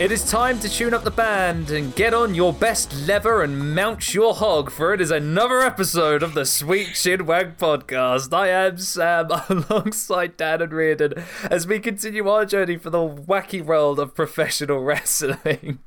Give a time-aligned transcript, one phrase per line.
[0.00, 3.74] It is time to tune up the band and get on your best lever and
[3.74, 8.32] mount your hog, for it is another episode of the Sweet Chinwag podcast.
[8.32, 13.62] I am Sam alongside Dan and Riordan as we continue our journey for the wacky
[13.62, 15.80] world of professional wrestling.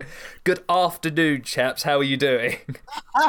[0.44, 1.82] Good afternoon, chaps.
[1.82, 2.58] How are you doing?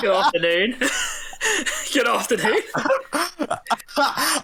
[0.02, 0.76] Good afternoon.
[1.92, 2.60] Good afternoon.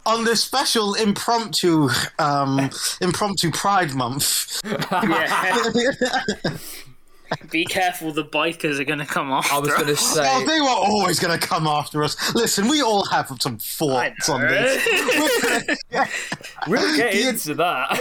[0.06, 4.60] on this special impromptu um, impromptu Pride Month.
[4.64, 5.62] Yeah.
[7.48, 10.14] Be careful, the bikers are going to come after I was going to us.
[10.14, 10.20] say.
[10.24, 12.34] Oh, they were always going to come after us.
[12.34, 14.84] Listen, we all have some thoughts on this.
[16.66, 17.98] We'll get The- into that.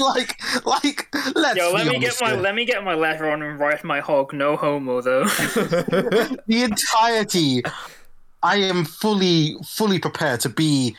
[0.00, 2.40] like, like, let's Yo, let be me get my here.
[2.40, 4.32] let me get my letter on and write my hog.
[4.32, 5.24] No homo though.
[5.24, 7.62] the entirety.
[8.42, 10.96] I am fully, fully prepared to be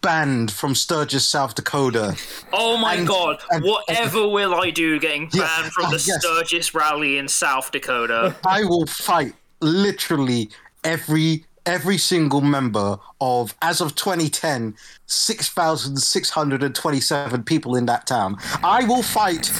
[0.00, 2.16] banned from Sturgis, South Dakota.
[2.52, 3.40] Oh my And- god!
[3.50, 6.20] and- Whatever will I do getting Yeah, banned from oh, the yes.
[6.24, 8.34] Sturgis rally in South Dakota?
[8.46, 10.50] I will fight literally
[10.84, 14.74] every every single member of as of 2010
[15.06, 19.52] 6627 people in that town i will fight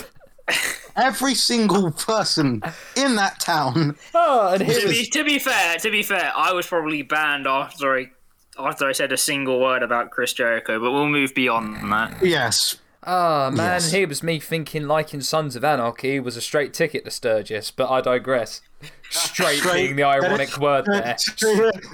[0.96, 2.62] every single person
[2.96, 6.66] in that town Oh, and to, be, to be fair, to be fair, I was
[6.66, 8.10] probably banned after I
[8.58, 12.16] after I said a single word about Chris Jericho, but we'll move beyond that.
[12.24, 13.92] yes Ah, man, Yes.
[13.92, 17.88] here was me thinking liking Sons of Anarchy was a straight ticket to Sturgis, but
[17.88, 18.60] I digress.
[19.08, 21.16] Straight, Straight- being the ironic word there.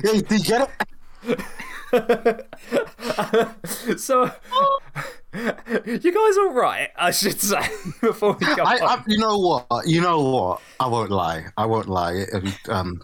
[0.02, 0.70] Did you get
[1.24, 1.40] it?
[3.98, 4.30] So,
[5.84, 6.90] you guys all right?
[6.96, 7.66] I should say
[8.00, 8.62] before we go.
[8.62, 8.98] I, on.
[9.00, 9.66] I, you know what?
[9.86, 10.62] You know what?
[10.78, 11.46] I won't lie.
[11.56, 12.24] I won't lie.
[12.68, 13.02] Um,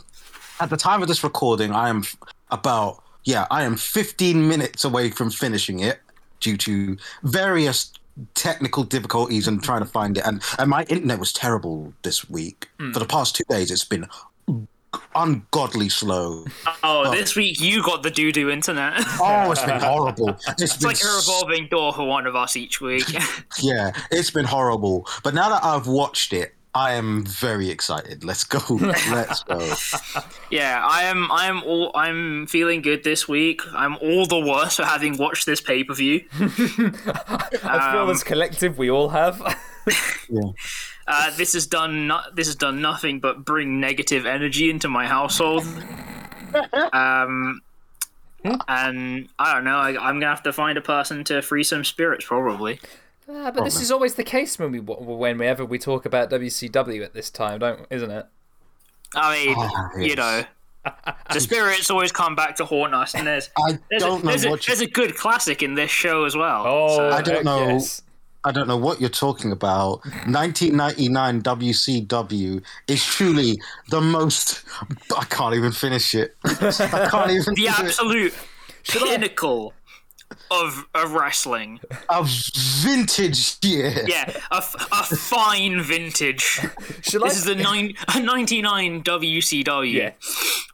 [0.61, 2.05] at the time of this recording, I am
[2.51, 6.01] about yeah, I am 15 minutes away from finishing it
[6.41, 7.93] due to various
[8.35, 10.27] technical difficulties and trying to find it.
[10.27, 12.69] And and my internet was terrible this week.
[12.93, 14.07] For the past two days, it's been
[15.15, 16.45] ungodly slow.
[16.67, 18.95] Oh, oh, this week you got the doo doo internet.
[19.21, 20.29] Oh, it's been horrible.
[20.49, 23.05] It's, It's been like a revolving door for one of us each week.
[23.63, 25.07] Yeah, it's been horrible.
[25.23, 28.23] But now that I've watched it, I am very excited.
[28.25, 28.61] Let's go.
[29.11, 29.59] Let's go.
[30.51, 31.31] yeah, I am.
[31.33, 31.91] I am all.
[31.95, 33.61] I'm feeling good this week.
[33.75, 36.25] I'm all the worse for having watched this pay per view.
[36.39, 39.43] I feel um, this collective we all have.
[40.29, 40.51] Yeah.
[41.13, 42.07] Uh, this has done.
[42.07, 45.65] No- this has done nothing but bring negative energy into my household.
[46.93, 47.61] Um,
[48.69, 49.77] and I don't know.
[49.77, 52.81] I, I'm gonna have to find a person to free some spirits, probably.
[53.29, 57.13] Ah, but this is always the case when we whenever we talk about WCW at
[57.15, 58.27] this time, don't isn't it?
[59.15, 60.45] I mean, Ah, you know,
[61.33, 64.31] the spirits always come back to haunt us, and there's I there's, don't a, know
[64.31, 66.65] there's, a, you, there's a good classic in this show as well.
[66.67, 67.69] Oh, so- I don't know.
[67.69, 68.03] yes.
[68.45, 70.01] I don't know what you're talking about.
[70.27, 74.65] 1999 WCW is truly the most.
[75.17, 76.35] I can't even finish it.
[76.45, 77.55] I can't even.
[77.55, 77.79] the do it.
[77.79, 78.35] absolute
[78.83, 79.75] Should I- pinnacle
[80.51, 81.81] of of wrestling.
[82.09, 82.25] A
[82.83, 83.93] vintage year.
[84.07, 86.41] Yeah, a, a fine vintage.
[87.03, 87.39] Should This I?
[87.39, 89.93] is the nine, 99 WCW.
[89.93, 90.13] Yeah.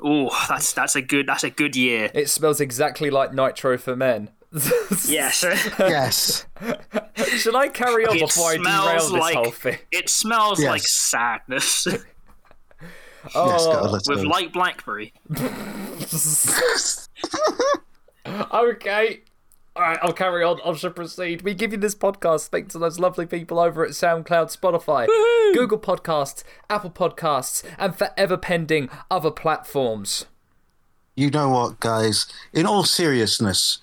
[0.03, 2.10] Oh, that's that's a good that's a good year.
[2.15, 4.31] It smells exactly like Nitro for men.
[5.06, 5.44] Yes.
[5.78, 6.46] Yes.
[7.36, 9.78] Should I carry on It before I smells derail this like- whole thing?
[9.92, 10.68] It smells Yes.
[10.70, 11.86] like sadness
[13.34, 14.08] Oh, Yes.
[14.08, 14.28] With go.
[14.28, 15.12] light blackberry.
[18.52, 19.20] Okay.
[19.76, 20.58] All right, I'll carry on.
[20.64, 21.42] I shall proceed.
[21.42, 25.06] We give you this podcast thanks to those lovely people over at SoundCloud, Spotify,
[25.54, 30.24] Google Podcasts, Apple Podcasts, and forever pending other platforms.
[31.14, 32.26] You know what, guys?
[32.54, 33.78] In all seriousness,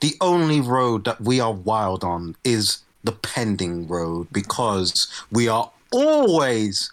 [0.00, 5.70] the only road that we are wild on is the pending road because we are
[5.92, 6.92] always,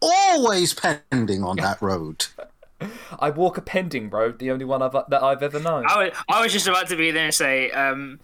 [0.00, 2.26] always pending on that road.
[3.18, 5.86] I walk a pending road, the only one I've, that I've ever known.
[5.88, 8.20] I was, I was just about to be there and say, um,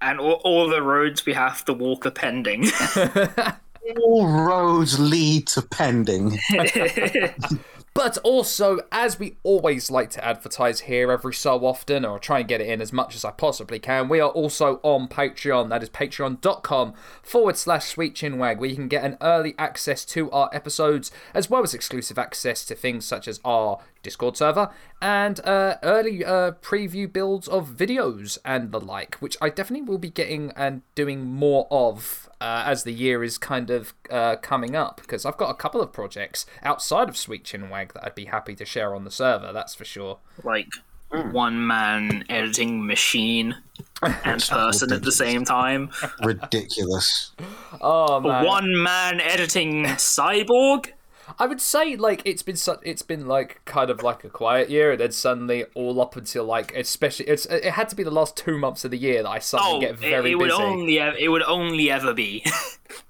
[0.00, 2.66] and all, all the roads we have to walk are pending.
[4.02, 6.40] All roads lead to pending.
[7.96, 12.48] But also, as we always like to advertise here every so often, or try and
[12.48, 15.70] get it in as much as I possibly can, we are also on Patreon.
[15.70, 20.30] That is patreon.com forward slash sweet sweetchinwag, where you can get an early access to
[20.30, 24.70] our episodes, as well as exclusive access to things such as our Discord server
[25.02, 29.98] and uh, early uh, preview builds of videos and the like, which I definitely will
[29.98, 34.76] be getting and doing more of uh, as the year is kind of uh, coming
[34.76, 38.14] up because I've got a couple of projects outside of Sweet Chin Wag that I'd
[38.14, 39.52] be happy to share on the server.
[39.52, 40.18] That's for sure.
[40.44, 40.68] like
[41.10, 43.56] one man editing machine
[44.02, 45.90] and person at the same time.
[46.22, 47.32] Ridiculous.
[47.80, 50.92] Oh man, One man editing cyborg.
[51.38, 54.70] I would say like it's been su- it's been like kind of like a quiet
[54.70, 58.10] year, and then suddenly all up until like especially it's it had to be the
[58.10, 60.48] last two months of the year that I suddenly Oh, get it, very it would
[60.50, 60.62] busy.
[60.62, 62.44] only ev- it would only ever be.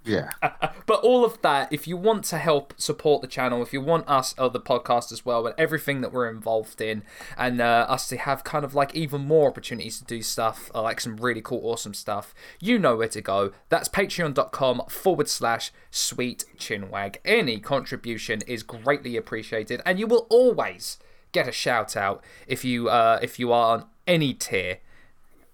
[0.04, 0.30] Yeah.
[0.86, 4.08] But all of that, if you want to help support the channel, if you want
[4.08, 7.02] us other the podcast as well, and everything that we're involved in,
[7.36, 10.82] and uh, us to have kind of like even more opportunities to do stuff, uh,
[10.82, 13.50] like some really cool, awesome stuff, you know where to go.
[13.68, 17.16] That's patreon.com forward slash sweet chinwag.
[17.24, 20.98] Any contribution is greatly appreciated, and you will always
[21.32, 24.78] get a shout out if you uh, if you are on any tier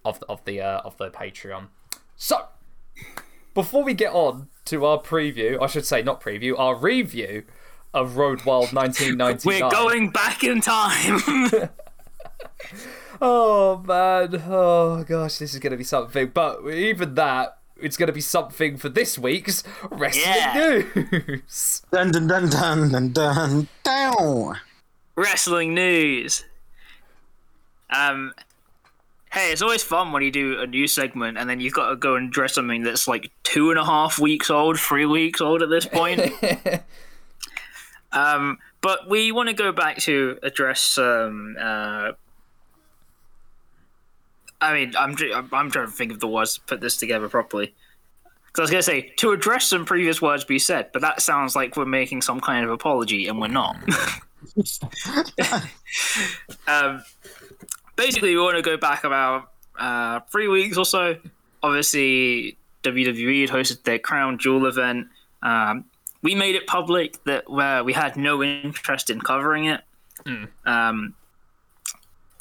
[0.05, 1.69] of the, of the uh, of the Patreon.
[2.17, 2.49] So
[3.55, 7.45] before we get on to our preview, I should say not preview, our review
[7.95, 9.41] of Road Wild 1999.
[9.63, 11.21] We're going back in time.
[13.25, 16.33] Oh man, oh gosh, this is going to be something.
[16.35, 19.63] But even that, it's going to be something for this week's
[19.93, 20.83] wrestling Yeah.
[20.97, 21.83] news.
[21.93, 24.59] Dun dun dun dun dun dun down.
[25.15, 26.45] Wrestling news.
[27.91, 28.33] Um,
[29.33, 31.97] hey, it's always fun when you do a new segment and then you've got to
[31.97, 35.63] go and dress something that's like two and a half weeks old, three weeks old
[35.63, 36.21] at this point.
[38.13, 40.99] um, but we want to go back to address.
[40.99, 42.13] Um, uh,
[44.61, 47.29] I mean, I'm I'm I'm trying to think of the words to put this together
[47.29, 47.75] properly.
[48.47, 51.23] Because I was going to say to address some previous words be said, but that
[51.23, 53.77] sounds like we're making some kind of apology, and we're not.
[56.67, 57.03] um,
[57.97, 61.17] basically, we want to go back about uh, three weeks or so.
[61.63, 65.09] Obviously, WWE had hosted their Crown Jewel event.
[65.43, 65.85] Um,
[66.23, 69.81] we made it public that where we had no interest in covering it.
[70.65, 71.15] Um,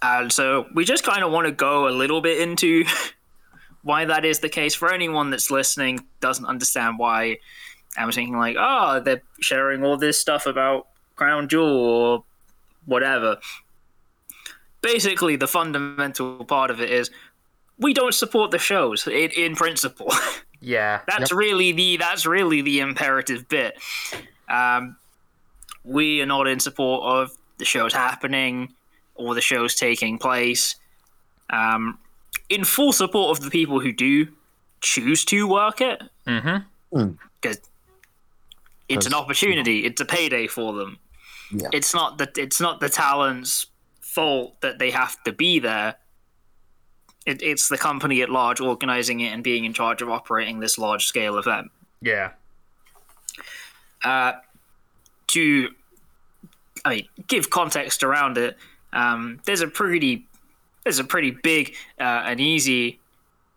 [0.04, 2.86] and so we just kind of want to go a little bit into
[3.84, 7.38] why that is the case for anyone that's listening doesn't understand why
[7.98, 12.24] I was thinking like, oh, they're sharing all this stuff about Crown Jewel or
[12.86, 13.38] whatever.
[14.82, 17.12] Basically, the fundamental part of it is
[17.78, 20.12] we don't support the shows in, in principle.
[20.62, 21.02] yeah.
[21.08, 23.78] that's really the that's really the imperative bit.
[24.50, 24.98] Um,
[25.84, 28.74] we are not in support of the shows happening
[29.16, 30.76] or the shows taking place.
[31.50, 32.00] Um,
[32.50, 34.28] in full support of the people who do
[34.82, 37.12] choose to work it, Mm-hmm.
[37.42, 37.60] because
[38.90, 40.98] it's an opportunity, it's a payday for them.
[41.52, 41.70] Yeah.
[41.72, 43.68] It's not that it's not the talent's
[44.14, 45.96] fault that they have to be there.
[47.26, 50.78] It, it's the company at large organizing it and being in charge of operating this
[50.78, 51.72] large scale event.
[52.02, 52.32] Yeah.
[54.04, 54.34] uh,
[55.28, 55.70] to
[56.84, 58.58] I mean, give context around it.
[58.92, 60.28] Um, there's a pretty
[60.84, 63.00] there's a pretty big uh, and easy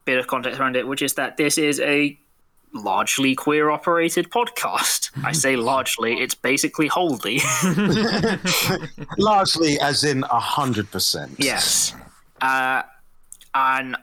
[0.05, 2.19] bit of context around it, which is that this is a
[2.75, 5.11] largely queer operated podcast.
[5.25, 7.41] I say largely; it's basically wholly.
[9.19, 11.37] Largely, as in a hundred percent.
[11.38, 11.94] yes,
[12.41, 12.82] uh,
[13.55, 13.97] and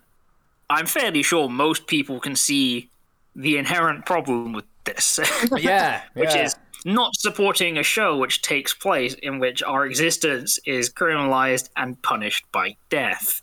[0.70, 2.90] I'm fairly sure most people can see
[3.36, 5.20] the inherent problem with this.
[5.58, 6.02] Yeah.
[6.14, 6.46] which yeah.
[6.46, 12.02] is not supporting a show which takes place in which our existence is criminalized and
[12.02, 13.42] punished by death.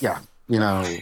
[0.00, 0.98] yeah, you know,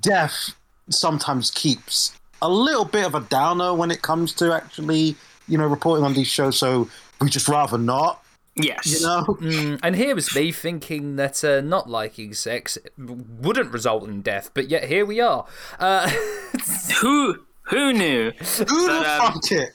[0.00, 0.54] death
[0.88, 5.16] sometimes keeps a little bit of a downer when it comes to actually,
[5.48, 6.58] you know, reporting on these shows.
[6.58, 6.88] So
[7.20, 8.22] we just rather not,
[8.56, 8.86] yes.
[8.86, 9.24] you know.
[9.40, 14.50] Mm, and here was me thinking that uh, not liking sex wouldn't result in death,
[14.54, 15.46] but yet here we are.
[15.78, 16.10] Uh,
[17.00, 18.32] Who who knew?
[18.32, 19.70] Who the But, um, fuck it?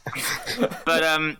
[0.85, 1.37] But um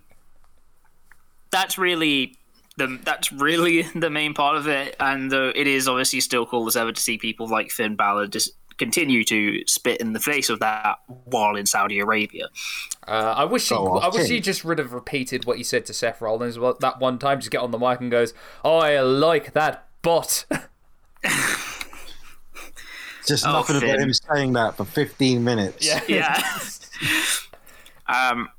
[1.51, 2.37] that's really
[2.77, 6.67] the that's really the main part of it and uh, it is obviously still cool
[6.67, 10.49] as ever to see people like Finn Balor just continue to spit in the face
[10.49, 12.47] of that while in Saudi Arabia.
[13.07, 15.85] Uh, I wish he, Go I wish he just would have repeated what he said
[15.87, 17.39] to Seth Rollins that one time.
[17.39, 20.45] Just get on the mic and goes, "Oh, I like that bot."
[23.27, 24.01] Just Oh, nothing about Finn.
[24.01, 25.89] him saying that for 15 minutes.
[26.07, 26.39] yeah.
[28.07, 28.49] um,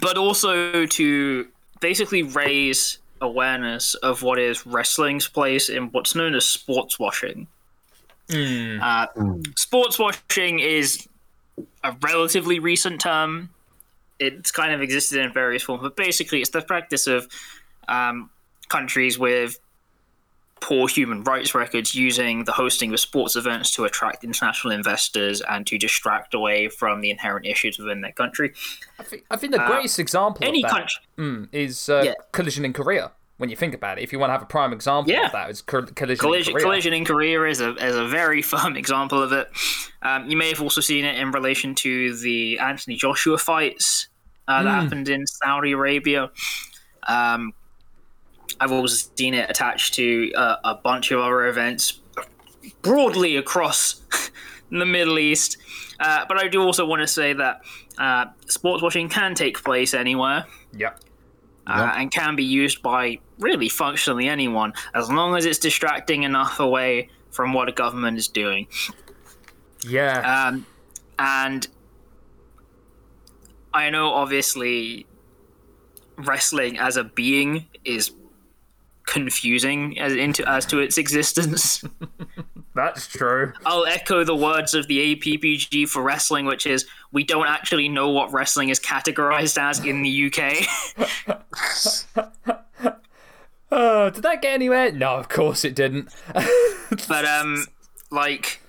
[0.00, 1.46] but also to
[1.80, 7.46] basically raise awareness of what is wrestling's place in what's known as sports washing.
[8.30, 9.06] Uh,
[9.56, 11.06] sports washing is
[11.82, 13.50] a relatively recent term.
[14.18, 17.28] It's kind of existed in various forms, but basically, it's the practice of
[17.88, 18.30] um,
[18.68, 19.58] countries with
[20.60, 25.66] poor human rights records using the hosting of sports events to attract international investors and
[25.66, 28.54] to distract away from the inherent issues within their country.
[28.98, 32.14] I think, I think the greatest example Any of that country, mm, is uh, Yeah.
[32.32, 33.12] Collision in Korea.
[33.36, 34.02] When you think about it.
[34.04, 35.26] If you want to have a prime example Yeah.
[35.26, 36.18] of that, it's Col- Collision.
[36.20, 36.64] Collision, in Korea.
[36.64, 39.48] Collision in Korea is a, is a very firm example of it.
[40.02, 44.08] Um, you may have also seen it in relation to the Anthony Joshua fights
[44.46, 46.30] uh, that happened in Saudi Arabia.
[47.08, 47.52] Um,
[48.60, 52.00] I've also seen it attached to uh, a bunch of other events
[52.82, 54.00] broadly across
[54.70, 55.56] the Middle East.
[55.98, 57.62] Uh, but I do also want to say that
[57.98, 60.44] uh, sports washing can take place anywhere
[60.76, 61.00] Yep.
[61.66, 66.60] Uh, and can be used by really functionally anyone as long as it's distracting enough
[66.60, 68.66] away from what a government is doing.
[69.86, 70.48] Yeah.
[70.48, 70.66] Um,
[71.18, 71.66] and
[73.72, 75.06] I know, obviously,
[76.16, 78.12] wrestling as a being is
[79.06, 81.84] confusing as into as to its existence.
[82.74, 83.52] That's true.
[83.64, 88.10] I'll echo the words of the APPG for wrestling, which is we don't actually know
[88.10, 90.66] what wrestling is categorized as in the UK.
[93.70, 94.90] Uh, did that get anywhere?
[94.90, 96.08] No, of course it didn't.
[97.08, 97.66] but um
[98.10, 98.60] like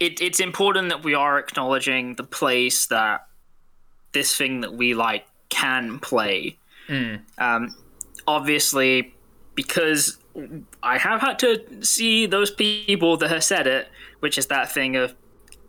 [0.00, 3.26] it, it's important that we are acknowledging the place that
[4.12, 6.56] this thing that we like can play
[7.38, 7.74] um
[8.26, 9.14] obviously
[9.54, 10.18] because
[10.84, 13.88] i have had to see those people that have said it
[14.20, 15.14] which is that thing of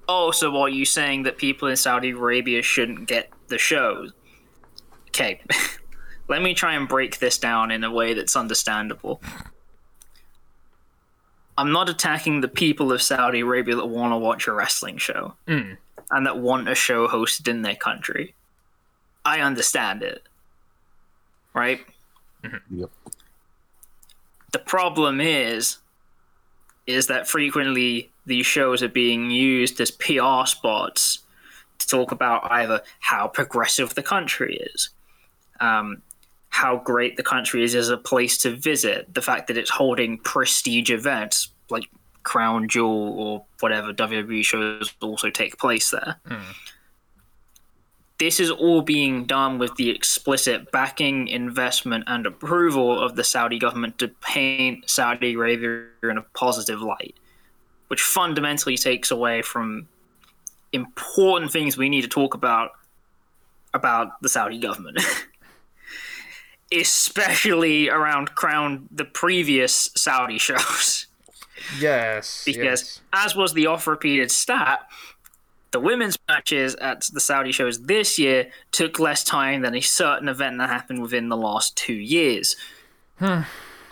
[0.08, 4.12] oh so are you saying that people in saudi arabia shouldn't get the shows
[5.10, 5.42] okay
[6.28, 9.22] let me try and break this down in a way that's understandable
[11.58, 15.36] I'm not attacking the people of Saudi Arabia that want to watch a wrestling show
[15.48, 15.74] hmm.
[16.12, 18.36] and that want a show hosted in their country.
[19.24, 20.24] I understand it.
[21.54, 21.80] Right?
[22.44, 22.80] Mm-hmm.
[22.82, 22.90] Yep.
[24.56, 25.80] The problem is
[26.88, 31.20] is that frequently these shows are being used as PR spots
[31.80, 34.92] to talk about either how progressive the country is,
[35.60, 36.02] um,
[36.48, 40.20] how great the country is as a place to visit, the fact that it's holding
[40.20, 41.90] prestige events like
[42.24, 46.16] Crown Jewel or whatever WWE shows also take place there.
[48.18, 53.60] This is all being done with the explicit backing, investment, and approval of the Saudi
[53.60, 57.16] government to paint Saudi Arabia in a positive light,
[57.88, 59.88] which fundamentally takes away from
[60.72, 62.72] important things we need to talk about
[63.74, 65.02] about the Saudi government.
[66.72, 71.08] Especially around Crown, the previous Saudi shows
[71.80, 72.44] yes.
[72.46, 73.02] because yes.
[73.14, 74.80] as was the off repeated stat
[75.76, 80.30] the women's matches at the saudi shows this year took less time than a certain
[80.30, 82.56] event that happened within the last two years.
[83.20, 83.42] Hmm.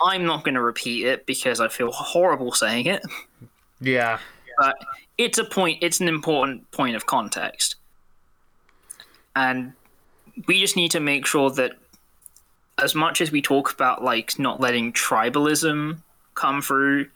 [0.06, 3.04] I'm not going to repeat it because i feel horrible saying it.
[3.82, 4.20] Yeah.
[4.58, 4.78] but
[5.18, 7.76] it's a point it's an important point of context.
[9.36, 9.74] And
[10.48, 11.74] we just need to make sure that
[12.78, 15.98] as much as we talk about like not letting tribalism
[16.34, 17.10] come through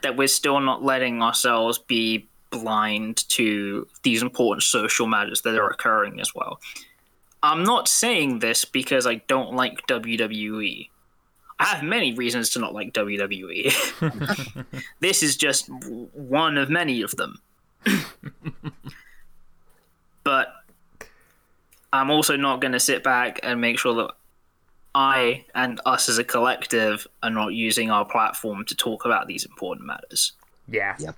[0.00, 5.70] that we're still not letting ourselves be blind to these important social matters that are
[5.70, 6.60] occurring as well
[7.42, 10.88] i'm not saying this because i don't like wwe
[11.60, 14.64] I have many reasons to not like WWE.
[15.00, 17.38] this is just one of many of them.
[20.24, 20.54] but
[21.92, 24.12] I'm also not going to sit back and make sure that
[24.94, 29.44] I and us as a collective are not using our platform to talk about these
[29.44, 30.32] important matters.
[30.66, 30.96] Yeah.
[30.98, 31.16] Yep.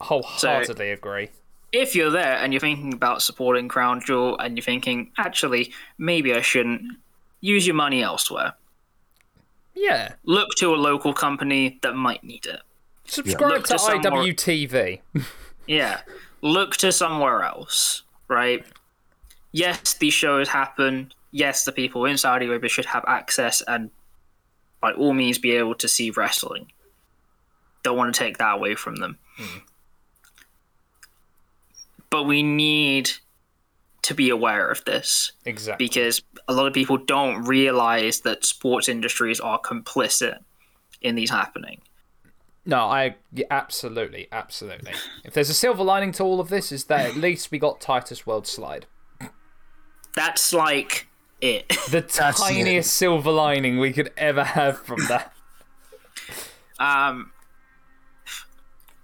[0.00, 1.30] Wholeheartedly agree.
[1.72, 6.32] If you're there and you're thinking about supporting Crown Jewel and you're thinking, actually, maybe
[6.34, 6.82] I shouldn't,
[7.40, 8.54] use your money elsewhere.
[9.74, 10.14] Yeah.
[10.24, 12.60] Look to a local company that might need it.
[13.04, 15.00] Subscribe Look to to somewhere- IWTV.
[15.66, 16.02] Yeah.
[16.42, 18.64] Look to somewhere else, right?
[19.50, 21.12] Yes, these shows happen.
[21.32, 23.90] Yes, the people in Saudi Arabia should have access and
[24.80, 26.70] by all means be able to see wrestling.
[27.82, 29.18] Don't want to take that away from them.
[29.36, 29.58] Hmm.
[32.10, 33.10] But we need
[34.02, 35.84] to be aware of this exactly.
[35.84, 40.38] because a lot of people don't realize that sports industries are complicit
[41.02, 41.80] in these happening.
[42.64, 44.92] No, I yeah, absolutely, absolutely.
[45.24, 47.80] If there's a silver lining to all of this, is that at least we got
[47.80, 48.84] Titus Worldslide.
[50.16, 51.06] That's like
[51.40, 51.68] it.
[51.90, 52.54] The That's it.
[52.54, 55.32] tiniest silver lining we could ever have from that.
[56.80, 57.30] Um,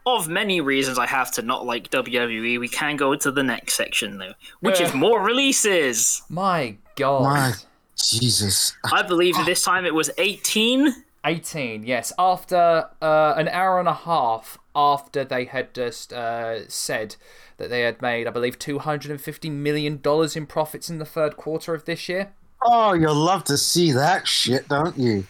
[0.06, 3.74] of many reasons I have to not like WWE, we can go to the next
[3.74, 4.96] section though, which is Uh.
[4.96, 6.22] more releases.
[6.28, 7.22] My God.
[7.22, 7.52] My
[7.96, 8.76] Jesus.
[8.84, 11.04] I believe this time it was 18.
[11.24, 12.12] 18, yes.
[12.18, 17.14] After uh, an hour and a half after they had just uh, said
[17.58, 20.00] that they had made, I believe, $250 million
[20.34, 22.32] in profits in the third quarter of this year.
[22.64, 25.26] Oh, you'll love to see that shit, don't you?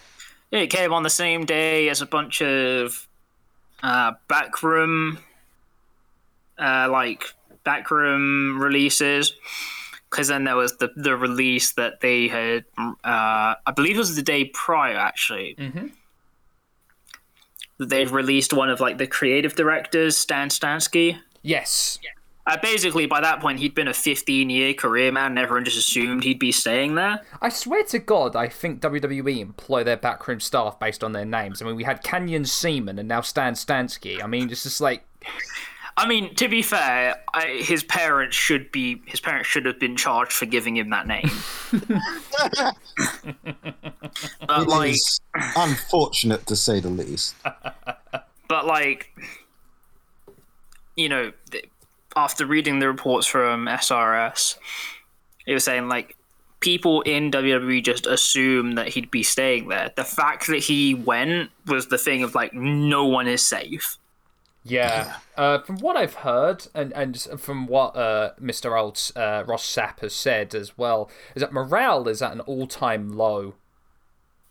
[0.51, 3.07] It came on the same day as a bunch of
[3.83, 5.19] uh, backroom,
[6.59, 7.25] uh, like
[7.65, 9.33] backroom releases.
[10.11, 14.15] Because then there was the the release that they had, uh, I believe it was
[14.15, 15.57] the day prior actually.
[15.59, 15.87] Mm-hmm.
[17.79, 21.19] that They'd released one of like the creative directors, Stan Stansky.
[21.43, 21.99] Yes.
[22.45, 25.79] Uh, basically, by that point, he'd been a 15 year career man, and everyone just
[25.79, 27.21] assumed he'd be staying there.
[27.41, 31.63] I swear to God, I think WWE employ their backroom staff based on their names.
[31.63, 34.23] I mean, we had Canyon Ceman and now Stan Stansky.
[34.23, 35.05] I mean, it's just like,
[35.97, 39.97] I mean, to be fair, I, his parents should be his parents should have been
[39.97, 41.31] charged for giving him that name.
[44.49, 45.21] but It like, is
[45.57, 47.35] unfortunate to say the least.
[48.49, 49.11] but like,
[50.97, 51.69] you know, th-
[52.17, 54.57] after reading the reports from SRS,
[55.47, 56.17] it was saying like
[56.61, 59.91] people in WWE just assume that he'd be staying there.
[59.97, 63.99] The fact that he went was the thing of like no one is safe.
[64.65, 65.17] yeah.
[65.37, 68.79] Uh, from what I've heard, and, and from what uh, Mr.
[68.79, 72.67] Old uh, Ross Sapp has said as well, is that morale is at an all
[72.67, 73.55] time low.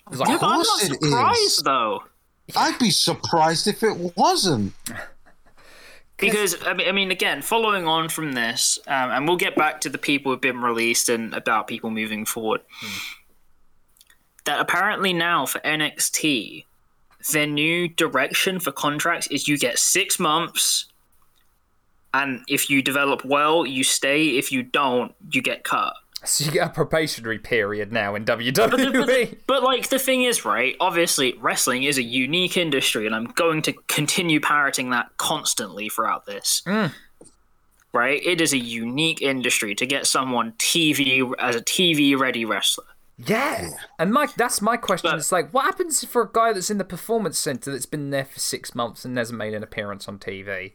[0.09, 1.61] It's like, I'm not surprised is.
[1.63, 2.03] though.
[2.57, 4.73] I'd be surprised if it wasn't.
[6.21, 9.81] Because I mean, I mean, again, following on from this, um, and we'll get back
[9.81, 12.61] to the people who've been released and about people moving forward.
[14.45, 16.65] That apparently now for NXT,
[17.31, 20.85] their new direction for contracts is you get six months,
[22.13, 24.37] and if you develop well, you stay.
[24.37, 25.93] If you don't, you get cut.
[26.23, 28.25] So you get a probationary period now in.
[28.25, 29.37] WWE.
[29.47, 30.75] But like the thing is, right?
[30.79, 36.25] Obviously, wrestling is a unique industry, and I'm going to continue parroting that constantly throughout
[36.25, 36.61] this.
[36.65, 36.93] Mm.
[37.93, 38.23] Right?
[38.23, 42.85] It is a unique industry to get someone TV as a TV ready wrestler.
[43.17, 45.11] Yeah, and Mike, that's my question.
[45.11, 48.09] But- It's like, what happens for a guy that's in the performance center that's been
[48.09, 50.73] there for six months and hasn't made an appearance on TV?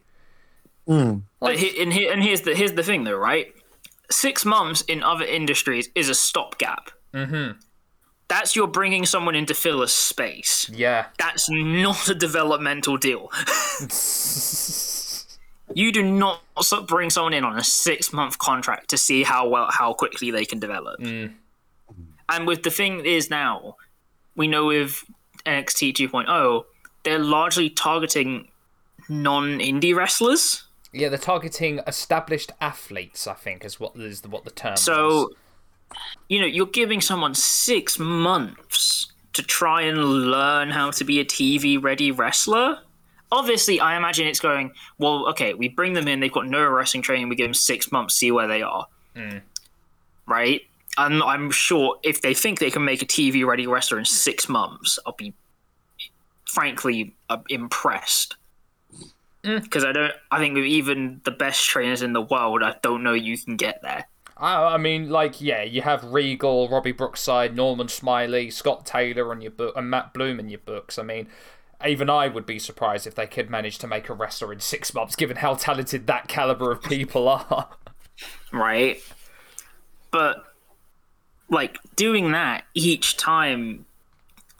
[0.85, 1.17] Hmm.
[1.41, 3.53] But he, and, he, and here's the here's the thing, though, right?
[4.09, 6.91] Six months in other industries is a stopgap.
[7.13, 7.59] Mm-hmm.
[8.29, 10.69] That's you're bringing someone in to fill a space.
[10.69, 13.31] Yeah, That's not a developmental deal.
[15.73, 16.41] you do not
[16.87, 20.45] bring someone in on a six month contract to see how well how quickly they
[20.45, 20.99] can develop.
[22.29, 23.77] And with the thing is now,
[24.35, 25.03] we know with
[25.45, 26.63] NXT 2.0,
[27.03, 28.49] they're largely targeting
[29.07, 30.66] non indie wrestlers.
[30.99, 31.09] Yeah.
[31.09, 33.27] They're targeting established athletes.
[33.27, 34.77] I think is what is the, what the term.
[34.77, 35.35] So, was.
[36.29, 41.25] you know, you're giving someone six months to try and learn how to be a
[41.25, 42.79] TV ready wrestler.
[43.31, 47.03] Obviously, I imagine it's going, well, okay, we bring them in, they've got no wrestling
[47.03, 48.87] training, we give them six months, see where they are.
[50.25, 50.61] Right?
[50.97, 54.49] And I'm sure if they think they can make a TV ready wrestler in six
[54.49, 55.33] months, I'll be
[56.45, 58.37] frankly uh, impressed.
[59.47, 59.63] Mm.
[59.63, 63.01] Because I don't, I think with even the best trainers in the world, I don't
[63.01, 64.07] know you can get there.
[64.35, 69.41] I, I mean, like, yeah, you have Regal, Robbie Brookside, Norman Smiley, Scott Taylor on
[69.41, 70.99] your book, and Matt Bloom in your books.
[70.99, 71.27] I mean,
[71.85, 74.93] even I would be surprised if they could manage to make a wrestler in six
[74.93, 77.69] months, given how talented that caliber of people are.
[78.51, 79.01] right?
[80.11, 80.43] But
[81.49, 83.85] like doing that each time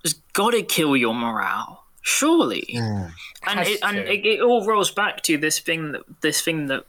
[0.04, 2.64] has got to kill your morale, surely.
[2.70, 3.10] Yeah.
[3.46, 6.86] And it, and it, it all rolls back to this thing that this thing that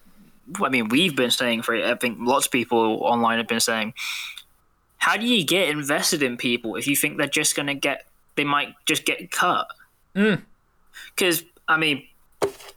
[0.63, 3.95] I mean we've been saying for I think lots of people online have been saying.
[5.01, 8.07] How do you get invested in people if you think they're just going to get
[8.35, 9.69] they might just get cut?
[10.15, 10.35] Hmm.
[11.15, 12.05] Because I mean,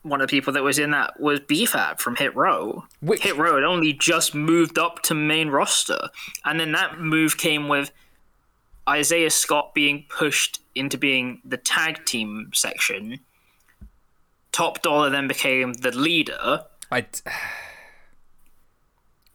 [0.04, 2.86] one of the people that was in that was B-Fab from Hit Row.
[3.02, 6.10] Which- Hit Row had only just moved up to main roster,
[6.46, 7.92] and then that move came with
[8.90, 13.20] Isaiah Scott being pushed into being the tag team section.
[14.52, 17.06] Top Dollar then became the leader, I.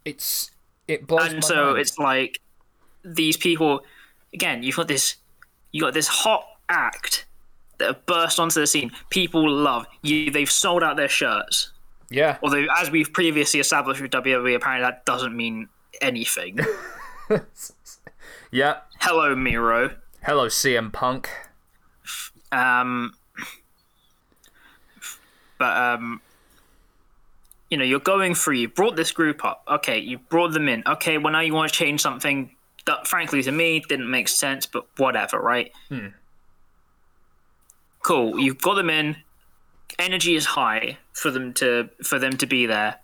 [0.04, 0.52] It's
[0.86, 1.78] it blows and so mind.
[1.78, 2.40] it's like
[3.04, 3.80] these people.
[4.32, 5.16] Again, you've got this,
[5.72, 7.26] you got this hot act
[7.78, 8.92] that have burst onto the scene.
[9.10, 10.30] People love you.
[10.30, 11.72] They've sold out their shirts.
[12.08, 12.38] yeah.
[12.40, 15.68] Although, as we've previously established with WWE, apparently that doesn't mean
[16.00, 16.60] anything.
[18.56, 18.78] Yeah.
[19.00, 19.96] Hello, Miro.
[20.22, 21.28] Hello, CM Punk.
[22.50, 23.12] Um,
[25.58, 26.22] but um,
[27.68, 28.54] you know, you're going through.
[28.54, 29.62] You brought this group up.
[29.68, 30.82] Okay, you brought them in.
[30.86, 34.64] Okay, well now you want to change something that, frankly, to me didn't make sense.
[34.64, 35.70] But whatever, right?
[35.90, 36.06] Hmm.
[38.02, 38.38] cool.
[38.38, 39.16] You've got them in.
[39.98, 43.00] Energy is high for them to for them to be there,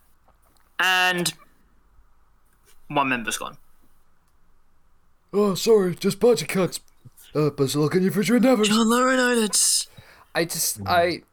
[0.79, 1.31] and
[2.87, 3.57] one member's gone.
[5.33, 6.79] Oh, sorry, just budget cuts.
[7.33, 8.69] Uh, best of luck in your future endeavors.
[8.69, 9.87] John Laurinaitis.
[10.35, 11.23] I just, I.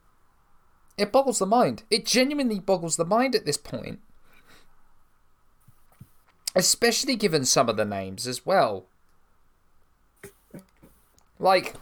[0.97, 1.83] It boggles the mind.
[1.91, 4.01] It genuinely boggles the mind at this point.
[6.57, 8.87] Especially given some of the names as well.
[11.39, 11.75] Like.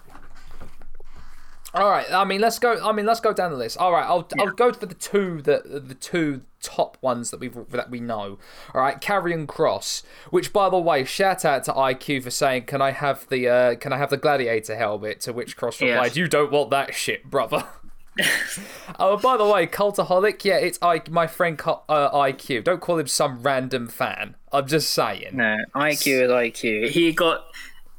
[1.81, 2.07] All right.
[2.11, 2.79] I mean, let's go.
[2.83, 3.79] I mean, let's go down the list.
[3.79, 4.05] All right.
[4.05, 8.01] I'll I'll go for the two that the two top ones that we that we
[8.01, 8.39] know.
[8.75, 9.01] All right.
[9.01, 13.29] Karrion Kross, which by the way, shout out to IQ for saying, "Can I have
[13.29, 16.17] the uh, Can I have the gladiator helmet?" To which Kross replied, Yes.
[16.17, 17.65] "You don't want that shit, brother."
[18.99, 22.65] Oh, by the way, Cultaholic, yeah, it's I, my friend uh, IQ.
[22.65, 24.35] Don't call him some random fan.
[24.53, 25.37] I'm just saying.
[25.37, 26.89] No, IQ is IQ.
[26.89, 27.45] He got.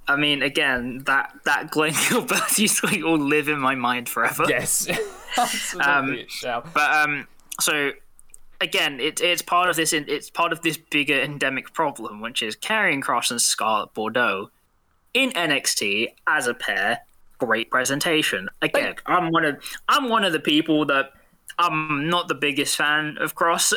[0.10, 4.46] I mean, again, that that Glenn Gilbert used to all live in my mind forever.
[4.50, 4.88] Yes,
[5.38, 6.64] absolutely, Um.
[6.74, 7.28] But um,
[7.60, 7.92] so
[8.60, 9.94] again, it, it's part of this.
[9.94, 14.50] It's part of this bigger endemic problem, which is Karrion Kross and Scarlett Bordeaux
[15.14, 17.02] in NXT as a pair.
[17.38, 18.50] Great presentation.
[18.64, 21.12] Again, I'm one of I'm one of the people that
[21.60, 23.74] I'm not the biggest fan of Kross,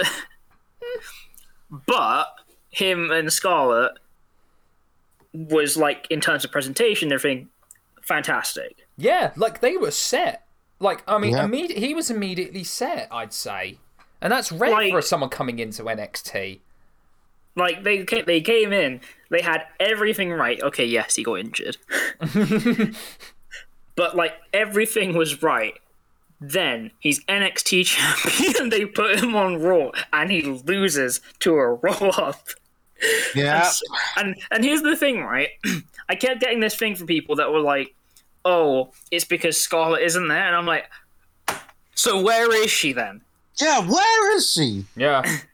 [1.87, 2.29] but
[2.71, 3.99] him and Scarlett
[5.33, 7.49] was like in terms of presentation, everything
[8.03, 8.87] fantastic.
[8.97, 10.47] Yeah, like they were set.
[10.81, 11.47] Like I mean, Yeah.
[11.47, 13.09] immedi- he was immediately set.
[13.11, 13.79] I'd say,
[14.21, 16.61] and that's rare Like- for someone coming into NXT.
[17.55, 20.61] Like they ca- they came in, they had everything right.
[20.63, 21.77] Okay, yes, he got injured,
[23.95, 25.75] but like everything was right.
[26.41, 28.71] Then he's NXT champion.
[28.71, 32.49] they put him on Raw, and he loses to a roll up.
[33.35, 33.71] Yeah.
[34.17, 35.49] And and here's the thing, right?
[36.09, 37.95] I kept getting this thing from people that were like,
[38.45, 40.91] "Oh, it's because Scarlett isn't there," and I'm like,
[41.95, 43.23] "So where is she then?"
[43.61, 44.87] Yeah, where is she?
[44.97, 45.23] Yeah,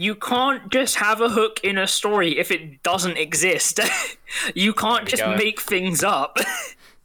[0.00, 3.80] You can't just have a hook in a story if it doesn't exist.
[4.54, 5.34] you can't just go.
[5.34, 6.38] make things up.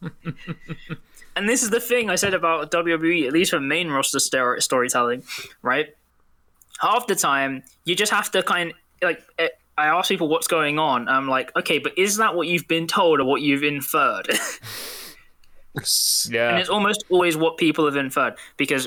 [1.36, 4.60] and this is the thing I said about WWE, at least for main roster stor-
[4.60, 5.24] storytelling,
[5.60, 5.88] right?
[6.80, 9.22] Half the time, you just have to kind like.
[9.38, 11.08] eh, I ask people what's going on.
[11.08, 14.28] I'm like, okay, but is that what you've been told or what you've inferred?
[16.30, 18.86] Yeah, and it's almost always what people have inferred because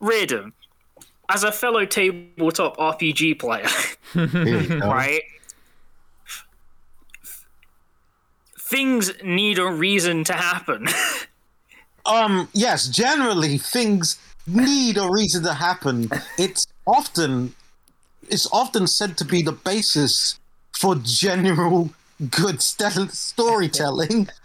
[0.00, 0.54] Riordan,
[1.28, 3.68] as a fellow tabletop RPG player,
[4.14, 4.78] Here we go.
[4.78, 5.20] right?
[8.58, 10.88] Things need a reason to happen.
[12.04, 14.18] Um, yes, generally things
[14.48, 16.10] need a reason to happen.
[16.36, 17.54] It's often
[18.28, 20.38] it's often said to be the basis
[20.78, 21.90] for general
[22.30, 24.28] good st- storytelling.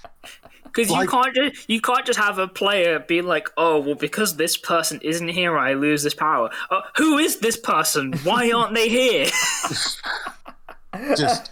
[0.64, 3.96] Because Like- you can't just you can't just have a player be like, oh well,
[3.96, 6.52] because this person isn't here, I lose this power.
[6.70, 8.14] Uh, who is this person?
[8.24, 9.26] Why aren't they here?
[11.18, 11.52] Just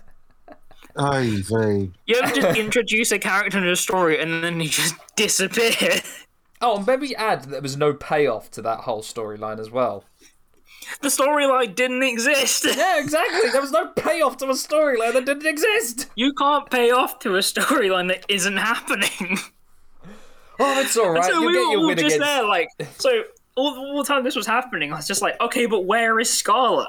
[0.98, 1.89] Ay, vey.
[2.06, 6.02] You ever just introduce a character in a story and then he just disappear?
[6.62, 10.06] Oh, and maybe add that there was no payoff to that whole storyline as well.
[11.02, 12.65] The storyline didn't exist.
[12.76, 13.50] Yeah, exactly.
[13.52, 16.08] There was no payoff to a storyline that didn't exist.
[16.15, 19.38] You can't pay off to a storyline that isn't happening.
[20.58, 21.26] Oh, it's all right.
[21.26, 22.19] so You'll we get were your all win just against.
[22.26, 23.24] there, like so.
[23.58, 26.32] All, all the time this was happening, I was just like, okay, but where is
[26.34, 26.88] Scarlett?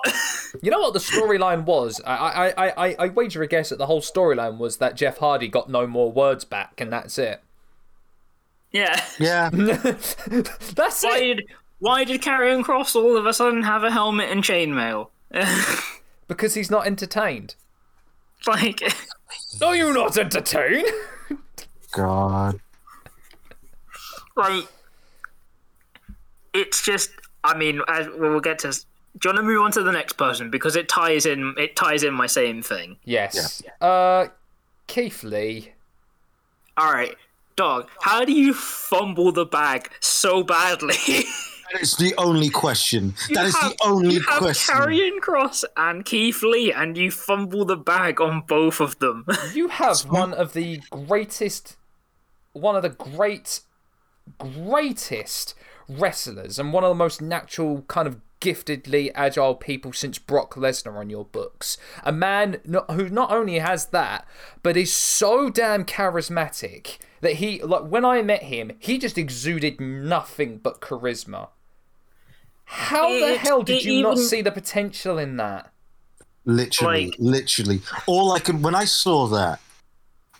[0.62, 2.00] You know what the storyline was?
[2.06, 5.18] I, I, I, I, I wager a guess that the whole storyline was that Jeff
[5.18, 7.42] Hardy got no more words back, and that's it.
[8.72, 9.04] yeah.
[9.18, 9.50] Yeah.
[9.50, 11.40] That's Why it.
[11.78, 15.08] Did why did Karrion Kross all of a sudden have a helmet and chainmail?
[16.28, 17.54] Because he's not entertained.
[18.46, 18.82] like,
[19.62, 20.88] Are you're not entertained?
[21.92, 22.60] God.
[24.36, 24.66] like,
[26.52, 27.10] it's just.
[27.44, 28.72] I mean, as well, we'll get to.
[28.72, 31.54] Do you want to move on to the next person because it ties in?
[31.58, 32.96] It ties in my same thing.
[33.04, 33.62] Yes.
[33.80, 34.26] Uh,
[34.88, 35.72] Keith Lee.
[36.76, 37.14] All right,
[37.54, 37.88] dog.
[38.00, 40.96] How do you fumble the bag so badly?
[41.72, 43.14] That is the only question.
[43.28, 44.74] You That is have- the only you have question.
[44.74, 49.26] Karrion Kross and Keith Lee, and you fumble the bag on both of them.
[49.54, 51.76] You have one of the greatest,
[52.52, 53.60] one of the great,
[54.38, 55.54] greatest
[55.88, 60.98] wrestlers, and one of the most natural, kind of giftedly agile people since Brock Lesnar
[60.98, 61.78] on your books.
[62.04, 64.26] A man not, who not only has that,
[64.62, 69.80] but is so damn charismatic that he, like, when I met him, he just exuded
[69.80, 71.48] nothing but charisma.
[72.66, 75.72] How the hell did it you not see the potential in that?
[76.44, 77.80] Literally, Like- literally.
[78.06, 79.60] All I can when I saw that,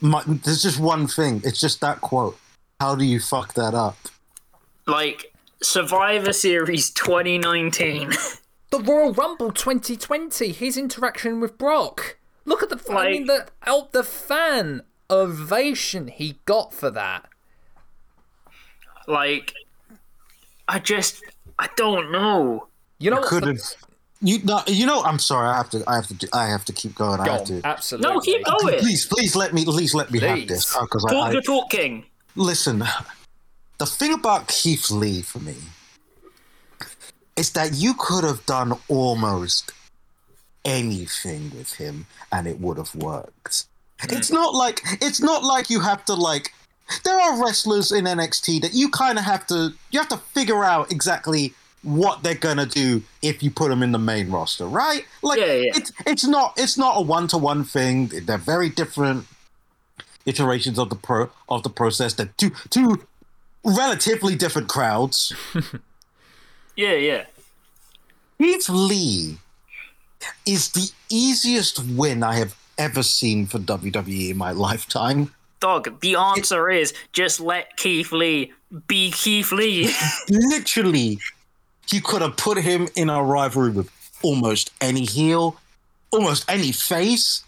[0.00, 1.40] my, there's just one thing.
[1.44, 2.38] It's just that quote.
[2.80, 3.96] How do you fuck that up?
[4.86, 8.12] Like Survivor Series 2019.
[8.70, 12.18] The Royal Rumble 2020, his interaction with Brock.
[12.44, 17.26] Look at the I mean the oh, the fan ovation he got for that.
[19.06, 19.54] like,
[20.66, 21.22] I just,
[21.58, 22.68] I don't know.
[22.98, 23.22] You know?
[23.22, 23.58] Could have.
[24.22, 25.02] You no, you know.
[25.02, 25.48] I'm sorry.
[25.48, 25.84] I have to.
[25.86, 26.14] I have to.
[26.14, 27.20] Do, I have to keep going.
[27.20, 27.60] I have to.
[27.64, 28.08] absolutely.
[28.10, 28.78] No, keep going.
[28.78, 29.64] Please, please let me.
[29.64, 32.04] Please let me have this because I, Talk I your talk, King.
[32.34, 32.82] listen.
[33.78, 35.54] The thing about Keith Lee for me
[37.36, 39.72] is that you could have done almost
[40.64, 43.66] anything with him and it would have worked.
[44.00, 44.16] Hmm.
[44.16, 46.54] It's not like it's not like you have to like
[47.04, 50.64] there are wrestlers in NXT that you kind of have to you have to figure
[50.64, 55.04] out exactly what they're gonna do if you put them in the main roster, right?
[55.22, 55.72] Like Yeah, yeah.
[55.74, 58.08] it's it's not it's not a one to one thing.
[58.08, 59.26] They're very different
[60.24, 62.14] iterations of the pro of the process.
[62.14, 63.06] They're two two
[63.64, 65.32] relatively different crowds.
[66.76, 67.24] Yeah, yeah.
[68.38, 69.38] Keith Lee
[70.44, 75.32] is the easiest win I have ever seen for WWE in my lifetime.
[75.66, 78.52] Dog, the answer is just let Keith Lee
[78.86, 79.92] be Keith Lee.
[80.30, 81.18] Literally,
[81.90, 83.90] you could have put him in a rivalry with
[84.22, 85.56] almost any heel,
[86.12, 87.42] almost any face,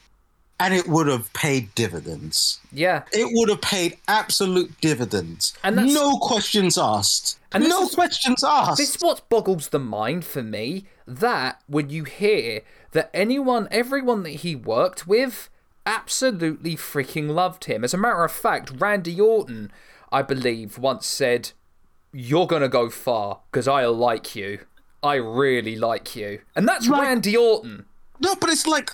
[0.58, 2.58] and it would have paid dividends.
[2.72, 3.04] Yeah.
[3.12, 5.54] It would have paid absolute dividends.
[5.62, 7.38] And that's- no questions asked.
[7.52, 8.78] And no is- questions asked.
[8.78, 10.86] This is what boggles the mind for me.
[11.06, 15.48] That when you hear that anyone, everyone that he worked with,
[15.88, 17.82] absolutely freaking loved him.
[17.82, 19.72] As a matter of fact, Randy Orton,
[20.12, 21.52] I believe, once said,
[22.12, 24.60] "You're gonna go far because I like you.
[25.02, 27.86] I really like you." And that's Like- Randy Orton.
[28.20, 28.90] No, but it's like,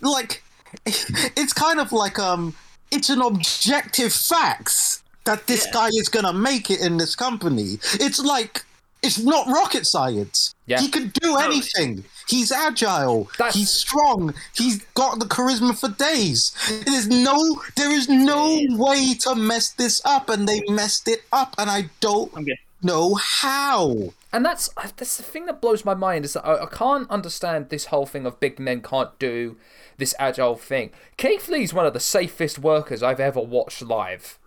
[0.00, 0.42] like,
[0.86, 2.54] it's kind of like um,
[2.90, 5.72] it's an objective facts that this Yeah.
[5.72, 7.78] guy is gonna make it in this company.
[7.94, 8.64] It's like
[9.02, 10.54] it's not rocket science.
[10.66, 10.80] Yeah.
[10.80, 12.04] He can do anything.
[12.28, 13.28] He's agile.
[13.38, 14.34] That's- He's strong.
[14.54, 16.52] He's got the charisma for days.
[16.86, 21.54] There's no, there is no way to mess this up, and they messed it up,
[21.58, 22.58] and I don't Okay.
[22.82, 24.12] know how.
[24.32, 27.68] And that's that's the thing that blows my mind is that I, I can't understand
[27.70, 29.56] this whole thing of big men can't do
[29.98, 30.90] this agile thing.
[31.16, 34.38] Keith Lee's one of the safest workers I've ever watched live.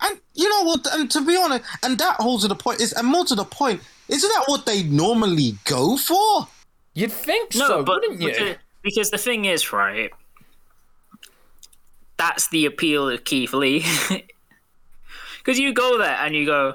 [0.00, 0.86] And you know what?
[0.92, 3.44] And to be honest, and that holds to the point is, and more to the
[3.44, 6.48] point, isn't that what they normally go for?
[6.94, 8.28] You'd think No, so, but wouldn't you?
[8.28, 10.10] because, because the thing is, right?
[12.16, 13.84] That's the appeal of Keith Lee.
[15.38, 16.74] Because you go there and you go,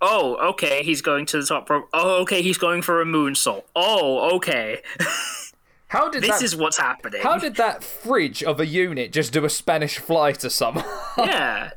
[0.00, 1.88] oh, okay, he's going to the top rope.
[1.92, 3.62] Oh, okay, he's going for a moonsault.
[3.76, 4.82] Oh, okay,
[5.86, 6.42] How did this that?
[6.42, 7.20] is what's happening.
[7.22, 10.84] How did that fridge of a unit just do a Spanish fly to someone?
[11.16, 11.70] yeah.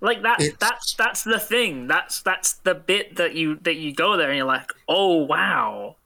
[0.00, 0.40] Like that.
[0.40, 1.86] It's- That's that's the thing.
[1.86, 5.96] That's that's the bit that you that you go there and you're like, oh wow.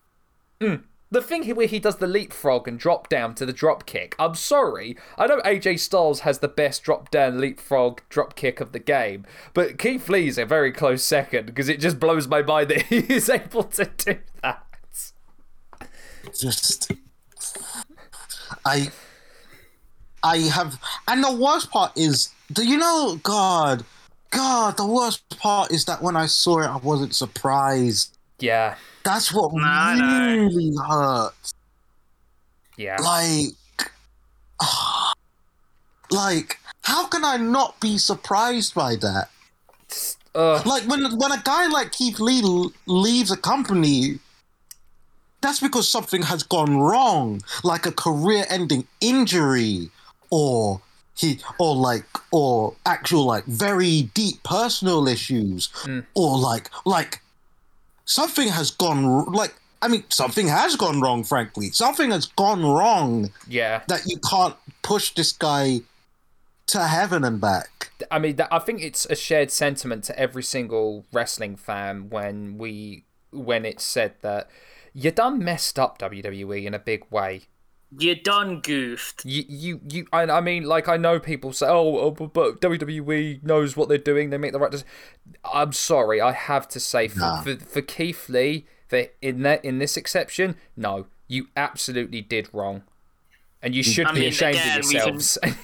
[0.61, 0.75] Hmm.
[1.11, 4.15] the thing where he does the leapfrog and drop down to the drop kick.
[4.19, 8.73] I'm sorry, I know AJ Styles has the best drop down leapfrog drop kick of
[8.73, 9.25] the game,
[9.55, 12.99] but Keith Lee's a very close second because it just blows my mind that he
[12.99, 14.65] is able to do that.
[16.39, 16.93] Just,
[18.65, 18.91] I,
[20.23, 23.85] I have, and the worst part is, do you know, God,
[24.31, 28.17] God, the worst part is that when I saw it, I wasn't surprised.
[28.39, 30.45] Yeah, That's what I know.
[30.47, 31.53] really hurts.
[32.77, 32.97] yeah.
[33.01, 33.55] Like,
[36.11, 39.29] like, how can I not be surprised by that?
[40.35, 40.65] Ugh.
[40.67, 44.21] Like when when a guy like Keith Lee l- leaves a company,
[45.41, 49.91] that's because something has gone wrong, like a career-ending injury,
[50.31, 50.81] or
[51.17, 56.01] he, or like, or actual like very deep personal issues, hmm.
[56.15, 57.21] or like like
[58.05, 59.55] something has gone like.
[59.83, 61.25] I mean, something has gone wrong.
[61.25, 63.81] Frankly, something has gone wrong yeah.
[63.89, 65.81] that you can't push this guy
[66.71, 67.91] to heaven and back.
[68.11, 73.05] I mean, I think it's a shared sentiment to every single wrestling fan when we
[73.33, 74.49] when it's said that
[74.93, 77.43] you done messed up WWE in a big way.
[77.99, 79.25] You done goofed.
[79.25, 80.07] You, you, you.
[80.13, 83.89] I, I mean, like I know people say, "Oh, oh, but- but WWE knows what
[83.89, 84.31] they're doing.
[84.31, 84.89] They make the right." decision."
[85.45, 87.43] I'm sorry, I have to say for Nah.
[87.43, 92.83] for, for Keith Lee, that in that in this exception, no, you absolutely did wrong,
[93.61, 95.39] and you should I be mean, ashamed again, of we can- yourselves.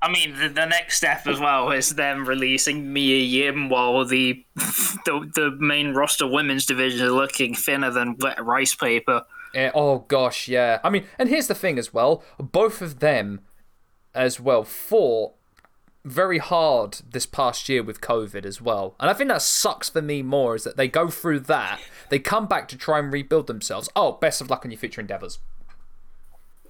[0.00, 4.44] I mean, the, the next step as well is them releasing Mia Yim while the,
[4.56, 9.22] the the main roster women's division is looking thinner than wet rice paper.
[9.54, 10.78] Eh, oh gosh, yeah.
[10.84, 12.22] I mean, and here's the thing as well.
[12.38, 13.40] Both of them,
[14.14, 15.32] as well, fought
[16.04, 18.94] very hard this past year with COVID as well.
[19.00, 22.18] And I think that sucks for me more is that they go through that, they
[22.18, 23.88] come back to try and rebuild themselves.
[23.96, 25.38] Oh, best of luck on your future endeavors.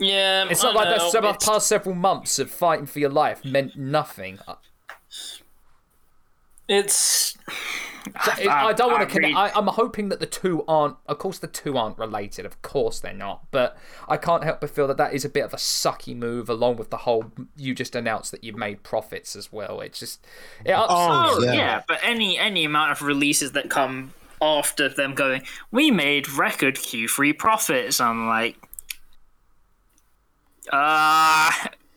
[0.01, 3.11] Yeah, It's I not like know, the it's- past several months of fighting for your
[3.11, 4.39] life meant nothing.
[6.69, 7.37] It's.
[8.17, 9.37] I, I don't want to connect.
[9.37, 10.97] I, I'm hoping that the two aren't.
[11.07, 12.47] Of course, the two aren't related.
[12.47, 13.51] Of course, they're not.
[13.51, 13.77] But
[14.09, 16.77] I can't help but feel that that is a bit of a sucky move, along
[16.77, 17.33] with the whole.
[17.57, 19.81] You just announced that you've made profits as well.
[19.81, 20.25] It's just.
[20.65, 21.53] It ups- Oh Yeah.
[21.53, 21.83] yeah.
[21.89, 27.37] but any any amount of releases that come after them going, we made record Q3
[27.37, 28.01] profits.
[28.01, 28.57] I'm like,
[30.73, 31.51] uh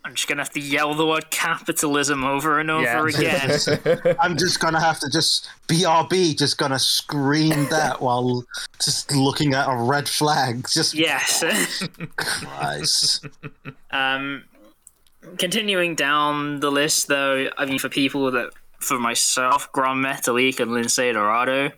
[0.03, 3.45] I'm just gonna have to yell the word capitalism over and over Yeah.
[3.45, 4.15] again.
[4.19, 8.43] I'm just gonna have to just BRB, just gonna scream that while
[8.83, 10.65] just looking at a red flag.
[10.67, 11.43] Just yes.
[12.15, 13.27] Christ.
[13.91, 14.43] Um,
[15.37, 20.71] continuing down the list, though, I mean, for people that, for myself, Gran Metalik and
[20.71, 21.71] Lince Dorado,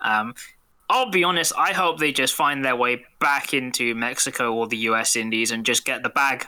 [0.00, 0.34] um,
[0.88, 4.76] I'll be honest, I hope they just find their way back into Mexico or the
[4.78, 6.46] US Indies and just get the bag.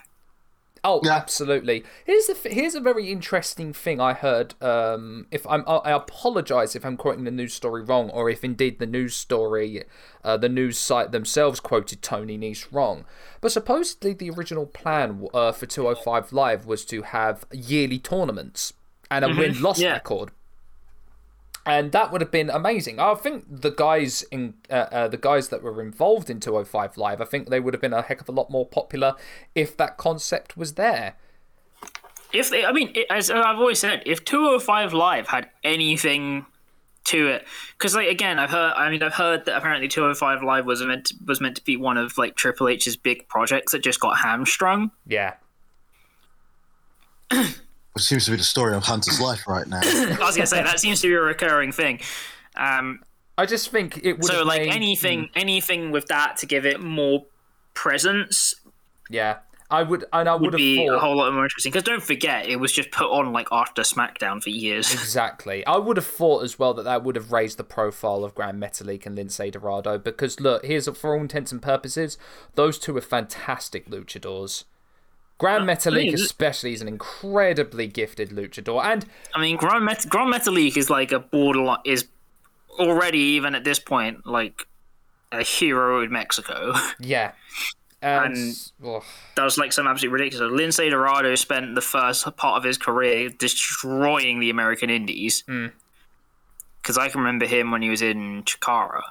[0.84, 1.14] Oh, Yeah.
[1.14, 1.84] absolutely.
[2.04, 4.54] Here's the here's a very interesting thing I heard.
[4.62, 8.78] Um, if I'm, I apologize if I'm quoting the news story wrong, or if indeed
[8.78, 9.84] the news story,
[10.24, 13.04] uh, the news site themselves quoted Tony Nese wrong.
[13.40, 18.72] But supposedly the original plan uh, for 205 Live was to have yearly tournaments
[19.10, 19.94] and a win loss yeah.
[19.94, 20.30] record.
[21.66, 23.00] And that would have been amazing.
[23.00, 27.20] I think the guys in uh, uh, the guys that were involved in 205 Live,
[27.20, 29.16] I think they would have been a heck of a lot more popular
[29.56, 31.16] if that concept was there.
[32.32, 36.46] If they, I mean, as I've always said, if 205 Live had anything
[37.06, 37.44] to it,
[37.76, 41.06] because like again, I've heard, I mean, I've heard that apparently 205 Live was meant
[41.06, 44.18] to, was meant to be one of like Triple H's big projects that just got
[44.18, 44.92] hamstrung.
[45.04, 45.34] Yeah.
[47.96, 49.80] It seems to be the story of Hunter's life right now.
[49.84, 52.00] I was gonna say that seems to be a recurring thing.
[52.56, 53.00] Um,
[53.38, 56.64] I just think it would be so like made- anything, anything with that to give
[56.64, 57.26] it more
[57.74, 58.54] presence
[59.10, 59.38] Yeah.
[59.68, 61.72] I would and I would, would have be a whole lot more interesting.
[61.72, 64.92] Because don't forget, it was just put on like after SmackDown for years.
[65.06, 65.66] Exactly.
[65.66, 68.60] I would have thought as well that that would have raised the profile of Gran
[68.60, 72.16] Metalik and Lince Dorado because look, here's for all intents and purposes,
[72.54, 74.64] those two are fantastic luchadors.
[75.38, 80.32] Gran Metalik mean- especially is an incredibly gifted luchador and I mean, Grand, Met- Gran
[80.32, 82.06] Metalik is like a borderline is
[82.78, 84.66] already even at this point like
[85.32, 86.72] a hero in Mexico.
[87.00, 87.32] yeah.
[88.02, 89.02] And, And- ugh,
[89.34, 90.52] Does like some absolutely ridiculous.
[90.78, 95.42] Lince Dorado spent the first part of his career destroying the American Indies.
[95.46, 95.66] Hmm.
[96.80, 99.02] Because I can remember him when he was in Chikara.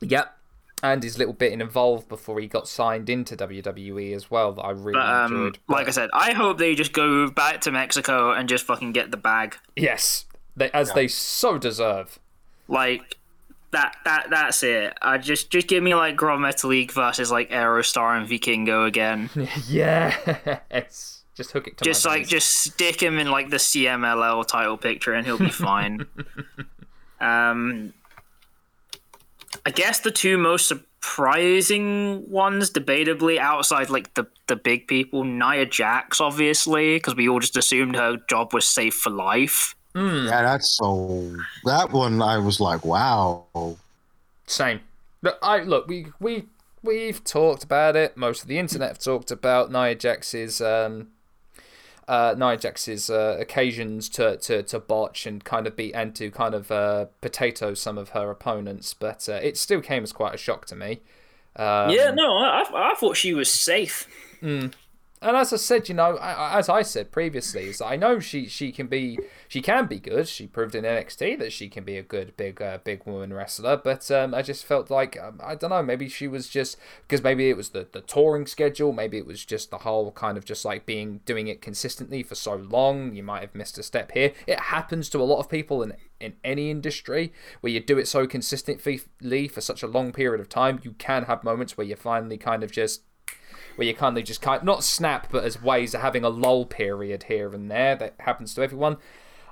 [0.00, 0.35] yep.
[0.82, 4.62] And his little bit in involved before he got signed into WWE as well that
[4.62, 5.58] I really But um, enjoyed.
[5.68, 9.10] like I said, I hope they just go back to Mexico and just fucking get
[9.10, 9.56] the bag.
[9.74, 10.26] Yes.
[10.54, 12.18] They, as they so deserve.
[12.68, 13.16] Like
[13.72, 14.96] that that that's it.
[15.02, 19.30] I just just give me like Gran Metalik versus like Aerostar and Vikingo again.
[19.68, 21.22] Yes.
[21.34, 22.30] Just hook it to just my like veins.
[22.30, 26.06] just stick him in like the CMLL title picture and he'll be fine.
[27.20, 27.92] um
[29.66, 35.66] I guess the two most surprising ones debatably outside like the the big people, Nia
[35.66, 39.74] Jax obviously because we all just assumed her job was safe for life.
[39.96, 41.34] yeah, that's so.
[41.64, 43.44] That one, I was like, wow.
[44.46, 44.80] Same.
[45.22, 45.88] Look, I look.
[45.88, 46.44] We we
[46.84, 48.16] we've talked about it.
[48.16, 51.08] Most of the internet have talked about Nia Jax's um,
[52.08, 56.30] uh, Nia Jax's uh, occasions to, to to botch and kind of beat and to
[56.30, 58.94] kind of uh, potato some of her opponents.
[58.94, 61.00] But uh, it still came as quite a shock to me.
[61.56, 64.06] Um, yeah, no, I, I I thought she was safe.
[65.26, 68.70] And as I said, you know, as I said previously, is I know she she
[68.70, 70.28] can be she can be good.
[70.28, 73.76] She proved in NXT that she can be a good big uh, big woman wrestler.
[73.76, 77.24] But um, I just felt like um, I don't know, maybe she was just because
[77.24, 80.44] maybe it was the the touring schedule, maybe it was just the whole kind of
[80.44, 83.16] just like being doing it consistently for so long.
[83.16, 84.32] You might have missed a step here.
[84.46, 87.32] It happens to a lot of people in in any industry
[87.62, 90.78] where you do it so consistently for such a long period of time.
[90.84, 93.02] You can have moments where you finally kind of just
[93.76, 96.64] where you kind of just kind not snap, but as ways of having a lull
[96.66, 98.96] period here and there that happens to everyone.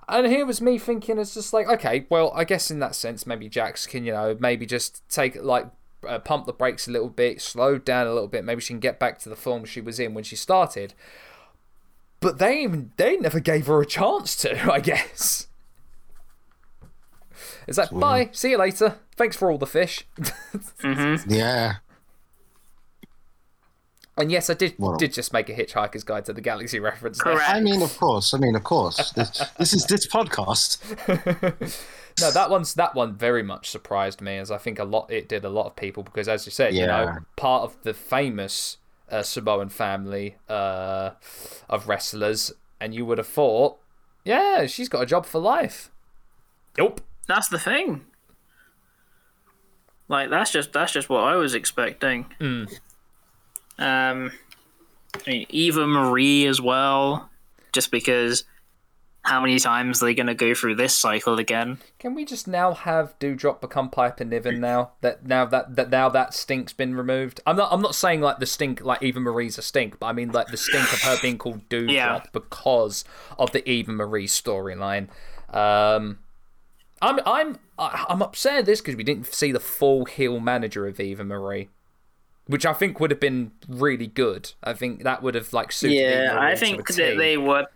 [0.09, 3.27] And here was me thinking, it's just like, okay, well, I guess in that sense,
[3.27, 5.67] maybe Jax can, you know, maybe just take like
[6.07, 8.45] uh, pump the brakes a little bit, slow down a little bit.
[8.45, 10.95] Maybe she can get back to the form she was in when she started.
[12.21, 15.49] But they even they never gave her a chance to, I guess.
[17.67, 18.29] Is that bye?
[18.33, 18.97] See you later.
[19.17, 20.07] Thanks for all the fish.
[21.27, 21.77] Yeah.
[24.17, 27.23] And yes, I did Well- did just make a Hitchhiker's Guide to the Galaxy reference.
[27.23, 27.35] there.
[27.35, 27.51] Correct.
[27.51, 28.33] I mean, of course.
[28.33, 29.11] I mean, of course.
[29.13, 30.79] This, this is this podcast.
[32.21, 35.29] No, that one's that one very much surprised me, as I think a lot it
[35.29, 38.77] did a lot of people because, as you said, you know, part of the famous
[39.11, 41.11] uh, Samoan family uh,
[41.69, 43.79] of wrestlers, and you would have thought,
[44.25, 45.91] yeah, she's got a job for life.
[46.79, 47.01] Nope.
[47.27, 48.03] That's the thing.
[50.07, 52.27] Like that's just that's just what I was expecting.
[53.79, 54.33] Um,
[55.27, 57.31] I mean Eva Marie as well,
[57.73, 58.45] just because.
[59.27, 61.79] How many times are they going to go through this cycle again?
[61.99, 66.11] Can we just now have Dewdrop become Piper Niven now that now that, that now
[66.11, 67.41] that stink's been removed?
[67.47, 70.13] I'm not I'm not saying like the stink like Eva Marie's a stink, but I
[70.13, 72.21] mean like the stink of her being called Dewdrop Yeah.
[72.35, 73.07] because
[73.39, 75.09] of the Eva Marie storyline.
[75.49, 76.19] Um,
[77.01, 81.01] I'm I'm I'm upset at this because we didn't see the full heel manager of
[81.01, 81.71] Eva Marie,
[82.47, 84.53] which I think would have been really good.
[84.63, 85.97] I think that would have like suited.
[85.97, 87.67] Yeah, I think a that they were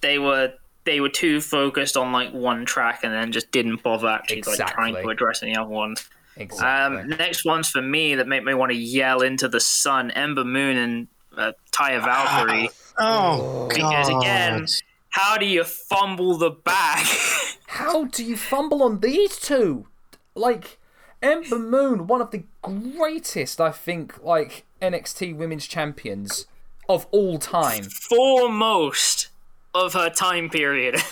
[0.00, 0.52] they were
[0.84, 4.66] they were too focused on like one track and then just didn't bother actually like
[4.68, 6.08] trying to address any other ones.
[6.36, 7.00] exactly.
[7.00, 10.44] Um, next ones for me that make me want to yell into the sun: Ember
[10.44, 12.70] Moon and uh, Taya Valkyrie.
[13.00, 14.66] Oh, Because again,
[15.10, 17.06] how do you fumble the bag?
[17.68, 19.86] How do you fumble on these two?
[20.34, 20.77] Like
[21.22, 26.46] Ember Moon, one of the greatest, I think, like NXT Women's Champions
[26.88, 27.84] of all time.
[27.84, 29.28] Foremost
[29.74, 30.96] of her time period.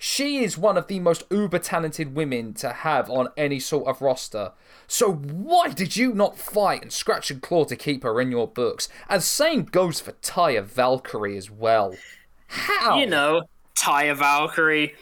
[0.00, 4.00] She is one of the most uber talented women to have on any sort of
[4.00, 4.52] roster.
[4.86, 8.46] So why did you not fight and scratch and claw to keep her in your
[8.46, 8.88] books?
[9.08, 11.96] And same goes for Taya Valkyrie as well.
[12.46, 12.98] How?
[12.98, 13.42] you know,
[13.76, 14.94] Taya Valkyrie.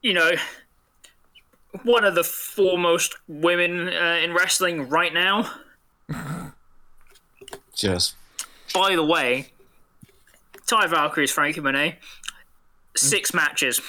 [0.00, 0.30] You know,
[1.82, 5.50] one of the foremost women uh, in wrestling right now.
[7.74, 8.14] just
[8.74, 9.48] By the way,
[10.66, 11.98] Ty Valkyrie's Franky Monet.
[12.96, 13.80] Six matches.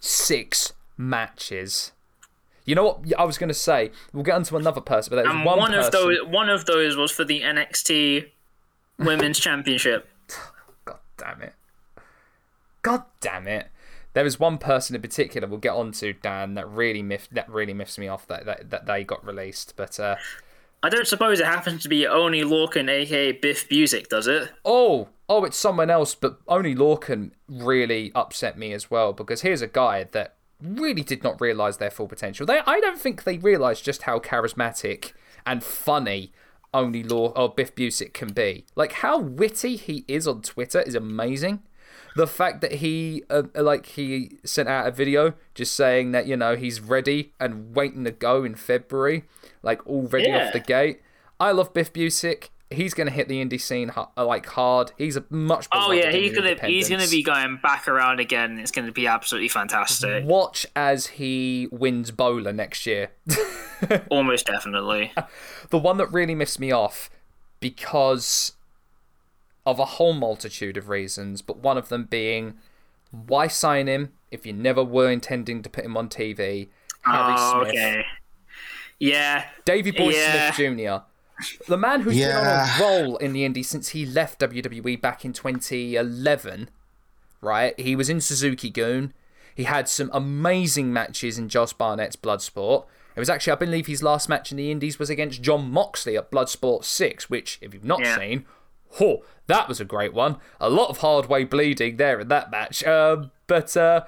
[0.00, 1.92] six matches.
[2.64, 3.18] You know what?
[3.18, 5.74] I was going to say we'll get onto another person, but there's And one, one,
[5.74, 8.30] of those one of those was for the NXT
[8.98, 10.08] Women's Championship.
[10.84, 11.52] God damn it!
[12.82, 13.68] God damn it!
[14.14, 17.74] There is one person in particular we'll get onto Dan that really miff that really
[17.74, 19.74] miffs me off that that, that they got released.
[19.76, 20.16] But uh,
[20.82, 24.50] I don't suppose it happens to be Oney Lorcan, aka Biff Busick, does it?
[24.64, 26.14] oh oh, it's someone else.
[26.14, 31.22] But Oney Lorcan really upset me as well because here's a guy that really did
[31.22, 32.46] not realize their full potential.
[32.46, 35.12] They I don't think they realized just how charismatic
[35.46, 36.32] and funny.
[36.72, 38.64] Only Law or Biff Busick can be.
[38.74, 41.62] Like how witty he is on Twitter is amazing.
[42.16, 46.36] The fact that he uh, like he sent out a video just saying that you
[46.36, 49.24] know he's ready and waiting to go in February,
[49.62, 50.46] like already Yeah.
[50.46, 51.00] off the gate.
[51.40, 52.50] I love Biff Busick.
[52.70, 54.92] He's gonna hit the indie scene uh, like hard.
[54.96, 55.66] He's a much.
[55.72, 58.58] Oh yeah, he's gonna he's gonna be going back around again.
[58.58, 60.24] It's gonna be absolutely fantastic.
[60.24, 63.10] Watch as he wins BOLA next year.
[64.10, 65.12] Almost definitely.
[65.70, 67.10] the one that really missed me off
[67.60, 68.52] because
[69.66, 72.54] of a whole multitude of reasons, but one of them being
[73.10, 76.68] why sign him if you never were intending to put him on TV?
[77.02, 78.04] Harry Oh, Smith, okay.
[78.98, 80.52] Yeah, Davy Boy Yeah.
[80.52, 81.04] Smith Jr.,
[81.68, 82.38] the man who's Yeah.
[82.38, 86.70] been on a roll in the indie since he left WWE back in 2011.
[87.40, 89.12] Right, he was in Suzuki-gun.
[89.54, 92.86] He had some amazing matches in Josh Barnett's Bloodsport.
[93.14, 96.16] It was actually, I believe, his last match in the Indies was against Jon Moxley
[96.16, 98.16] at Bloodsport 6, which, if you've not Yeah.
[98.18, 98.46] seen,
[99.00, 100.36] oh, that was a great one.
[100.60, 102.84] A lot of hard way bleeding there in that match.
[102.84, 104.04] Um, but uh,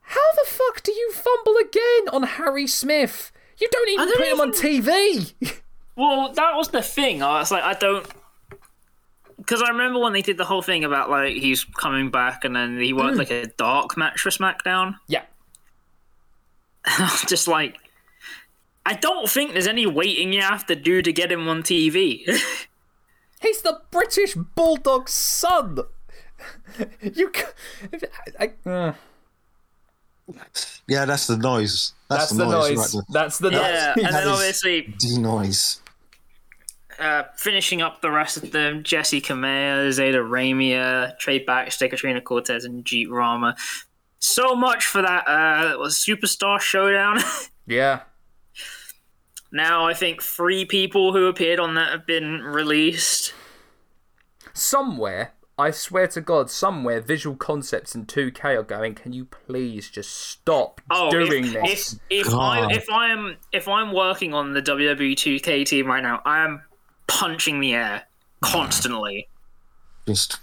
[0.00, 3.32] how the fuck do you fumble again on Harry Smith?
[3.58, 5.34] You don't even don't put him on TV.
[5.96, 7.22] Well, that was the thing.
[7.22, 8.06] I was like, I don't.
[9.38, 12.54] Because I remember when they did the whole thing about like he's coming back and
[12.54, 14.96] then he worked like a dark match for SmackDown.
[15.08, 15.22] yeah.
[17.26, 17.78] Just like,
[18.84, 22.24] I don't think there's any waiting you have to do to get him on TV.
[23.40, 25.78] He's the British Bulldog's son.
[27.00, 27.42] You, c-
[28.38, 28.92] I, I, uh,
[30.86, 31.92] Yeah, that's the noise.
[32.08, 32.94] That's, that's the noise.
[32.94, 34.04] Right That's the yeah, noise.
[34.06, 35.80] and then obviously the noise.
[36.98, 42.64] uh, finishing up the rest of them: Jessi Kamea, Zayda Ramier, Trey Baxter, Katrina Cortez,
[42.64, 43.56] and Jeet Rama.
[44.18, 47.18] So much for that uh, Superstar Showdown.
[47.68, 48.02] Yeah.
[49.56, 53.34] Now I think three people who appeared on that have been released.
[54.52, 59.90] Somewhere, I swear to God, somewhere Visual Concepts and 2K are going, can you please
[59.90, 61.98] just stop Oh, doing if, this?
[62.10, 66.22] if if I, if I'm if I'm working on the WWE 2K team right now,
[66.24, 66.62] I am
[67.06, 68.02] punching the air.
[68.42, 69.28] constantly.
[70.06, 70.38] Just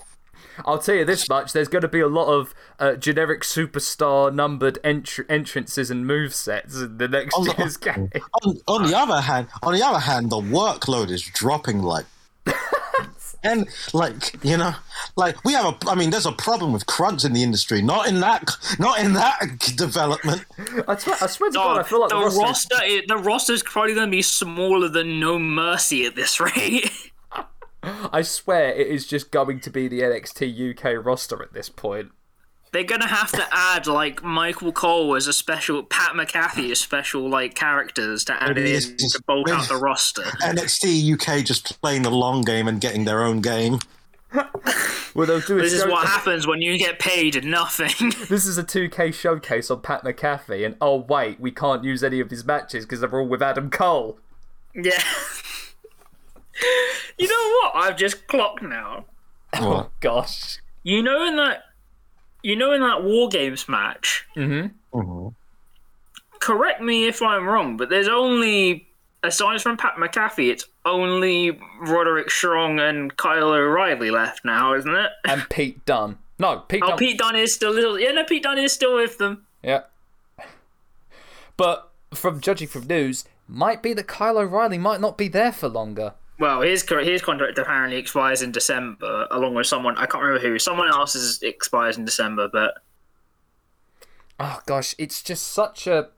[0.65, 4.33] I'll tell you this much: there's going to be a lot of uh, generic superstar
[4.33, 7.53] numbered entr- entrances and move sets in the next no.
[7.57, 8.09] year's game.
[8.45, 12.05] on, on the other hand, on the other hand, the workload is dropping like,
[13.43, 14.73] and like you know,
[15.15, 15.77] like we have a.
[15.89, 17.81] I mean, there's a problem with crunch in the industry.
[17.81, 18.43] Not in that,
[18.79, 20.45] not in that development.
[20.87, 22.41] I swear, I swear to God, I feel like the, the, roster.
[22.41, 26.89] roster, i- the roster's probably going to be smaller than No Mercy at this rate.
[27.83, 32.11] I swear it is just going to be the NXT UK roster at this point.
[32.71, 37.29] They're gonna have to add like Michael Cole as a special, Pat McAfee as special
[37.29, 40.23] like characters to add Maybe in it's just- to bulk out the roster.
[40.41, 43.79] NXT UK just playing the long game and getting their own game.
[45.15, 48.11] Well, they'll do a This is what happens when you get paid nothing.
[48.29, 52.19] This is a 2K showcase on Pat McAfee, and oh wait, we can't use any
[52.19, 54.17] of his matches because they're all with Adam Cole.
[54.73, 54.97] yeah.
[57.17, 57.71] you know what?
[57.75, 59.05] I've just clocked now.
[59.55, 60.57] Oh gosh.
[60.83, 61.63] You know in that,
[62.41, 64.25] you know in that War Games match.
[64.35, 64.71] Mhm.
[66.39, 68.87] Correct me if I'm wrong, but there's only
[69.23, 75.11] aside from Pat McAfee, it's only Roderick Strong and Kyle O'Reilly left now, isn't it?
[75.23, 76.17] And Pete Dunne.
[76.39, 76.97] No, Pete Oh, Dunne.
[76.97, 77.97] Pete Dunne is still little.
[77.97, 79.45] Yeah, no, Pete Dunne is still with them.
[79.61, 79.83] Yeah.
[81.55, 85.69] But from judging from news, might be that Kyle O'Reilly might not be there for
[85.69, 86.15] longer.
[86.39, 90.59] Well, his his contract apparently expires in December, along with someone I can't remember who.
[90.59, 92.75] Someone else's expires in December, but
[94.39, 96.09] Oh gosh, it's just such a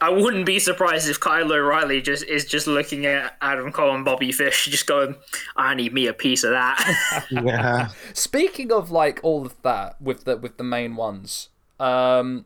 [0.00, 4.04] I wouldn't be surprised if Kyle O'Reilly just is just looking at Adam Cole and
[4.04, 5.16] Bobby Fish, just going,
[5.56, 7.88] "I need me a piece of that." Yeah.
[8.12, 11.48] Speaking of like all of that with the with the main ones,
[11.80, 12.44] um,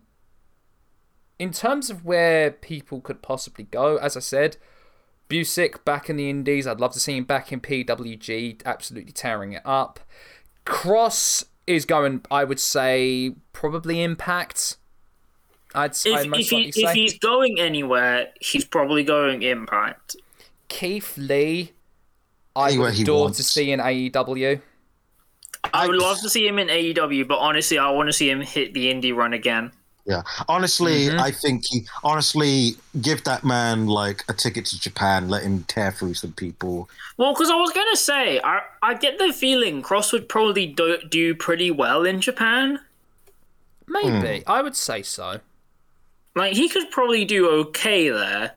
[1.38, 4.56] in terms of where people could possibly go, as I said,
[5.32, 6.66] Busick back in the Indies.
[6.66, 9.98] I'd love to see him back in PWG, absolutely tearing it up.
[10.66, 14.76] Kross is going, I would say, probably Impact.
[15.74, 19.42] I'd, if, I'd most if, he, likely say if he's going anywhere, he's probably going
[19.42, 20.16] Impact.
[20.68, 21.72] Keith Lee.
[22.54, 23.46] I Anywhere would he adore to wants.
[23.46, 24.60] see in AEW.
[25.72, 28.42] I would love to see him in AEW, but honestly, I want to see him
[28.42, 29.72] hit the indie run again.
[30.04, 30.22] Yeah.
[30.48, 31.20] Honestly, Mm-hmm.
[31.20, 35.92] I think he honestly give that man like a ticket to Japan, let him tear
[35.92, 36.88] through some people.
[37.18, 40.98] Well, because I was gonna say, I I get the feeling Kross would probably do,
[41.08, 42.80] do pretty well in Japan.
[43.86, 44.42] Maybe.
[44.46, 45.40] I would say so.
[46.34, 48.52] Like he could probably do okay there.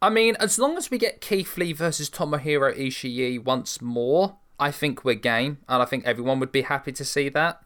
[0.00, 4.72] I mean, as long as we get Keith Lee versus Tomohiro Ishii once more, I
[4.72, 7.62] think we're game, and I think everyone would be happy to see that.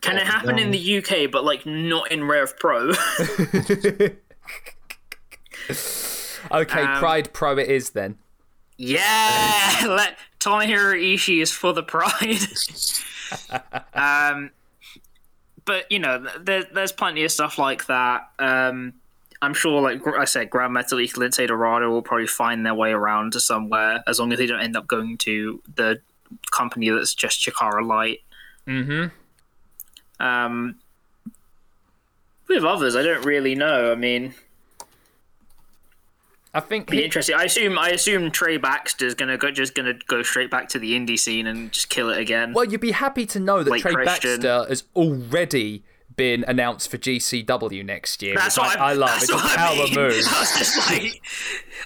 [0.00, 2.92] Can it happen in the UK, but like not in Rev Pro?
[6.52, 8.16] Okay, Um, Pride Pro it is then.
[8.76, 12.40] yeah, let Tomohiro Ishii is for the pride.
[13.94, 14.50] um,
[15.64, 18.30] but you know, there, there's plenty of stuff like that.
[18.38, 18.94] Um,
[19.42, 23.34] I'm sure, like I said, Gran Metalik, Lince Dorado will probably find their way around
[23.34, 26.00] to somewhere as long as they don't end up going to the
[26.50, 28.20] company that's just Chikara Light.
[28.66, 29.14] Mm-hmm.
[30.20, 30.76] Um,
[32.48, 33.90] with others, I don't really know.
[33.90, 34.34] I mean,
[36.52, 37.36] I think be interesting.
[37.36, 40.92] I assume I assume Trey Baxter's gonna go just gonna go straight back to the
[40.92, 42.52] indie scene and just kill it again.
[42.52, 44.40] well, you'd be happy to know that Trey Christian.
[44.42, 45.84] Baxter has already
[46.20, 48.34] been announced for GCW next year.
[48.36, 49.22] That's what I, I love.
[49.22, 49.94] It's a power I mean.
[49.94, 50.12] move.
[50.28, 51.22] I was just like,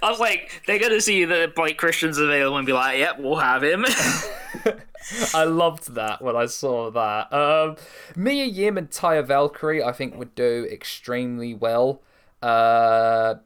[0.03, 3.37] I was like, they're gonna see that Blake Christian's available and be like, "Yep, we'll
[3.37, 3.85] have him."
[5.35, 7.33] I loved that when I saw that.
[7.33, 7.77] Um,
[8.17, 12.03] Mia Yim and Taya Valkyrie, I think, would do extremely well.
[12.43, 13.37] Uh,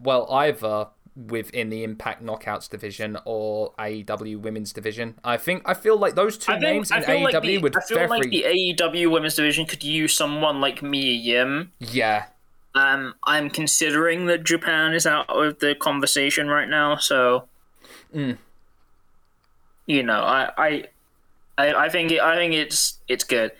[0.00, 0.86] well, either
[1.26, 5.18] within the Impact Knockouts division or AEW Women's division.
[5.24, 7.96] I think I feel like those two names in AEW like the, would I feel
[7.98, 11.72] very like the AEW Women's Division could use someone like Mia Yim.
[11.80, 12.26] yeah.
[12.74, 17.48] Um, I'm considering that Japan is out of the conversation right now, so
[18.14, 18.38] Mm.
[19.86, 20.84] you know, I, I,
[21.56, 23.52] I, I think it, I think it's it's good.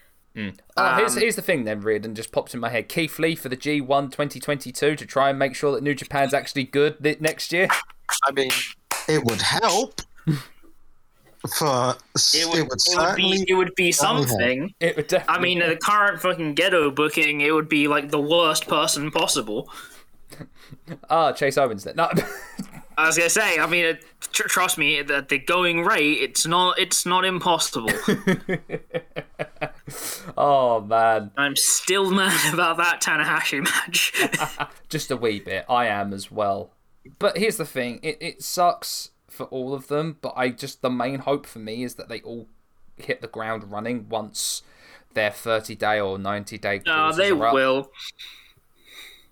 [0.77, 2.89] Oh, here's, Um, here's the thing then, Riordan, just pops in my head.
[2.89, 6.65] Keith Lee for the G1 2022 to try and make sure that New Japan's actually
[6.65, 7.69] good th- next year.
[8.25, 8.51] I mean,
[9.09, 10.01] It would help.
[11.57, 11.95] For
[12.35, 14.75] It would, it would, it would be it would be something.
[14.81, 15.37] It would definitely.
[15.37, 19.71] I mean, the current fucking ghetto booking, it would be like the worst person possible.
[21.11, 21.95] ah, Chase Owens then.
[21.97, 22.11] No.
[22.99, 26.49] I was gonna say, I mean, it, tr- trust me, at the going rate, it's
[26.49, 27.93] not it's not impossible.
[30.37, 31.31] oh, man.
[31.37, 34.13] I'm still mad about that Tanahashi match.
[34.89, 35.65] just a wee bit.
[35.69, 36.73] I am as well.
[37.21, 40.91] But here's the thing: it, it sucks for all of them, but I just the
[40.91, 42.49] main hope for me is that they all
[42.97, 44.63] hit the ground running once
[45.15, 47.93] their 30 day or 90 day No, clauses they will.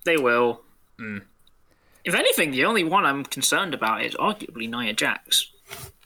[0.05, 0.61] They will.
[1.01, 1.19] Hmm.
[2.07, 5.51] If anything, the only one I'm concerned about is arguably Nia Jax.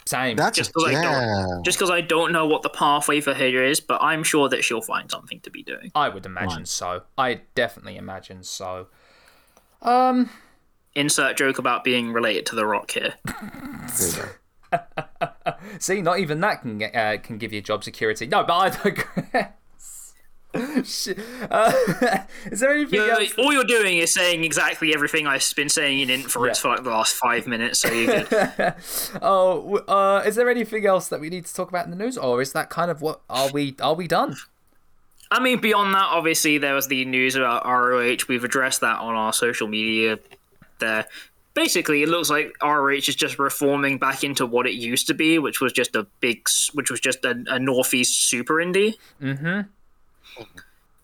[0.06, 0.34] Same.
[0.36, 3.62] That's Just 'cause I don't- Just because I don't know what the pathway for her
[3.62, 5.92] is, but I'm sure that she'll find something to be doing.
[5.94, 7.02] I would imagine so.
[7.16, 8.88] I definitely imagine so.
[9.82, 10.30] Um,
[10.96, 13.14] Insert joke about being related to The Rock here.
[13.24, 14.12] There you
[14.72, 15.52] go.
[15.78, 18.26] see, not even that can uh, can give you job security.
[18.26, 19.52] No, but I digress.
[20.54, 20.82] Uh,
[22.50, 23.34] is there anything You're- else?
[23.38, 26.62] all you're doing is saying exactly everything I've been saying in inference Yeah.
[26.62, 27.78] for like the last five minutes.
[27.80, 28.74] So you're good.
[29.22, 32.16] Oh, uh, is there anything else that we need to talk about in the news,
[32.18, 34.36] or is that kind of what are we are we done?
[35.30, 38.16] I mean, beyond that, obviously there was the news about ROH.
[38.28, 40.18] We've addressed that on our social media.
[40.80, 41.06] There,
[41.54, 45.38] basically, it looks like ROH is just reforming back into what it used to be,
[45.38, 48.94] which was just a big, which was just a, a northeast super indie.
[49.22, 49.60] Mm-hmm.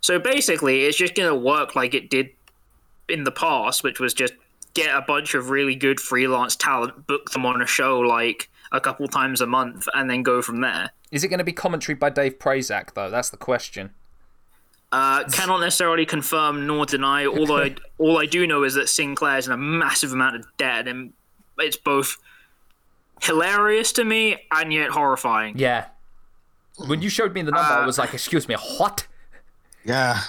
[0.00, 2.30] So basically, it's just going to work like it did
[3.08, 4.34] in the past, which was just
[4.74, 8.80] get a bunch of really good freelance talent, book them on a show like a
[8.80, 10.90] couple times a month, and then go from there.
[11.10, 13.10] Is it going to be commentary by Dave Prazak though?
[13.10, 13.90] That's the question.
[14.92, 17.26] Uh, cannot necessarily confirm nor deny.
[17.26, 20.86] All I all I do know is that Sinclair's in a massive amount of debt,
[20.86, 21.12] and
[21.58, 22.16] it's both
[23.22, 25.58] hilarious to me and yet horrifying.
[25.58, 25.86] Yeah.
[26.86, 29.06] When you showed me the number, I was like, "Excuse me, what?"
[29.86, 30.20] Yeah.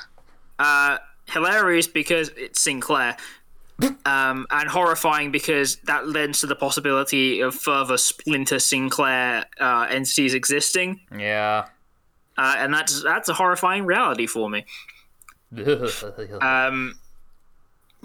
[0.59, 3.17] Uh, hilarious because it's Sinclair,
[4.05, 10.33] um, and horrifying because that lends to the possibility of further splinter Sinclair uh, entities
[10.33, 11.65] existing, Yeah.
[12.37, 14.65] uh, and that's that's a horrifying reality for me.
[16.41, 16.95] Um,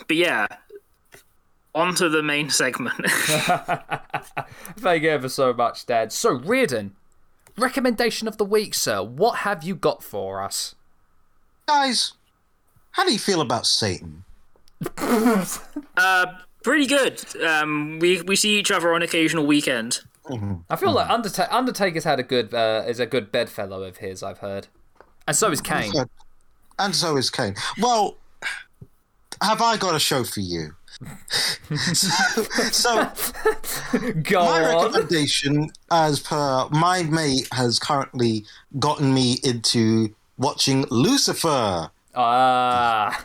[0.09, 0.47] but yeah,
[1.75, 2.95] onto the main segment.
[4.79, 6.13] Thank you ever so much, Dad.
[6.13, 6.95] So, Riordan,
[7.59, 9.03] recommendation of the week, sir.
[9.03, 10.75] What have you got for us?
[11.67, 12.13] Guys,
[12.93, 14.25] how do you feel about Satan?
[14.99, 16.27] uh,
[16.63, 17.23] pretty good.
[17.43, 20.05] Um, we we see each other on occasional weekends.
[20.71, 24.23] I feel like Underta- Undertaker's had a good uh, is a good bedfellow of his.
[24.23, 24.69] I've heard,
[25.27, 25.93] and so is Kane.
[26.79, 27.55] And so is Kane.
[27.81, 28.17] Well,
[29.43, 30.75] have I got a show for you?
[31.93, 33.13] so, so
[34.23, 34.85] Go my on.
[34.85, 38.45] recommendation, as per my mate, has currently
[38.79, 43.25] gotten me into watching Lucifer, Ah,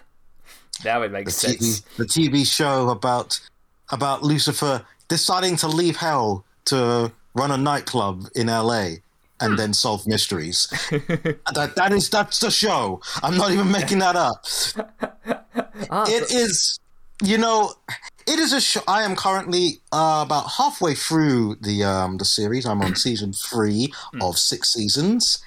[0.86, 1.82] now it makes the sense.
[1.82, 3.40] TV, the TV show about
[3.90, 8.88] about Lucifer deciding to leave hell to run a nightclub in LA
[9.40, 10.68] and then solve mysteries.
[11.54, 13.02] that, that is that's the show.
[13.22, 14.46] I'm not even making that up.
[15.90, 16.80] Ah, It is,
[17.24, 17.74] you know,
[18.26, 18.82] it is a show.
[18.88, 22.66] I am currently uh, about halfway through the um, the series.
[22.66, 25.38] I'm on season three of six seasons,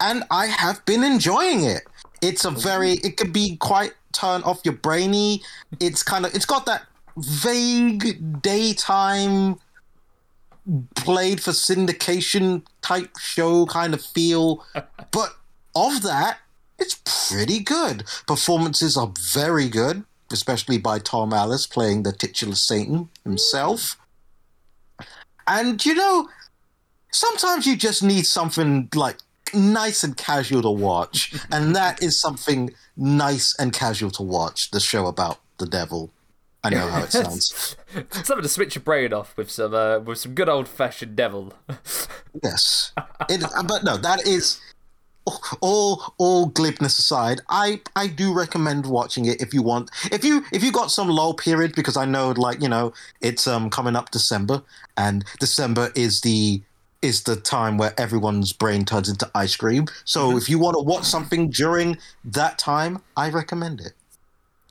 [0.00, 1.82] and I have been enjoying it.
[2.22, 5.42] It's a very, it could be quite turn off your brainy.
[5.80, 9.58] It's kind of, it's got that vague daytime
[10.94, 14.64] played for syndication type show kind of feel,
[15.10, 15.36] but
[15.74, 16.38] of that,
[16.78, 18.04] it's pretty good.
[18.26, 23.96] Performances are very good, especially by Tom Ellis playing the titular Satan himself.
[25.00, 25.06] Mm.
[25.48, 26.28] And you know,
[27.10, 29.18] sometimes you just need something like
[29.56, 34.70] nice and casual to watch, and that is something nice and casual to watch.
[34.70, 36.12] The show about the devil.
[36.62, 37.76] I know how it sounds.
[38.10, 41.52] Something to switch your brain off with some uh, with some good old fashioned devil.
[42.42, 42.92] Yes,
[43.30, 44.60] it, but no, that is
[45.62, 46.14] all.
[46.18, 49.90] All glibness aside, I I do recommend watching it if you want.
[50.12, 52.92] If you if you got some lull period, because I know like you know
[53.22, 54.62] it's um coming up December,
[54.98, 56.60] and December is the
[57.02, 59.86] is the time where everyone's brain turns into ice cream.
[60.04, 63.92] So if you want to watch something during that time, I recommend it.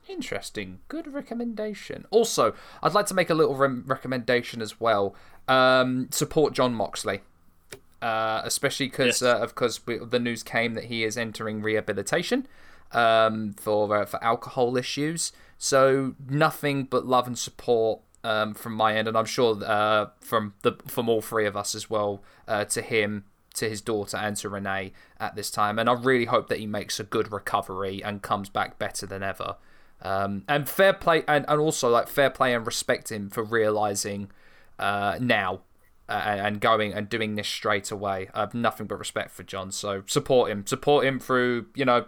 [0.08, 0.80] Interesting.
[0.88, 2.06] Good recommendation.
[2.10, 5.14] Also, I'd like to make a little rem- recommendation as well.
[5.48, 7.22] Um, support Jon Moxley.
[8.02, 9.22] Uh, especially because Yes.
[9.22, 12.46] uh, of course we, the news came that he is entering rehabilitation
[12.92, 15.32] um, for uh, for alcohol issues.
[15.58, 20.54] So nothing but love and support um, from my end, and I'm sure uh, from
[20.62, 23.24] the from all three of us as well uh, to him,
[23.54, 25.78] to his daughter, and to Renee at this time.
[25.78, 29.22] And I really hope that he makes a good recovery and comes back better than
[29.22, 29.56] ever.
[30.02, 34.32] Um, and fair play, and, and also like fair play and respect him for realizing
[34.78, 35.60] uh, now
[36.08, 38.28] uh, and, and going and doing this straight away.
[38.34, 39.70] I have nothing but respect for John.
[39.70, 42.06] So support him, support him through you know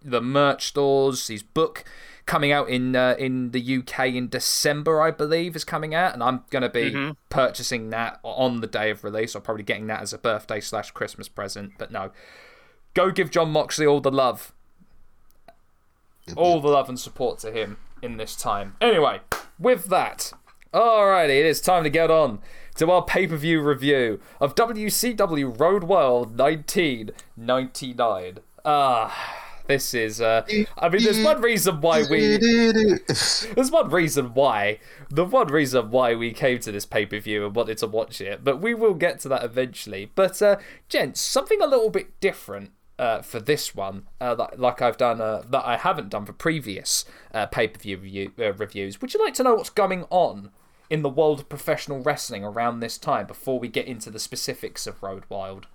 [0.00, 1.84] the merch stores, his book
[2.26, 6.22] coming out in uh, in the UK in December, I believe, is coming out, and
[6.22, 9.34] I'm gonna be purchasing that on the day of release.
[9.34, 11.72] or probably getting that as a birthday slash Christmas present.
[11.78, 12.10] But no,
[12.94, 14.52] go give Jon Moxley all the love,
[16.36, 18.76] all the love and support to him in this time.
[18.80, 19.20] Anyway,
[19.58, 20.32] with that,
[20.74, 22.40] alrighty, it is time to get on
[22.74, 28.38] to our pay per view review of WCW Road Wild 1999.
[28.64, 29.42] Ah.
[29.66, 30.46] This is, uh,
[30.78, 34.78] I mean, there's one reason why we, there's one reason why,
[35.10, 38.20] the one reason why we came to this pay per view and wanted to watch
[38.20, 40.10] it, but we will get to that eventually.
[40.14, 40.58] But, uh,
[40.88, 45.20] gents, something a little bit different uh, for this one, uh, that, like I've done,
[45.20, 47.04] uh, that I haven't done for previous
[47.34, 49.00] uh, pay per view review, uh, reviews.
[49.00, 50.50] Would you like to know what's going on
[50.88, 54.86] in the world of professional wrestling around this time before we get into the specifics
[54.86, 55.66] of Road Wild?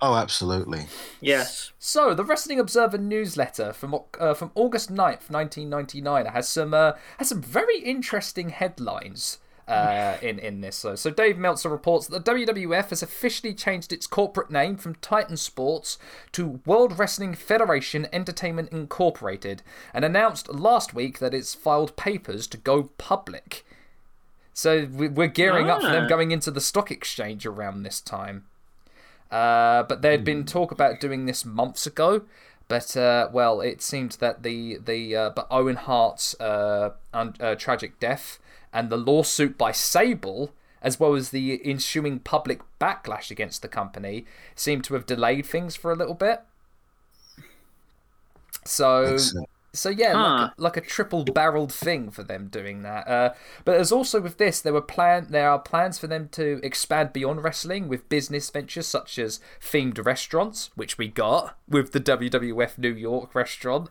[0.00, 0.86] Oh, absolutely.
[1.20, 1.72] Yes.
[1.78, 7.28] So, the Wrestling Observer newsletter from uh, from August 9th, 1999 has some uh, has
[7.28, 9.38] some very interesting headlines.
[9.66, 13.92] Uh, in in this, so so Dave Meltzer reports that the WWF has officially changed
[13.92, 15.98] its corporate name from Titan Sports
[16.32, 22.56] to World Wrestling Federation Entertainment Incorporated, and announced last week that it's filed papers to
[22.56, 23.66] go public.
[24.54, 26.08] So we- we're gearing up for them Ah.
[26.08, 28.46] going into the stock exchange around this time.
[29.30, 32.22] Uh, but there had been talk about doing this months ago.
[32.68, 37.54] But uh, well, it seemed that the the uh, but Owen Hart's uh, un- uh,
[37.54, 38.38] tragic death
[38.72, 40.52] and the lawsuit by Sable,
[40.82, 45.76] as well as the ensuing public backlash against the company, seemed to have delayed things
[45.76, 46.42] for a little bit.
[48.66, 49.48] So Excellent.
[49.78, 50.20] So yeah, Huh.
[50.20, 53.08] like, a, like a triple-barreled thing for them doing that.
[53.08, 56.60] Uh, but there's also with this, there were plan there are plans for them to
[56.62, 62.00] expand beyond wrestling with business ventures such as themed restaurants, which we got with the
[62.00, 63.88] WWF New York restaurant,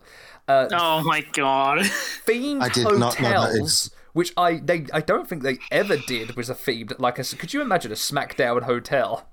[0.47, 1.79] uh, Oh my god.
[2.25, 3.17] themed I did not know that
[3.49, 3.55] hotels.
[3.59, 7.23] is- Which I they I don't think they ever did was a themed like a
[7.23, 9.29] could you imagine a SmackDown hotel?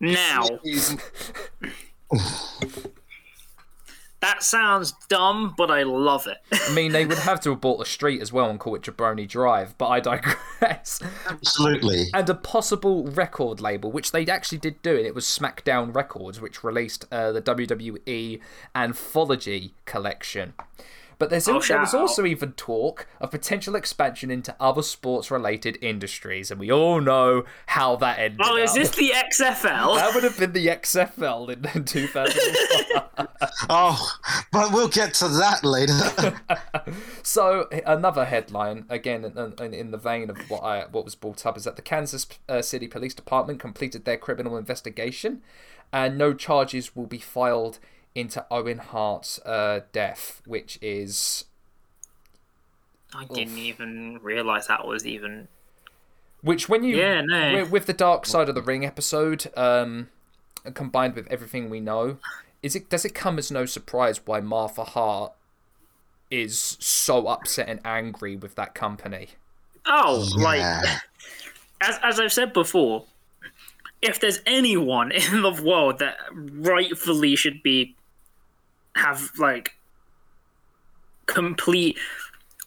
[0.00, 0.46] now,
[4.20, 6.38] that sounds dumb, but I love it.
[6.52, 8.82] I mean, they would have to have bought a street as well and call it
[8.82, 11.00] Jabroni Drive, but I digress.
[11.26, 12.06] Absolutely.
[12.12, 16.40] and a possible record label, which they actually did do, and it was SmackDown Records,
[16.40, 18.40] which released uh, the WWE
[18.74, 20.52] Anthology collection.
[21.20, 25.76] But there's Oh, al- there was also even talk of potential expansion into other sports-related
[25.82, 28.40] industries, and we all know how that ended.
[28.42, 28.76] Oh, is up.
[28.76, 29.96] this the XFL?
[29.96, 33.06] That would have been the XFL in, in 2005.
[33.68, 34.12] Oh,
[34.52, 36.40] but we'll get to that later.
[37.22, 41.44] So another headline, again in, in, in the vein of what I what was brought
[41.44, 45.42] up, is that the Kansas uh, City Police Department completed their criminal investigation,
[45.92, 47.78] and no charges will be filed
[48.14, 51.44] into Owen Hart's uh, death, which is
[53.14, 55.48] I didn't even realize that was even.
[56.42, 57.54] which when you Yeah, no.
[57.54, 60.08] with, with the Dark Side of the Ring episode, um,
[60.74, 62.18] combined with everything we know,
[62.62, 65.32] is it does it come as no surprise why Martha Hart
[66.30, 69.30] is so upset and angry with that company?
[69.86, 70.60] Oh, like
[71.80, 73.06] as as I've said before,
[74.02, 77.96] if there's anyone in the world that rightfully should be
[78.96, 79.76] have like
[81.26, 81.98] complete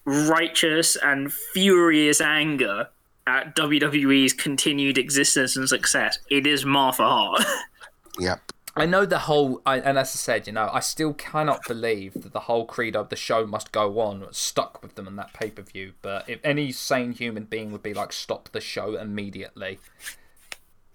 [0.05, 2.87] righteous and furious anger
[3.25, 7.43] at WWE's continued existence and success, it is Martha Hart.
[8.19, 8.51] Yep.
[8.75, 12.13] I know the whole, I, and as I said, you know, I still cannot believe
[12.13, 15.33] that the whole creed of the show must go on stuck with them in that
[15.33, 15.93] pay per view.
[16.01, 19.79] But if any sane human being would be like, stop the show immediately.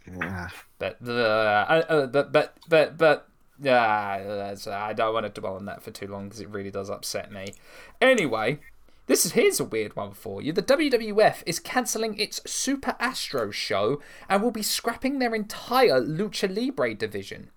[0.07, 0.49] Yeah.
[0.79, 3.28] But the, uh, uh, but but but but
[3.61, 6.91] yeah, I don't want to dwell on that for too long because it really does
[6.91, 7.55] upset me.
[8.01, 8.61] Anyway.
[9.07, 10.53] This is here's a weird one for you.
[10.53, 16.55] The WWF is cancelling its Super Astro show and will be scrapping their entire Lucha
[16.55, 17.49] Libre division.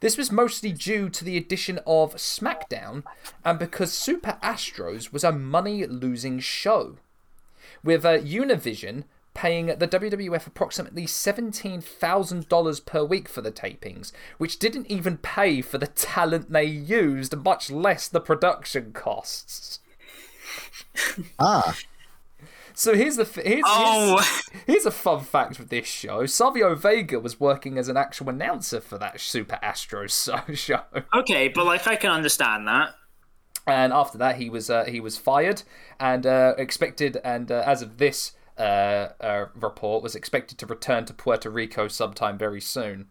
[0.00, 3.04] This was mostly due to the addition of SmackDown
[3.44, 6.96] and because Super Astros was a money losing show.
[7.84, 9.04] With uh, Univision
[9.38, 15.78] paying the WWF approximately $17,000 per week for the tapings, which didn't even pay for
[15.78, 19.78] the talent they used, much less the production costs.
[21.38, 21.76] Ah.
[22.74, 24.16] So here's the here's, Oh.
[24.16, 26.26] here's, here's a fun fact with this show.
[26.26, 30.80] Savio Vega was working as an actual announcer for that Super Astros so- show.
[31.14, 32.94] okay, but like I can understand that.
[33.66, 35.62] and after that he was uh, he was fired
[36.00, 41.04] and uh, expected and uh, as of this uh, uh, report was expected to return
[41.06, 43.06] to Puerto Rico sometime very soon.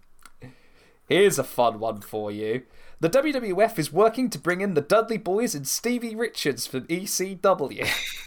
[1.07, 2.63] Here's a fun one for you.
[2.99, 7.87] The WWF is working to bring in the Dudley Boys and Stevie Richards from ECW.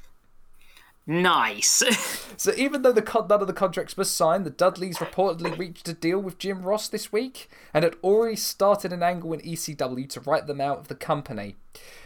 [1.07, 1.83] Nice.
[2.37, 5.93] so even though the none of the contracts were signed, the Dudleys reportedly reached a
[5.93, 10.21] deal with Jim Ross this week and had already started an angle in ECW to
[10.21, 11.57] write them out of the company.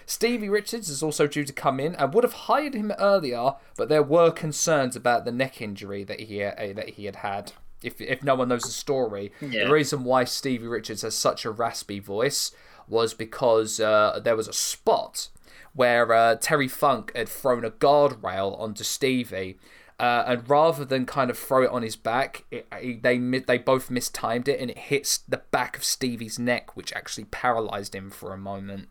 [0.06, 3.88] Stevie Richards is also due to come in and would have hired him earlier, but
[3.88, 7.52] there were concerns about the neck injury that he uh, that he had had.
[7.82, 9.64] If if no one knows the story, Yeah.
[9.66, 12.52] the reason why Stevie Richards has such a raspy voice
[12.88, 15.28] was because uh, there was a spot
[15.74, 19.58] where uh, Terry Funk had thrown a guardrail onto Stevie.
[20.00, 23.58] Uh, and rather than kind of throw it on his back, it, it- they they
[23.58, 28.10] both mistimed it, and it hits the back of Stevie's neck, which actually paralyzed him
[28.10, 28.88] for a moment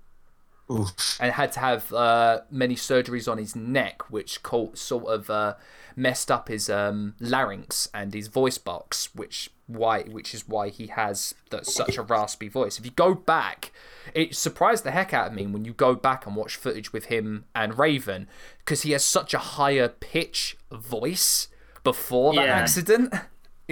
[0.71, 1.17] Oof.
[1.19, 5.55] and had to have uh, many surgeries on his neck, which co- sort of uh,
[5.95, 10.87] messed up his um, larynx and his voice box, which why which is why he
[10.87, 12.77] has that such a raspy voice.
[12.77, 13.71] If you go back,
[14.13, 17.05] it surprised the heck out of me when you go back and watch footage with
[17.05, 18.27] him and Raven,
[18.59, 21.47] because he has such a higher pitch voice
[21.83, 22.55] before that Yeah.
[22.55, 23.13] accident.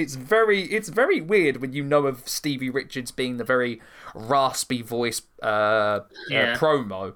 [0.01, 3.81] It's very it's very weird when you know of Stevie Richards being the very
[4.13, 6.53] raspy voice uh, Yeah.
[6.53, 7.13] uh promo.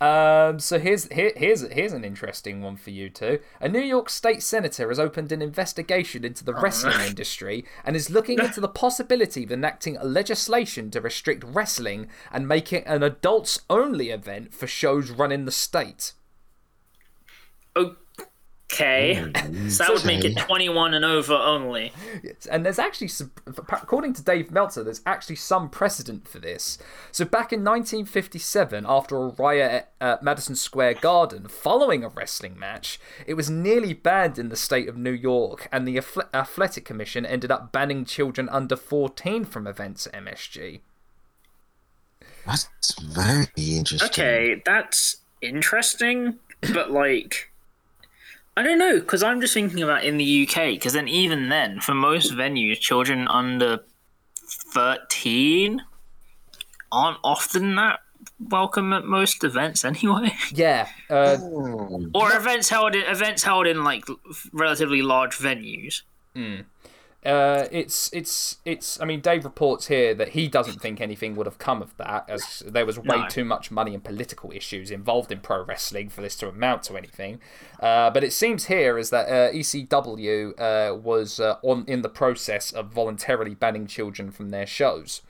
[0.00, 3.38] Um, so here's here, here's here's an interesting one for you two.
[3.60, 8.08] A New York State senator has opened an investigation into the wrestling industry and is
[8.08, 14.08] looking into the possibility of enacting legislation to restrict wrestling and make it an adults-only
[14.08, 16.14] event for shows run in the state.
[17.76, 17.96] Okay.
[18.72, 19.14] Okay,
[19.68, 21.92] so that would make it 21 and over only.
[22.50, 26.78] And there's actually, some, according to Dave Meltzer, there's actually some precedent for this.
[27.10, 32.58] So back in 1957, after a riot at uh, Madison Square Garden following a wrestling
[32.58, 35.98] match, it was nearly banned in the state of New York, and the
[36.32, 40.80] Athletic Commission ended up banning children under 14 from events at MSG.
[42.46, 42.68] That's
[43.00, 44.08] very interesting.
[44.08, 46.38] Okay, that's interesting,
[46.72, 47.49] but like.
[48.60, 51.80] I don't know, because I'm just thinking about in the UK, because then even then,
[51.80, 53.80] for most venues, children under
[54.36, 55.80] 13
[56.92, 58.00] aren't often that
[58.38, 60.34] welcome at most events anyway.
[60.52, 61.38] Yeah, uh,
[62.12, 64.04] or events held in events held in like
[64.52, 66.02] relatively large venues.
[67.24, 68.98] Uh, it's it's it's.
[68.98, 72.24] I mean, Dave reports here that he doesn't think anything would have come of that,
[72.28, 73.28] as there was way No.
[73.28, 76.96] too much money and political issues involved in pro wrestling for this to amount to
[76.96, 77.38] anything.
[77.78, 82.08] Uh, but it seems here is that uh, ECW uh, was uh, on in the
[82.08, 85.20] process of voluntarily banning children from their shows.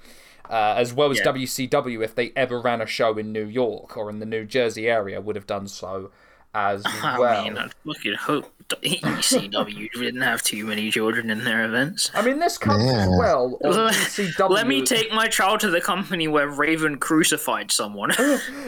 [0.49, 1.27] Uh, as well as Yeah.
[1.27, 4.89] WCW, if they ever ran a show in New York or in the New Jersey
[4.89, 6.11] area, would have done so
[6.55, 7.23] as well.
[7.25, 12.11] I mean, I fucking hope ECW didn't have too many children in their events.
[12.15, 13.59] I mean, this comes as well.
[13.65, 14.49] ECW.
[14.49, 18.13] Let me take my child to the company where Raven crucified someone.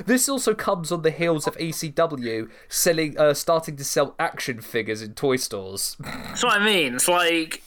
[0.07, 5.03] This also comes on the heels of ECW selling, uh, starting to sell action figures
[5.03, 5.97] in toy stores.
[6.01, 6.97] That's what I mean.
[6.97, 7.63] It's like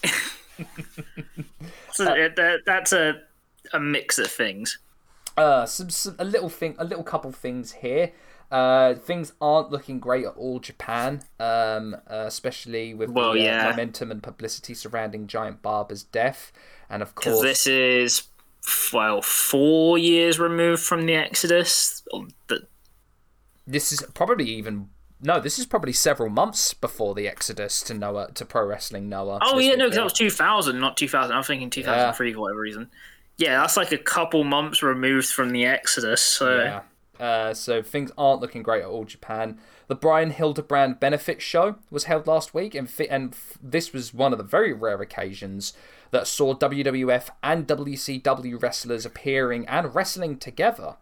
[1.93, 3.21] So it- that, that's a
[3.73, 4.77] a mix of things.
[5.37, 8.11] Uh, some, some a little thing, a little couple things here.
[8.51, 13.43] Uh, things aren't looking great at all Japan, um, uh, especially with Well, the uh,
[13.43, 13.69] yeah.
[13.69, 16.51] momentum and publicity surrounding Giant Baba's death,
[16.89, 18.23] and of course, this is
[18.93, 22.03] well four years removed from the Exodus.
[23.67, 24.89] This is probably even
[25.21, 29.39] no, this is probably several months before the exodus to Noah to pro wrestling Noah.
[29.41, 31.35] Oh yeah, no, because that was two thousand, not two thousand.
[31.35, 32.91] I'm thinking two thousand three for whatever reason.
[33.37, 36.21] Yeah, that's like a couple months removed from the Exodus.
[36.21, 36.81] So Yeah.
[37.19, 39.59] Uh, so things aren't looking great at all Japan.
[39.87, 44.13] The Brian Hildebrand benefit show was held last week, and fi- and f- this was
[44.13, 45.73] one of the very rare occasions
[46.11, 50.95] that saw WWF and WCW wrestlers appearing and wrestling together.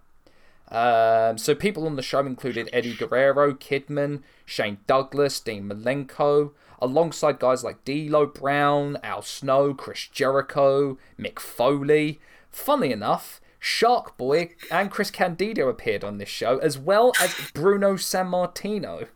[0.70, 6.52] Um, so people on the show included Eddie Guerrero, Kidman, Shane Douglas, Dean Malenko,
[6.82, 12.20] alongside guys like D'Lo Brown, Al Snow, Chris Jericho, Mick Foley.
[12.50, 17.94] Funnily enough, Shark Boy and Chris Candido appeared on this show, as well as Bruno
[17.94, 19.08] Sammartino.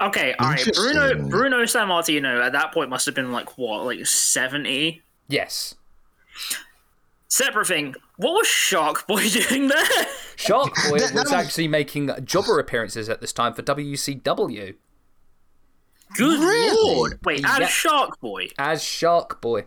[0.00, 0.64] okay, all right.
[0.74, 1.28] Bruno Interesting.
[1.28, 5.02] Bruno Sammartino at that point must have been like what, like seventy.
[5.28, 5.74] Yes.
[7.28, 7.94] Separate thing.
[8.16, 9.84] What was Shark Boy doing there?
[10.36, 14.74] Shark Boy That- that was was- actually making jobber appearances at this time for WCW
[16.16, 16.94] Good Really?
[16.94, 17.18] lord!
[17.26, 17.66] Wait, as Yeah.
[17.66, 18.48] Shark Boy.
[18.58, 19.66] as Shark Boy.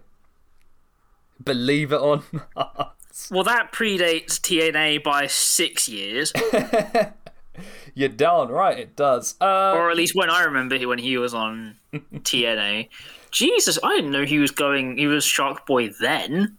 [1.44, 2.24] Believe it or
[2.56, 2.96] not.
[3.32, 6.34] Well, that predates TNA by six years.
[7.94, 9.36] You're darn right it does.
[9.42, 12.90] Uh, or at least when I remember when he was on TNA.
[13.32, 14.98] Jesus, I didn't know he was going.
[14.98, 16.58] He was Shark Boy then.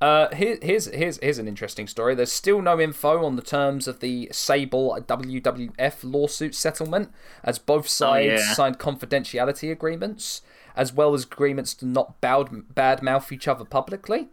[0.00, 2.14] Uh, here, here's here's here's an interesting story.
[2.14, 7.10] There's still no info on the terms of the Sable WWF lawsuit settlement,
[7.44, 8.54] as both sides yeah.
[8.54, 10.40] signed confidentiality agreements,
[10.76, 14.28] as well as agreements to not bad badmouth each other publicly.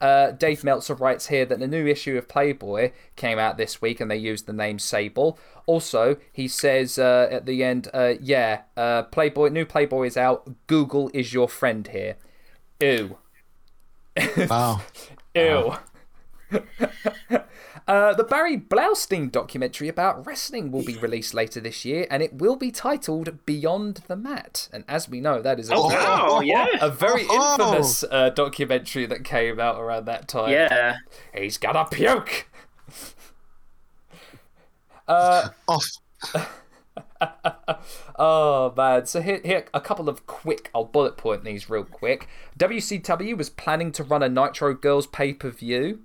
[0.00, 4.00] Uh, Dave Meltzer writes here that the new issue of Playboy came out this week,
[4.00, 5.38] and they used the name Sable.
[5.66, 10.48] Also, he says uh, at the end, uh, "Yeah, uh, Playboy, new Playboy is out.
[10.68, 12.16] Google is your friend here."
[12.80, 13.18] Ew.
[14.48, 14.82] Wow.
[15.34, 15.74] Ew.
[17.88, 22.34] uh, the Barry Blaustein documentary about wrestling will be released later this year, and it
[22.34, 24.68] will be titled Beyond the Mat.
[24.72, 26.66] And as we know, that is a, Oh, very, wow, yeah.
[26.80, 27.54] a very Oh.
[27.58, 30.50] infamous uh, documentary that came out around that time.
[30.52, 30.96] Yeah.
[31.34, 32.46] He's gonna puke.
[35.06, 35.82] Uh, Off.
[38.18, 39.06] Oh man!
[39.06, 40.70] So here, here a couple of quick.
[40.74, 42.28] I'll bullet point these real quick.
[42.58, 46.00] WCW was planning to run a Nitro Girls pay per view.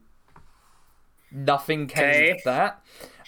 [1.34, 2.32] Nothing came Okay.
[2.32, 2.82] of that.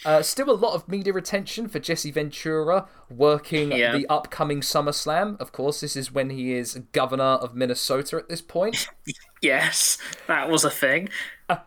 [0.05, 3.97] Uh, still a lot of media attention for Jesse Ventura working Yeah.
[3.97, 5.39] the upcoming SummerSlam.
[5.41, 8.87] Of course, this is when he is governor of Minnesota at this point.
[9.41, 11.09] Yes, that was a thing.
[11.49, 11.57] Uh,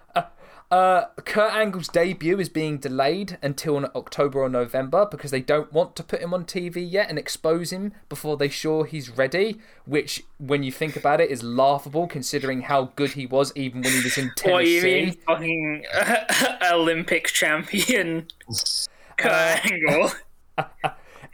[0.71, 6.03] Kurt Angle's debut is being delayed until October or November because they don't want to
[6.03, 9.59] put him on TV yet and expose him before they're sure he's ready.
[9.87, 13.93] Which, when you think about it, is laughable considering how good he was even when
[13.93, 15.05] he was in What you Tennessee.
[15.07, 15.85] mean, fucking
[16.71, 18.27] Olympic champion
[19.17, 20.11] Kurt Uh, Angle?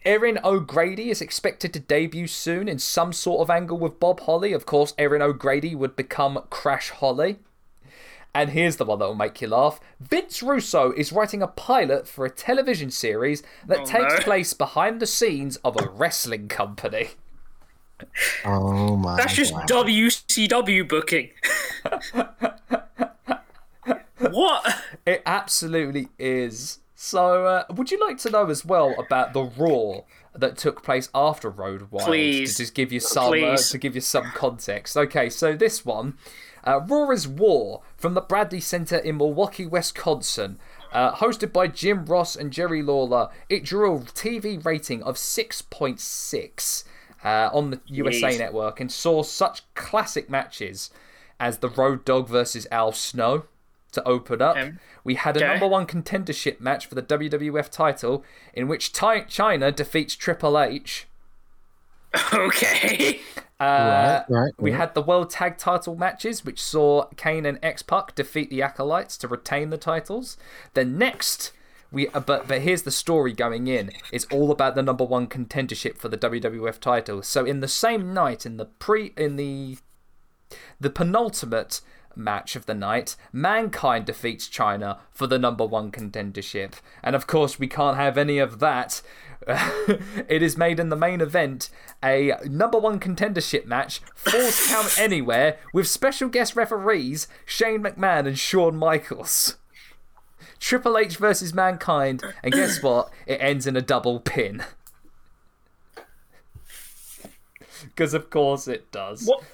[0.04, 4.52] Erin O'Grady is expected to debut soon in some sort of angle with Bob Holly.
[4.52, 7.38] Of course, Erin O'Grady would become Crash Holly.
[8.34, 9.78] And here's the one that will make you laugh.
[10.00, 14.20] Vince Russo is writing a pilot for a television series that Oh, takes no.
[14.20, 17.10] place behind the scenes of a wrestling company.
[18.44, 19.16] Oh my.
[19.16, 19.68] That's just God.
[19.86, 21.30] WCW booking.
[24.18, 24.82] what?
[25.06, 26.80] It absolutely is.
[26.96, 30.00] So, uh, would you like to know as well about the Raw
[30.34, 32.06] that took place after Road Wild?
[32.06, 32.56] Please.
[32.56, 34.96] To just give you some, uh, to give you some context.
[34.96, 36.16] Okay, so this one,
[36.66, 40.58] uh, Raw is War from the Bradley Center in Milwaukee, Wisconsin.
[40.92, 46.84] Uh, hosted by Jim Ross and Jerry Lawler, it drew a TV rating of 6.6
[47.24, 48.38] uh, on the USA Jeez.
[48.38, 50.90] Network and saw such classic matches
[51.40, 53.44] as the Road Dog versus Al Snow
[53.92, 54.56] to open up.
[54.56, 54.72] Okay.
[55.02, 55.48] We had a Okay.
[55.48, 61.06] number one contendership match for the WWF title in which Chyna defeats Triple H.
[62.32, 63.20] Okay.
[63.60, 64.80] Uh, Right, right, We right.
[64.80, 69.16] had the World Tag Title matches, which saw Kane and X Pac defeat the Acolytes
[69.18, 70.36] to retain the titles.
[70.74, 71.52] Then next,
[71.92, 73.92] we uh, but but here's the story going in.
[74.12, 77.22] It's all about the number one contendership for the WWF title.
[77.22, 79.78] So in the same night, in the pre in the
[80.80, 81.80] the penultimate
[82.16, 86.74] match of the night, Mankind defeats Chyna for the number one contendership.
[87.02, 89.02] And of course, we can't have any of that.
[90.28, 91.70] it is made in the main event
[92.02, 98.38] a number one contendership match, falls count anywhere, with special guest referees Shane McMahon and
[98.38, 99.56] Shawn Michaels.
[100.60, 103.10] Triple H versus Mankind, and guess what?
[103.26, 104.62] It ends in a double pin.
[107.94, 109.26] Because of course it does.
[109.26, 109.44] What?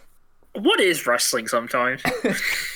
[0.55, 2.01] What is wrestling sometimes?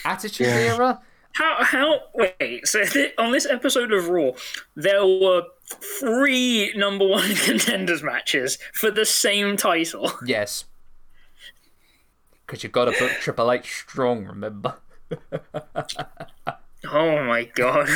[0.04, 1.00] Attitude Era?
[1.34, 1.56] How?
[1.60, 2.00] How?
[2.14, 2.66] Wait.
[2.66, 4.32] So th- on this episode of Raw,
[4.76, 10.12] there were three number one contenders matches for the same title.
[10.26, 10.64] Yes.
[12.46, 14.76] Because you've got to book Triple H strong, remember?
[16.86, 17.88] Oh my god.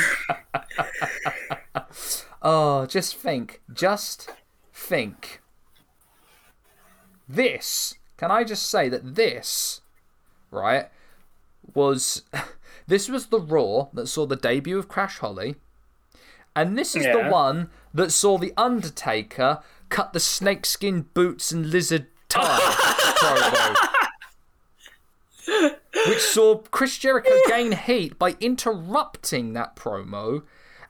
[2.41, 3.61] Oh, just think.
[3.71, 4.31] Just
[4.73, 5.43] think.
[7.29, 9.83] This, can I just say that this,
[10.51, 10.89] right,
[11.75, 12.23] was.
[12.87, 15.57] This was the Raw that saw the debut of Crash Holly.
[16.61, 22.09] And this is the one that saw The Undertaker cut the snakeskin boots and lizard
[22.28, 22.59] tie
[23.18, 23.76] promo.
[26.09, 30.42] Which saw Chris Jericho gain heat by interrupting that promo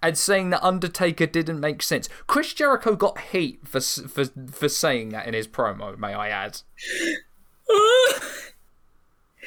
[0.02, 2.08] and saying that Undertaker didn't make sense.
[2.26, 5.98] Chris Jericho got heat for for for saying that in his promo.
[5.98, 6.62] May I add?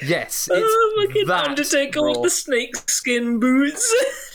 [0.03, 2.09] Yes, oh it's oh that Undertaker raw.
[2.09, 3.93] with the snake skin boots.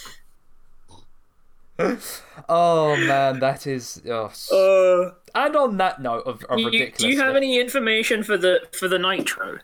[2.49, 4.01] Oh man, that is.
[4.09, 4.31] Oh.
[4.53, 8.37] uh, And on that note of, of you, ridiculous, do you have any information for
[8.37, 9.59] the for the Nitro?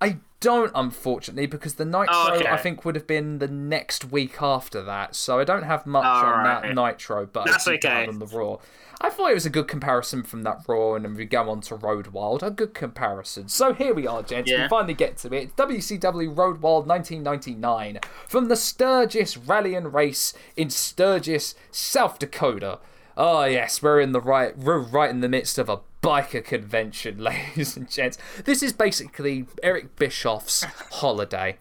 [0.00, 2.46] I don't, unfortunately, because the Nitro Oh, okay.
[2.48, 5.16] I think would have been the next week after that.
[5.16, 6.62] So I don't have much on Alright.
[6.62, 8.06] that Nitro, but That's okay.
[8.06, 8.58] on the Raw.
[9.00, 11.60] I thought it was a good comparison from that Raw, and then we go on
[11.62, 12.42] to Road Wild.
[12.42, 13.48] A good comparison.
[13.48, 14.50] So here we are, gents.
[14.50, 15.54] We finally get to it.
[15.56, 22.78] WCW Road Wild 1999 from the Sturgis Rally and Race in Sturgis, South Dakota.
[23.16, 27.18] Oh yes, we're in the right, we're right in the midst of a biker convention,
[27.22, 28.18] ladies and gents.
[28.44, 31.58] This is basically Eric Bischoff's holiday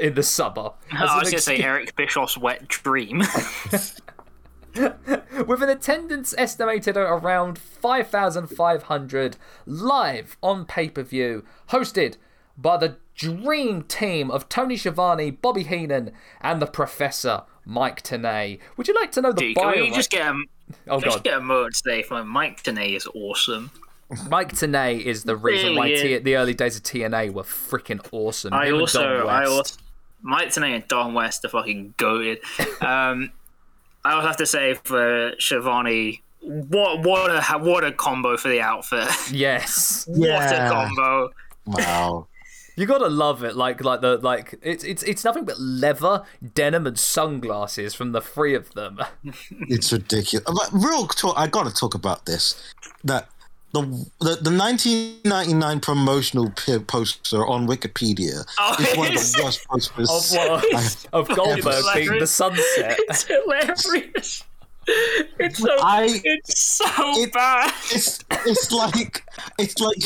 [0.00, 0.72] in the summer.
[0.92, 3.22] As I was going to say Eric Bischoff's wet dream.
[5.46, 12.16] with an attendance estimated at around 5,500 live on pay per view, hosted
[12.56, 18.58] by the dream team of Tony Schiavone, Bobby Heenan, and the Professor Mike Tenay.
[18.76, 19.74] Would you like to know the Gee, bio?
[19.74, 20.42] Can we just get a
[20.88, 23.70] oh just god, get a moment today for Mike Tenay is awesome.
[24.28, 28.54] Mike Tenay is the reason why T- the early days of TNA were freaking awesome.
[28.54, 29.76] I Him also, I also,
[30.22, 32.38] Mike Tenay and Don West are fucking goated.
[32.82, 33.32] Um,
[34.04, 38.60] I would have to say for Schiavone, what what a what a combo for the
[38.60, 39.08] outfit.
[39.32, 40.04] yes.
[40.08, 41.30] what a combo.
[41.66, 42.28] Wow.
[42.76, 46.22] You gotta love it, like like the like it's it's it's nothing but leather,
[46.54, 49.00] denim, and sunglasses from the three of them.
[49.50, 50.46] It's ridiculous.
[50.72, 52.54] Real talk, I got to talk about this.
[53.02, 53.28] That
[53.72, 53.80] the
[54.20, 59.64] the, the 1999 promotional p- poster on Wikipedia Oh, is one of it's- the worst
[59.68, 60.10] posters.
[60.10, 61.06] of what?
[61.12, 62.30] of Goldberg being the hilarious.
[62.30, 62.96] sunset.
[63.08, 64.44] It's hilarious.
[65.38, 66.86] It's so I it's so
[67.22, 67.72] It- bad.
[67.92, 69.22] it's it's like
[69.58, 69.98] it's like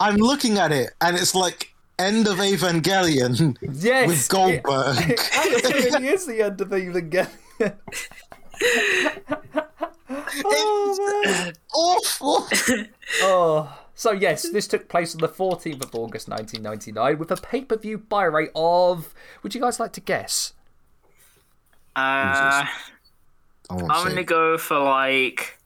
[0.00, 4.96] I'm looking at it and it's like end of Evangelion Yes, with Goldberg.
[5.08, 5.20] It,
[5.64, 7.28] it really is the end of Evangelion.
[10.10, 11.52] oh man.
[11.74, 12.46] Awful.
[13.22, 13.80] Oh.
[13.96, 18.24] So yes, this took place on the 14th of August 1999 with a pay-per-view buy
[18.24, 19.14] rate of.
[19.42, 20.52] Would you guys like to guess?
[21.94, 22.68] Uh, I
[23.70, 25.58] won't I'm gonna go for like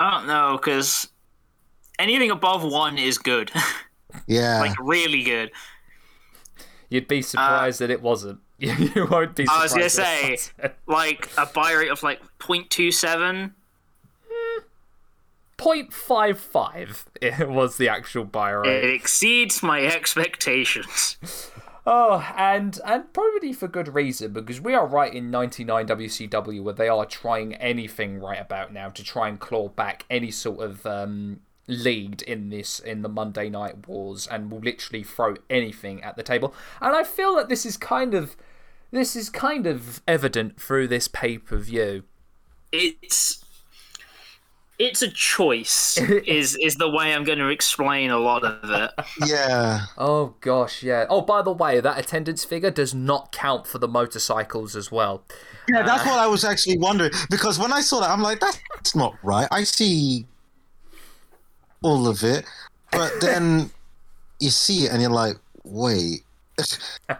[0.00, 1.08] I don't know because
[1.98, 3.52] anything above one is good,
[4.26, 4.58] Yeah.
[4.60, 5.52] like really good.
[6.90, 8.40] You'd be surprised that it wasn't.
[8.58, 9.46] you won't be.
[9.50, 10.38] I was gonna say
[10.86, 13.52] like a buy rate of like 0.27.
[15.58, 18.84] 0.55 it was the actual buy rate.
[18.84, 21.16] It exceeds my expectations.
[21.88, 26.74] Oh, and and probably for good reason because we are right in 99 WCW where
[26.74, 30.84] they are trying anything right about now to try and claw back any sort of
[30.84, 36.16] um, lead in this in the Monday Night Wars and will literally throw anything at
[36.16, 36.52] the table.
[36.80, 38.36] And I feel that this is kind of
[38.96, 42.04] this is kind of evident through this pay per view.
[42.72, 43.44] It's
[44.78, 45.98] it's a choice.
[46.26, 48.90] is is the way I'm going to explain a lot of it.
[49.26, 49.86] yeah.
[49.96, 51.06] Oh gosh, yeah.
[51.08, 55.24] Oh, by the way, that attendance figure does not count for the motorcycles as well.
[55.68, 58.40] Yeah, that's uh, what I was actually wondering because when I saw that, I'm like,
[58.40, 59.48] that's not right.
[59.50, 60.26] I see
[61.82, 62.44] all of it,
[62.92, 63.70] but then
[64.40, 66.22] you see it and you're like, wait,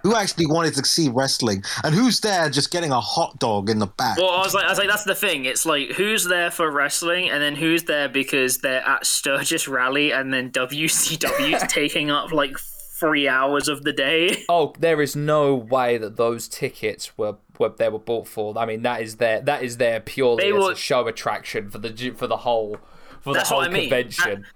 [0.03, 3.79] who actually wanted to see wrestling and who's there just getting a hot dog in
[3.79, 4.17] the back?
[4.19, 5.45] Well, I was like, I was like, that's the thing.
[5.45, 10.13] It's like who's there for wrestling, and then who's there because they're at Sturgis Rally,
[10.13, 14.45] and then WCW is taking up like three hours of the day.
[14.49, 18.57] Oh, there is no way that those tickets were, were they were bought for.
[18.57, 21.71] I mean, that is their that is their purely They as were- a show attraction
[21.71, 22.79] for the for the whole
[23.21, 23.83] for the whole what I mean.
[23.91, 24.47] convention.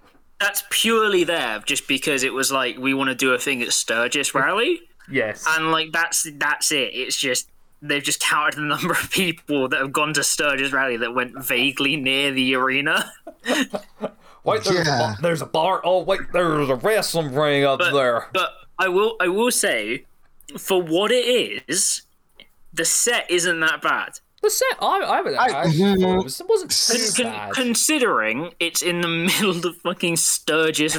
[0.41, 3.71] That's purely there just because it was like we want to do a thing at
[3.71, 5.45] Sturgis Rally, Yes.
[5.47, 6.89] and like that's that's it.
[6.93, 7.47] It's just
[7.81, 11.41] they've just counted the number of people that have gone to Sturgis Rally that went
[11.43, 13.11] vaguely near the arena.
[14.43, 14.97] wait, there's, Yeah.
[14.97, 15.81] bar, there's a bar.
[15.83, 18.27] Oh, wait, there's a wrestling ring up there.
[18.33, 20.05] But I will I will say,
[20.57, 22.01] for what it is,
[22.73, 24.19] the set isn't that bad.
[24.41, 27.53] The set, I, I, would- I, I- it, was, it wasn't too Con- bad.
[27.53, 29.07] considering it's in the
[29.41, 30.97] middle of fucking Sturgis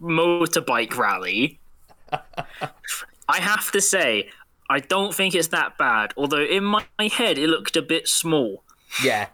[0.00, 1.60] motorbike rally,
[2.12, 4.28] I have to say
[4.68, 6.14] I don't think it's that bad.
[6.16, 8.62] Although in my, my head it looked a bit small.
[9.02, 9.28] yeah.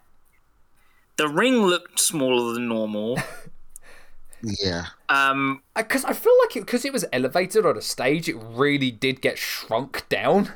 [1.16, 3.18] The ring looked smaller than normal.
[4.42, 4.86] yeah.
[5.10, 8.90] Um, Because I feel like it because it was elevated on a stage, it really
[8.90, 10.52] did get shrunk down.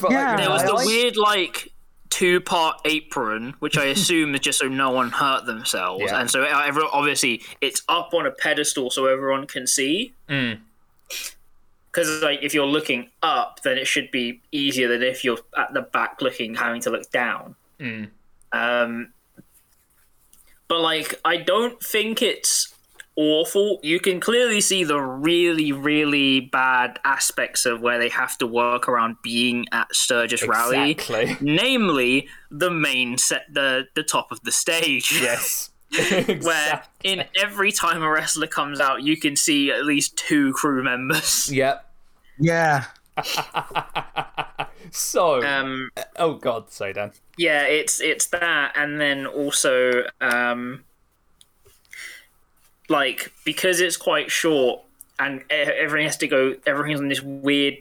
[0.00, 0.36] But, Yeah.
[0.36, 1.70] there was the I- weird like
[2.10, 6.20] two part apron, which I assume is just so no one hurt themselves, Yeah.
[6.20, 10.14] and so uh, everyone, obviously it's up on a pedestal so everyone can see.
[10.28, 10.60] Mm.
[11.90, 15.72] Because like if you're looking up, then it should be easier than if you're at
[15.74, 17.54] the back looking, having to look down.
[17.78, 18.08] Mm.
[18.52, 19.12] Um,
[20.66, 22.73] but like I don't think it's
[23.16, 23.78] awful.
[23.82, 28.88] You can clearly see the really, really bad aspects of where they have to work
[28.88, 30.96] around being at Sturgis Rally.
[31.40, 35.12] Namely, the main set, the the top of the stage.
[35.20, 35.70] Yes.
[36.42, 40.82] Where in every time a wrestler comes out, you can see at least two crew
[40.82, 41.52] members.
[41.52, 41.88] Yep.
[42.40, 42.84] Yeah.
[44.90, 47.12] So, Um, oh god, sorry, Dan.
[47.36, 50.84] yeah, it's it's that, and then also um,
[52.88, 54.80] like because it's quite short,
[55.18, 56.54] and e- everything has to go.
[56.66, 57.78] Everything's on this weird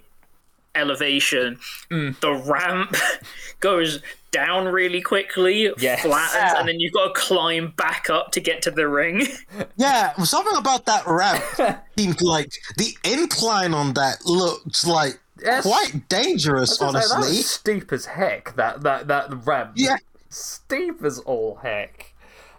[0.75, 1.59] elevation.
[1.91, 2.19] Mm.
[2.19, 2.95] The ramp
[3.59, 4.01] goes
[4.31, 6.01] down really quickly, Yes.
[6.01, 6.59] flattens, Yeah.
[6.59, 9.27] and then you've got to climb back up to get to the ring.
[9.77, 11.43] Yeah, something about that ramp
[11.97, 15.63] seemed like the incline on that looks like Yes.
[15.63, 17.35] quite dangerous, I say, honestly.
[17.38, 18.55] That's steep as heck.
[18.55, 19.73] That that that ramp.
[19.75, 19.97] Yeah.
[20.30, 22.12] Steep as all heck.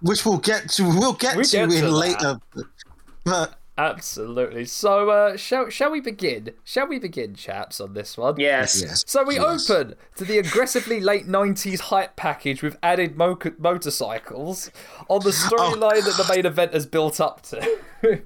[0.05, 0.85] Which we'll get to.
[0.85, 2.39] We'll get We to get in to later.
[3.25, 4.67] But Absolutely.
[4.67, 6.51] So, uh, shall shall we begin?
[6.63, 8.39] Shall we begin, chaps, on this one?
[8.39, 8.81] yes.
[8.81, 9.03] yes.
[9.07, 9.69] So we yes.
[9.69, 14.71] open to the aggressively late '90s hype package with added mo- motorcycles
[15.09, 17.79] on the storyline that the main event has built up to.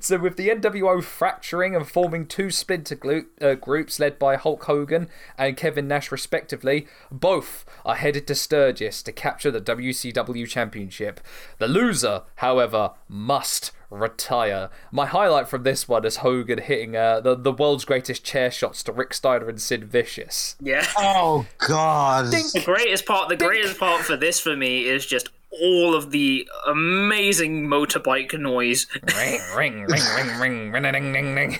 [0.00, 4.64] so with the NWO fracturing and forming two splinter glu- uh, groups led by Hulk
[4.64, 11.20] Hogan and Kevin Nash respectively, both are headed to Sturgis to capture the WCW championship.
[11.58, 14.70] The loser, however, must retire.
[14.92, 18.84] My highlight from this one is Hogan hitting uh, the, the world's greatest chair shots
[18.84, 20.54] to Rick Steiner and Sid Vicious.
[20.60, 20.86] Yeah.
[20.96, 22.26] Oh God!
[22.26, 26.48] The greatest part, the greatest part for this for me is just all of the
[26.66, 28.86] amazing motorbike noise.
[29.16, 31.58] ring, ring, ring, ring, ring, ring, ring, ring, ring.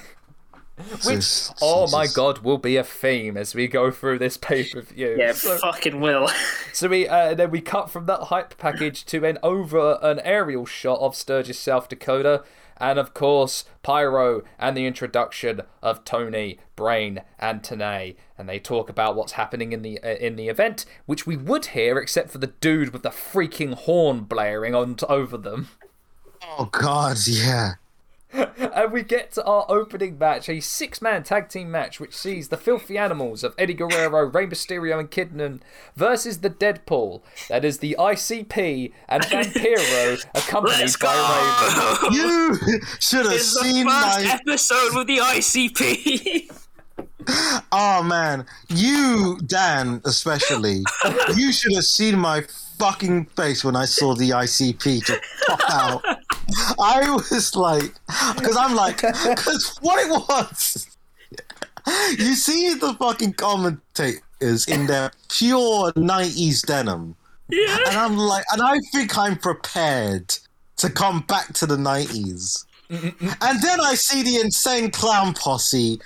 [1.04, 2.16] Which, Jesus, oh my Jesus.
[2.16, 5.14] god, will be a theme as we go through this pay per view.
[5.18, 6.30] Yeah, So, fucking will.
[6.72, 10.64] so we uh, then we cut from that hype package to an over an aerial
[10.64, 12.44] shot of Sturgis, South Dakota,
[12.80, 18.88] and of course Pyro and the introduction of Tony, Brain, and Tenay, and they talk
[18.88, 22.38] about what's happening in the uh, in the event, which we would hear except for
[22.38, 25.68] the dude with the freaking horn blaring on over them.
[26.42, 27.18] Oh God!
[27.26, 27.74] Yeah.
[28.72, 32.48] And we get to our opening match, a six man tag team match, which sees
[32.48, 35.60] the filthy animals of Eddie Guerrero, Rey Mysterio, and Kidman
[35.96, 37.22] versus the Deadpool.
[37.48, 42.12] That is the ICP and Vampiro, accompanied Let's by Raven.
[42.12, 44.38] You should have It's the seen first my.
[44.40, 46.50] episode with the ICP.
[47.28, 50.82] Oh ah, man, you Dan especially.
[51.34, 52.44] you should have seen my
[52.80, 56.02] fucking face when I saw the ICP to pop out.
[56.80, 57.92] I was like,
[58.34, 60.96] because I'm like, because what it was.
[62.18, 67.16] You see the fucking commentators in their pure '90s denim,
[67.48, 67.78] yeah.
[67.86, 70.34] and I'm like, and I think I'm prepared
[70.76, 72.64] to come back to the '90s.
[72.90, 76.00] And then I see the insane clown posse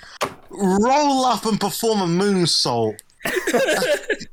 [0.49, 2.97] roll up and perform a moonsault.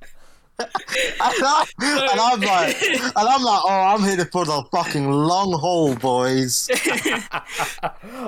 [0.62, 5.52] and, I, and I'm like, and I'm like, oh, I'm here for the fucking long
[5.58, 6.68] haul, boys.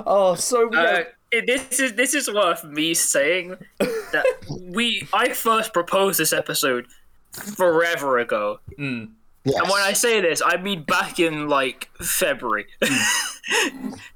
[0.07, 1.03] Oh, so we Uh,
[1.45, 6.85] this is this is worth me saying that we I first proposed this episode
[7.31, 8.59] forever ago.
[8.77, 9.59] Yes.
[9.59, 12.65] And when I say this, I mean back in like February.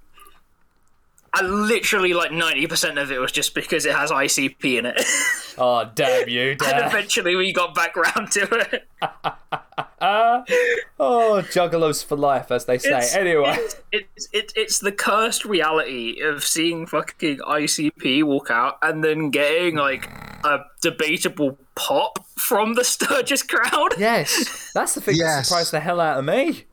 [1.33, 5.01] I literally like ninety percent of it was just because it has ICP in it.
[5.57, 8.87] oh damn you, and eventually we got back round to it.
[10.01, 12.89] Oh, juggalos for life, as they say.
[12.89, 18.77] It's- anyway, it's, it's it's it's the cursed reality of seeing fucking ICP walk out
[18.81, 20.09] and then getting like
[20.43, 23.93] a debatable pop from the Sturgis crowd.
[23.97, 25.47] yes, that's the thing that Yes.
[25.47, 26.65] surprised the hell out of me.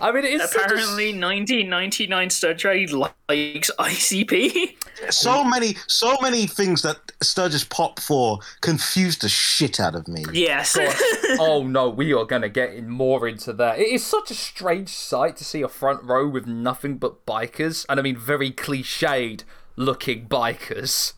[0.00, 4.76] I mean, it is such a- Apparently, 1999 Sturgis likes ICP.
[5.10, 10.24] So many, so many things that Sturgis pop for confused the shit out of me.
[10.32, 10.76] yes.
[11.38, 13.78] oh no, we are going to get in more into that.
[13.78, 17.84] It is such a strange sight to see a front row with nothing but bikers,
[17.88, 19.42] and I mean very cliched
[19.76, 21.12] looking bikers.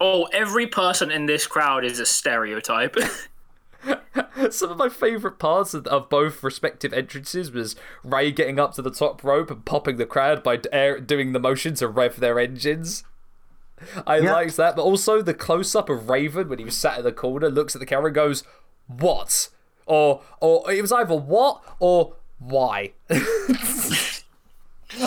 [0.00, 2.96] oh, every person in this crowd is a stereotype.
[4.50, 7.74] Some of my favourite parts of, of both respective entrances was
[8.04, 11.38] Rey getting up to the top rope and popping the crowd by air, doing the
[11.40, 13.04] motion to rev their engines.
[14.06, 14.32] I Yeah.
[14.32, 17.12] liked that, but also the close up of Raven when he was sat in the
[17.12, 18.44] corner, looks at the camera and goes,
[18.86, 19.48] What?
[19.86, 22.92] Or, or it was either what or why.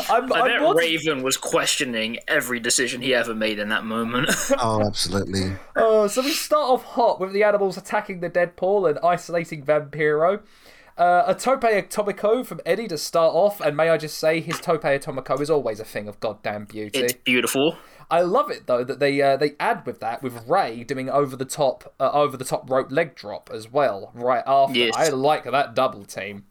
[0.09, 3.85] I'm, I I'm bet more- Raven was questioning every decision he ever made in that
[3.85, 4.29] moment.
[4.61, 5.53] Oh, absolutely.
[5.75, 10.41] Uh, so we start off hot with the animals attacking the Deadpool and isolating Vampiro.
[10.97, 14.59] Uh, a Tope Atomico from Eddie to start off, and may I just say, his
[14.59, 16.99] Tope Atomico is always a thing of goddamn beauty.
[16.99, 17.77] It's beautiful.
[18.11, 21.35] I love it though that they uh, they add with that with Rey doing over
[21.35, 24.77] the top uh, over the top rope leg drop as well right after.
[24.77, 24.95] Yes.
[24.97, 26.45] I like that double team.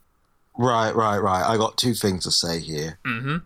[0.59, 1.44] Right, right, right.
[1.48, 2.98] I got two things to say here.
[3.06, 3.36] Mm-hmm.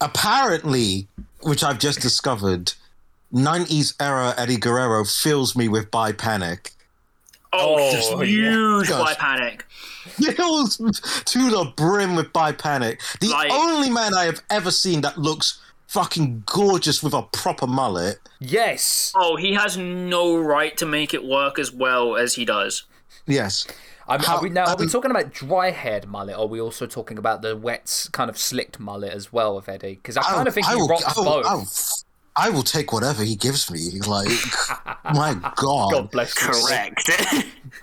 [0.00, 1.08] Apparently,
[1.42, 2.72] which I've just discovered,
[3.32, 6.72] 90s era Eddie Guerrero fills me with bi panic.
[7.52, 8.24] Oh, Oh, just yeah.
[8.24, 9.00] huge Gosh.
[9.00, 9.64] by panic.
[10.08, 10.76] Fills
[11.24, 13.00] to the brim with bi panic.
[13.20, 17.66] The Like- only man I have ever seen that looks fucking gorgeous with a proper
[17.66, 18.18] mullet.
[18.40, 22.82] Yes, Oh, he has no right to make it work as well as he does.
[23.26, 23.66] Yes.
[24.08, 26.46] I mean, How- are we now are we talking about dry haired mullet, or are
[26.46, 29.94] we also talking about the wet kind of slicked mullet as well of Eddie?
[29.96, 31.46] Because I kind of think he will, rocks I will, both.
[31.46, 31.66] I will,
[32.36, 33.90] I will take whatever he gives me.
[34.06, 34.28] Like,
[35.12, 35.90] my God.
[35.92, 36.48] God bless you.
[36.48, 37.10] Correct.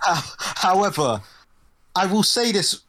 [0.00, 1.20] However,
[1.94, 2.82] I will say this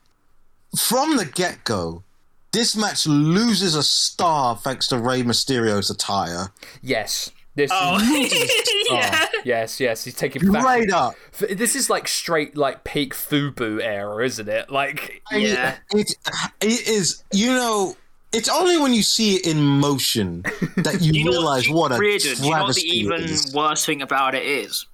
[0.78, 2.04] from the get go.
[2.52, 6.54] This match loses a star thanks to Rey Mysterio's attire.
[6.82, 7.72] Yes, this.
[7.74, 9.26] oh, Is, yeah.
[9.44, 10.62] yes, yes, he's taking back.
[10.62, 11.16] Straight up.
[11.50, 14.70] This is like straight like peak Fubu era, isn't it?
[14.70, 15.78] Like Yeah.
[15.92, 16.16] It,
[16.62, 17.96] it is, you know,
[18.34, 20.44] it's only when you see it in motion
[20.78, 23.30] that you, You know realize what, a Riordan, do you know what the even it
[23.30, 23.54] is.
[23.54, 24.86] worst thing about it is?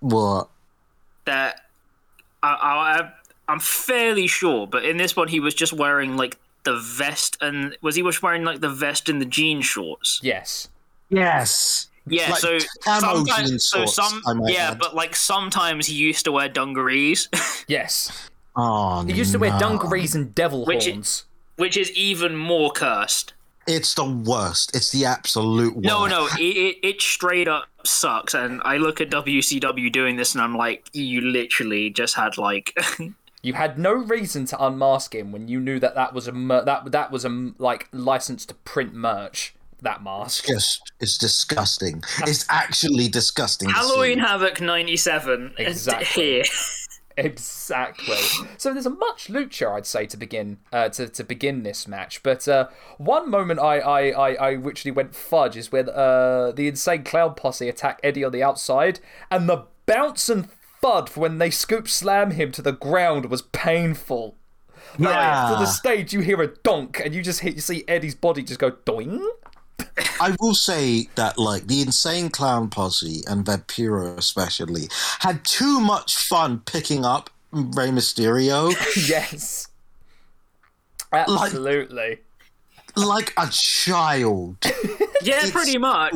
[0.00, 0.48] What?
[1.24, 1.62] That
[2.42, 3.12] I, I,
[3.48, 7.76] I'm fairly sure, but in this one he was just wearing like the vest, and
[7.80, 10.20] was he was wearing like the vest and the jean shorts?
[10.22, 10.68] yes,
[11.08, 11.88] Yes.
[12.06, 14.78] Yeah, Like so sometimes, so shorts, some, yeah, add.
[14.78, 17.28] but like sometimes he used to wear dungarees,
[17.68, 18.28] yes.
[18.56, 19.58] Oh, He used to wear no.
[19.58, 21.24] dungarees and devil Which i- horns.
[21.56, 23.34] which is even more cursed.
[23.66, 24.74] It's the worst.
[24.74, 25.86] It's the absolute worst.
[25.86, 28.34] No, no, it, it, it straight up sucks.
[28.34, 32.76] And I look at WCW doing this, and I'm like, you literally just had like,
[33.42, 36.64] You had no reason to unmask him when you knew that that was a mer-
[36.64, 39.54] that that was a m- like license to print merch.
[39.82, 40.46] That mask.
[40.46, 42.02] Just, it's disgusting.
[42.26, 43.70] It's actually disgusting.
[43.70, 44.18] Halloween.
[44.18, 46.22] Havoc '97 Exactly.
[46.22, 46.44] here.
[47.16, 48.16] Exactly.
[48.56, 52.22] So there's a much lucha, I'd say, to begin uh, to to begin this match.
[52.22, 56.68] But uh, one moment I I, I, I literally went fudge is when uh, the
[56.68, 59.00] insane clown posse attack Eddie on the outside,
[59.30, 60.48] and the bounce and
[60.80, 64.36] thud when they scoop slam him to the ground was painful.
[64.98, 65.50] Like, Yeah.
[65.52, 68.42] to the stage, you hear a donk, and you just hit, you see Eddie's body
[68.42, 69.28] just go doing.
[70.20, 74.88] I will say that, like, the Insane Clown Posse and Vampiro especially
[75.20, 78.72] had too much fun picking up Rey Mysterio
[79.08, 79.68] yes,
[81.12, 82.18] absolutely.
[82.96, 84.56] like a child.
[85.22, 86.14] Yeah, pretty much.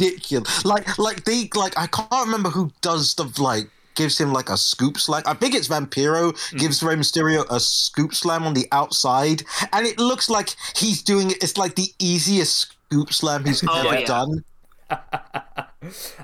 [0.00, 0.64] Ridiculous.
[0.64, 4.56] Like, like they, like, I can't remember who does the, like, gives him, like, a
[4.56, 5.22] scoop slam.
[5.26, 9.42] I think it's Vampiro gives Rey Mysterio a scoop slam on the outside,
[9.72, 11.42] and it looks like he's doing it.
[11.42, 12.58] It's like the easiest
[12.88, 14.06] scoop slam he's Oh, ever yeah.
[14.06, 14.44] done.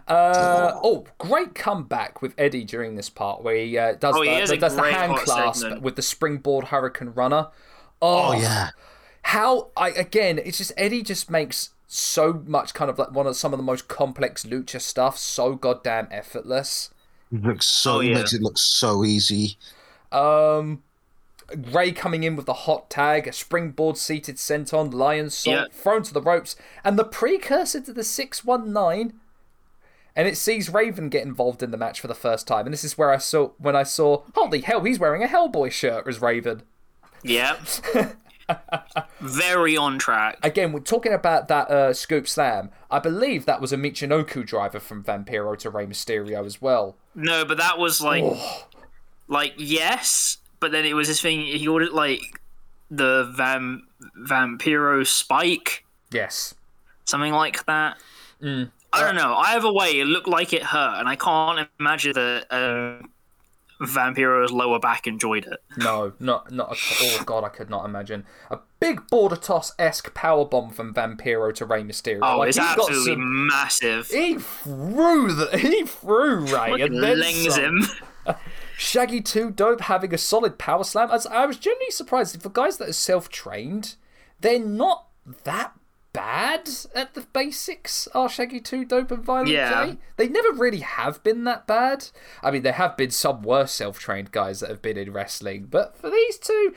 [0.06, 4.28] Uh, oh, great comeback with Eddie during this part where he uh, does Oh, he
[4.30, 5.82] the, has does the hand clasp segment.
[5.82, 7.50] with the springboard hurricanrana.
[8.00, 8.70] Oh, Oh, yeah.
[9.22, 13.34] how I again, it's just Eddie just makes so much kind of like one of
[13.36, 16.90] some of the most complex lucha stuff so goddamn effortless.
[17.32, 18.14] It looks so, Oh, yeah.
[18.18, 19.56] makes it look so easy.
[20.12, 20.82] Um,
[21.54, 25.64] Rey coming in with the hot tag, a springboard seated senton, lion salt Yeah.
[25.72, 29.14] thrown to the ropes, and the precursor to the 619.
[30.16, 32.66] And it sees Raven get involved in the match for the first time.
[32.66, 35.70] And this is where I saw when I saw, holy hell, he's wearing a Hellboy
[35.70, 36.62] shirt as Raven.
[37.22, 37.60] Yep.
[39.20, 40.38] Very on track.
[40.42, 42.70] Again, we're talking about that uh, scoop slam.
[42.90, 46.96] I believe that was a Michinoku driver from Vampiro to Rey Mysterio as well.
[47.14, 48.24] No, but that was like,
[49.28, 51.40] like yes, but then it was this thing.
[51.40, 52.20] He ordered like
[52.90, 53.80] the Vam
[54.26, 56.54] Vampiro Spike, Yes.
[57.04, 57.98] something like that.
[58.42, 59.34] I don't know.
[59.34, 63.06] Either way, it looked like it hurt, and I can't imagine that uh,
[63.80, 65.58] Vampiro's lower back enjoyed it.
[65.76, 67.08] No, not not at all.
[67.20, 71.54] Oh god, I could not imagine a big border toss esque power bomb from Vampiro
[71.54, 72.20] to Rey Mysterio.
[72.22, 74.08] Oh, Like, it's absolutely some- massive.
[74.08, 77.62] He threw the he threw Rey and then lings some.
[77.64, 77.86] him.
[78.76, 81.10] Shaggy Two Dope having a solid power slam.
[81.10, 83.96] As I was genuinely surprised for guys that are self trained,
[84.40, 85.06] they're not
[85.44, 85.72] that
[86.18, 88.08] bad at the basics.
[88.14, 89.86] Are Shaggy Two Dope and Violent Yeah.
[89.86, 89.98] J?
[90.16, 92.06] They never really have been that bad.
[92.42, 95.68] I mean, there have been some worse self trained guys that have been in wrestling,
[95.70, 96.74] but for these two.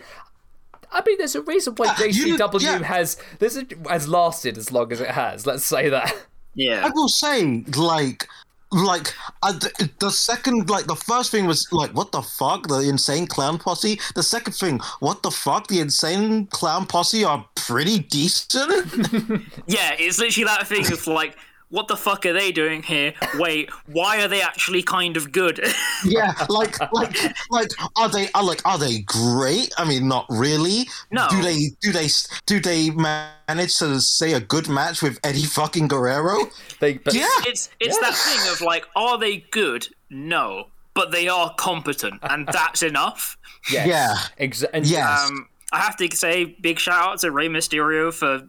[0.94, 2.84] I mean, there's a reason why ah, you- JCW yeah.
[2.84, 5.46] has there's a, has lasted as long as it has.
[5.46, 6.14] Let's say that.
[6.54, 8.28] Yeah, I will say, like,
[8.72, 12.68] like the, the second like the first thing was like what the fuck?
[12.68, 14.00] The insane clown posse?
[14.16, 15.68] The second thing what the fuck?
[15.68, 18.52] The insane clown posse are pretty decent?
[19.68, 21.38] Yeah, it's literally that thing of like,
[21.72, 23.14] what the fuck are they doing here?
[23.36, 25.60] Wait, why are they actually kind of good?
[26.06, 27.16] yeah like like
[27.50, 31.28] like are they are like are they great i mean not really No.
[31.30, 32.08] do they do they
[32.48, 36.38] do they manage to say a good match with eddie fucking guerrero
[36.80, 39.88] They, but yeah it's it's that thing of like, are they good?
[40.10, 43.38] No, but they are competent, and that's enough.
[43.72, 43.88] Yes.
[43.88, 44.16] Yeah.
[44.38, 44.78] Exactly.
[44.78, 45.30] and Yes.
[45.30, 48.42] Um, I have to say, big shout out to Rey Mysterio for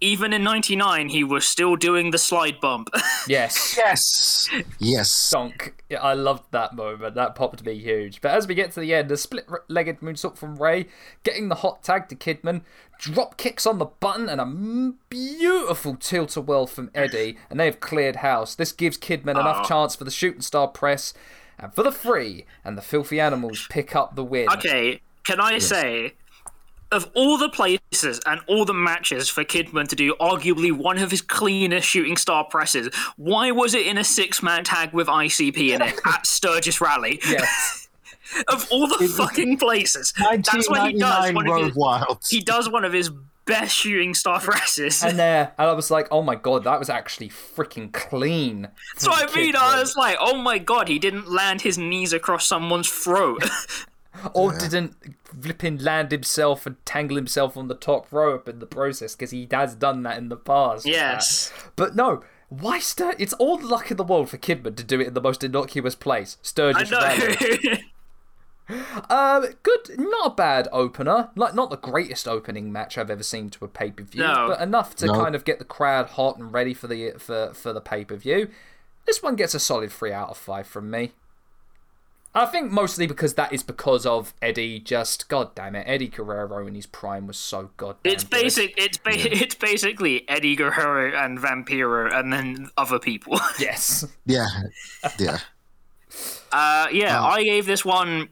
[0.00, 2.88] even in '99 he was still doing the slide bump.
[3.26, 3.74] Yes.
[3.78, 5.82] yes yes Donk.
[5.88, 7.14] Yeah, I loved that moment.
[7.14, 8.20] That popped me huge.
[8.20, 10.88] But as we get to the end, a split-legged moonsault from Rey,
[11.22, 12.62] getting the hot tag to Kidman,
[12.98, 18.16] drop kicks on the button, and a beautiful tilt-a-whirl from Eddie, and they have cleared
[18.16, 18.54] house.
[18.54, 21.14] This gives Kidman enough chance for the shooting star press,
[21.58, 24.48] and for the free, and the filthy animals pick up the win.
[24.50, 26.12] okay, can I say,
[26.92, 31.10] of all the places and all the matches for Kidman to do arguably one of
[31.10, 35.82] his cleanest shooting star presses, why was it in a six-man tag with ICP in
[35.82, 37.20] it at Sturgis Rally?
[37.28, 37.88] Yes.
[38.48, 41.32] of all the fucking places, that's what he does.
[41.32, 43.10] 1999 One of his, he does one of his
[43.44, 45.02] best shooting star presses.
[45.02, 49.10] and there, and I was like, "Oh my god, that was actually freaking clean." So
[49.12, 52.88] I mean, I was like, oh my god, he didn't land his knees across someone's
[52.88, 53.44] throat.
[54.32, 54.96] or didn't
[55.40, 59.48] flipping land himself and tangle himself on the top rope in the process because he
[59.50, 60.86] has done that in the past.
[60.86, 61.52] yes.
[61.76, 62.22] but no.
[62.50, 63.14] Why Stur?
[63.18, 65.42] It's all the luck in the world for Kidman to do it in the most
[65.42, 67.82] innocuous place, I Sturgis Valley.
[69.10, 71.28] Um, good, not a bad opener.
[71.36, 74.46] Like not the greatest opening match I've ever seen to a pay per view, No.
[74.48, 75.12] but enough to No.
[75.12, 78.16] kind of get the crowd hot and ready for the for for the pay per
[78.16, 78.48] view.
[79.04, 81.12] This one gets a solid three out of five from me.
[82.36, 84.80] I think mostly because that is because of Eddie.
[84.80, 88.12] Just god damn it, Eddie Guerrero in his prime was so goddamn.
[88.12, 88.30] it's good.
[88.30, 88.74] basic.
[88.76, 89.10] It's ba-
[89.42, 93.38] it's basically Eddie Guerrero and Vampiro, and then other people.
[93.60, 94.04] Yes.
[94.26, 94.48] Yeah,
[95.18, 95.38] yeah.
[96.50, 97.26] Uh, yeah, Oh.
[97.26, 98.28] I gave this one.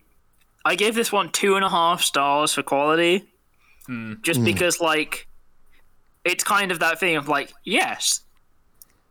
[0.64, 3.24] I gave this one two and a half stars for quality,
[3.86, 4.14] hmm.
[4.22, 4.44] just hmm.
[4.44, 5.28] because like
[6.24, 8.20] it's kind of that thing of like yes,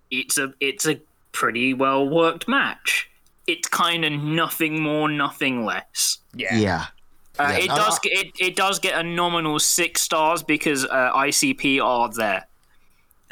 [0.10, 1.00] it's a it's a
[1.32, 3.10] pretty well worked match.
[3.48, 6.20] It's kind of nothing more, nothing less.
[6.36, 6.56] Yeah.
[6.58, 6.86] Yeah.
[7.40, 10.86] Uh, Yeah, it does I- get it, it does get a nominal six stars because
[10.86, 12.46] uh, ICP are there.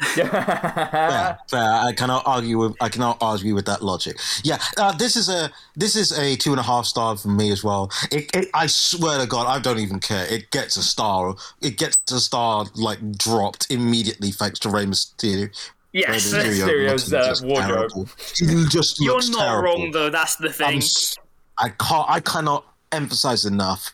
[0.14, 1.72] Fair, fair.
[1.74, 4.18] I cannot argue with I cannot argue with that logic.
[4.42, 7.50] Yeah, uh, this is a this is a two and a half star for me
[7.50, 7.90] as well.
[8.10, 10.24] It, it, I swear to God, I don't even care.
[10.32, 11.34] It gets a star.
[11.60, 15.50] It gets a star like dropped immediately thanks to Rey Mysterio.
[15.92, 17.66] Yes, Mysterio's, uh, wardrobe.
[17.90, 18.08] terrible.
[18.36, 19.62] He just you're not terrible.
[19.64, 20.10] wrong though.
[20.10, 20.78] That's the thing.
[20.78, 21.16] s-
[21.58, 22.08] I can't.
[22.08, 23.92] I cannot emphasize enough.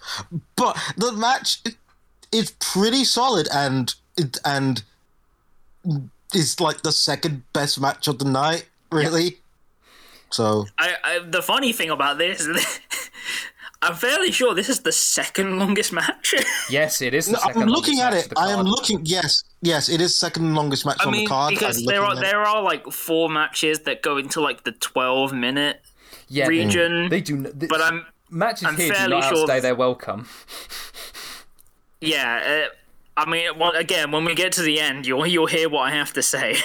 [0.57, 1.63] But the match
[2.33, 4.83] is pretty solid, and it, and
[6.35, 9.39] it's like the second best match of the night, really.
[10.31, 12.81] So I, I, the funny thing about this, is
[13.87, 16.35] I'm fairly sure this is the second longest match.
[16.71, 17.27] Yes, it is.
[17.27, 18.33] The No, I'm second looking at match it.
[18.37, 19.01] I am looking.
[19.05, 21.51] Yes, yes, it is second longest match I on mean, the card.
[21.55, 22.31] because I'm there are looking at it.
[22.33, 25.81] there are like four matches that go into like the 12 minute
[26.29, 27.37] yeah, they- region, They, do.
[27.43, 30.29] They, but I'm matches I'm here do fairly not sure outstay th- their welcome.
[32.01, 32.67] yeah.
[32.69, 32.75] Uh,
[33.19, 35.95] I mean, well, again, when we get to the end, you'll you'll hear what I
[35.95, 36.57] have to say.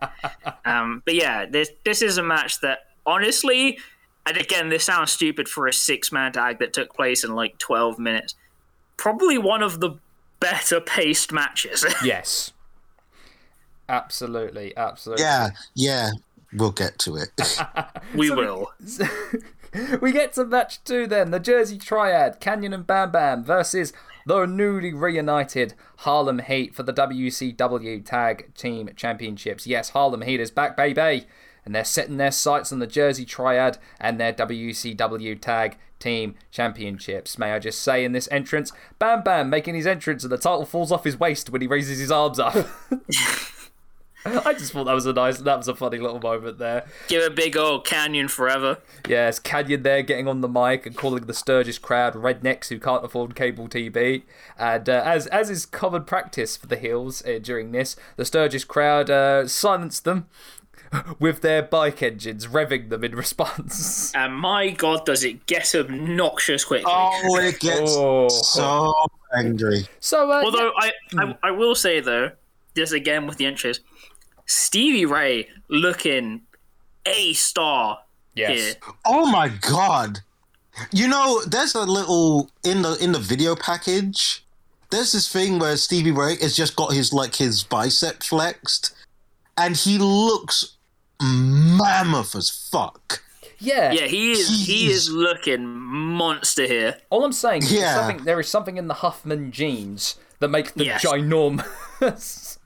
[0.64, 3.78] um, but yeah, this this is a match that honestly,
[4.26, 7.58] and again, this sounds stupid for a six man tag that took place in like
[7.58, 8.34] 12 minutes.
[8.96, 9.98] Probably one of the
[10.40, 11.84] better paced matches.
[12.04, 12.52] Yes.
[13.88, 15.24] Absolutely, absolutely.
[15.24, 16.10] Yeah, yeah.
[16.52, 17.30] We'll get to it.
[18.14, 18.72] we will.
[20.00, 21.32] we get to match two then.
[21.32, 23.92] The Jersey Triad, Kanyon and Bam Bam versus
[24.26, 29.66] the newly reunited Harlem Heat for the WCW Tag Team Championships.
[29.66, 31.26] Yes, Harlem Heat is back, baby.
[31.64, 37.38] And they're setting their sights on the Jersey Triad and their WCW Tag Team Championships.
[37.38, 40.64] May I just say in this entrance, Bam Bam making his entrance and the title
[40.64, 42.54] falls off his waist when he raises his arms up.
[44.24, 46.84] I just thought that was a nice, that was a funny little moment there.
[47.08, 48.78] Give a big old canyon forever.
[49.08, 53.02] Yes, Kanyon there getting on the mic and calling the Sturgis crowd rednecks who can't
[53.02, 54.24] afford cable TV.
[54.58, 58.64] And uh, as as is common practice for the Hills uh, during this, the Sturgis
[58.64, 60.26] crowd uh, silenced them
[61.18, 64.12] with their bike engines, revving them in response.
[64.14, 66.90] And my god, does it get obnoxious quickly.
[66.92, 68.28] oh, it gets Oh.
[68.28, 68.94] so
[69.36, 69.86] angry.
[70.00, 72.32] So, uh, Although I, I, I will say though,
[72.76, 73.80] just again with the entries,
[74.46, 76.42] Stevie Ray looking
[77.06, 78.00] a star
[78.34, 78.50] Yes.
[78.58, 78.74] here.
[79.04, 80.20] Oh my god!
[80.92, 84.44] You know, there's a little in the in the video package.
[84.90, 88.92] There's this thing where Stevie Ray has just got his like his bicep flexed,
[89.60, 90.76] and he looks
[91.22, 93.22] mammoth as fuck.
[93.58, 93.92] Yeah.
[93.92, 94.66] Yeah, he is.
[94.66, 96.96] He is looking monster here.
[97.10, 98.16] All I'm saying is Yeah.
[98.24, 101.04] there is something in the Huffman genes that make the Yes.
[101.04, 102.56] ginormous.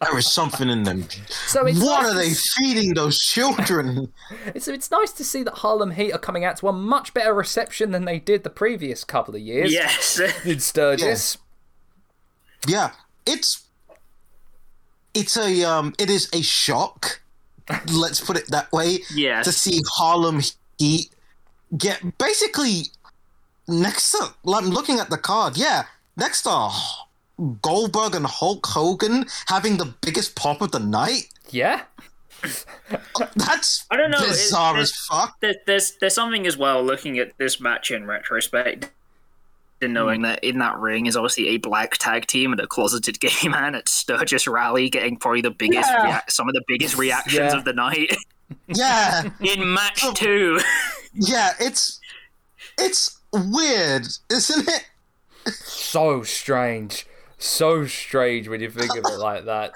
[0.00, 1.08] There is something in them.
[1.46, 4.12] so it's What nice are they feeding those children?
[4.54, 7.32] It's, it's nice to see that Harlem Heat are coming out to a much better
[7.32, 9.72] reception than they did the previous couple of years.
[9.72, 10.20] Yes.
[10.44, 11.38] In Sturgis.
[12.66, 12.90] yeah,
[13.24, 13.62] it's
[15.14, 17.20] it's a um, it is a shock.
[17.92, 18.98] Let's put it that way.
[19.14, 19.44] Yes.
[19.46, 20.40] to see Harlem
[20.78, 21.08] Heat
[21.78, 22.82] get basically
[23.66, 24.34] next to.
[24.46, 25.56] I'm looking at the card.
[25.56, 25.84] Yeah,
[26.16, 26.70] next to
[27.62, 31.28] Goldberg and Hulk Hogan having the biggest pop of the night.
[31.50, 31.82] Yeah.
[33.36, 35.40] That's I don't know, it- bizarre it- as fuck.
[35.40, 38.90] there, there's there's something as well looking at this match in retrospect and
[39.92, 40.26] knowing hmm.
[40.26, 43.74] that in that ring is obviously a black tag team and a closeted gay man
[43.74, 46.20] at Sturgis Rally getting probably the biggest Yeah.
[46.20, 47.56] reac- some of the biggest reactions Yeah.
[47.56, 48.14] of the night
[48.68, 50.12] Yeah, in match oh.
[50.12, 50.60] two.
[51.14, 51.52] yeah.
[51.60, 51.98] It's
[52.78, 54.86] it's weird, isn't it?
[55.52, 57.06] So strange.
[57.38, 59.72] So strange when you think of it like that.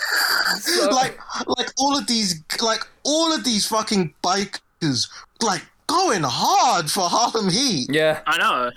[0.61, 5.09] So- like like all of these like all of these fucking bikers
[5.43, 7.89] like going hard for Harlem Heat.
[7.91, 8.21] yeah.
[8.27, 8.71] I know.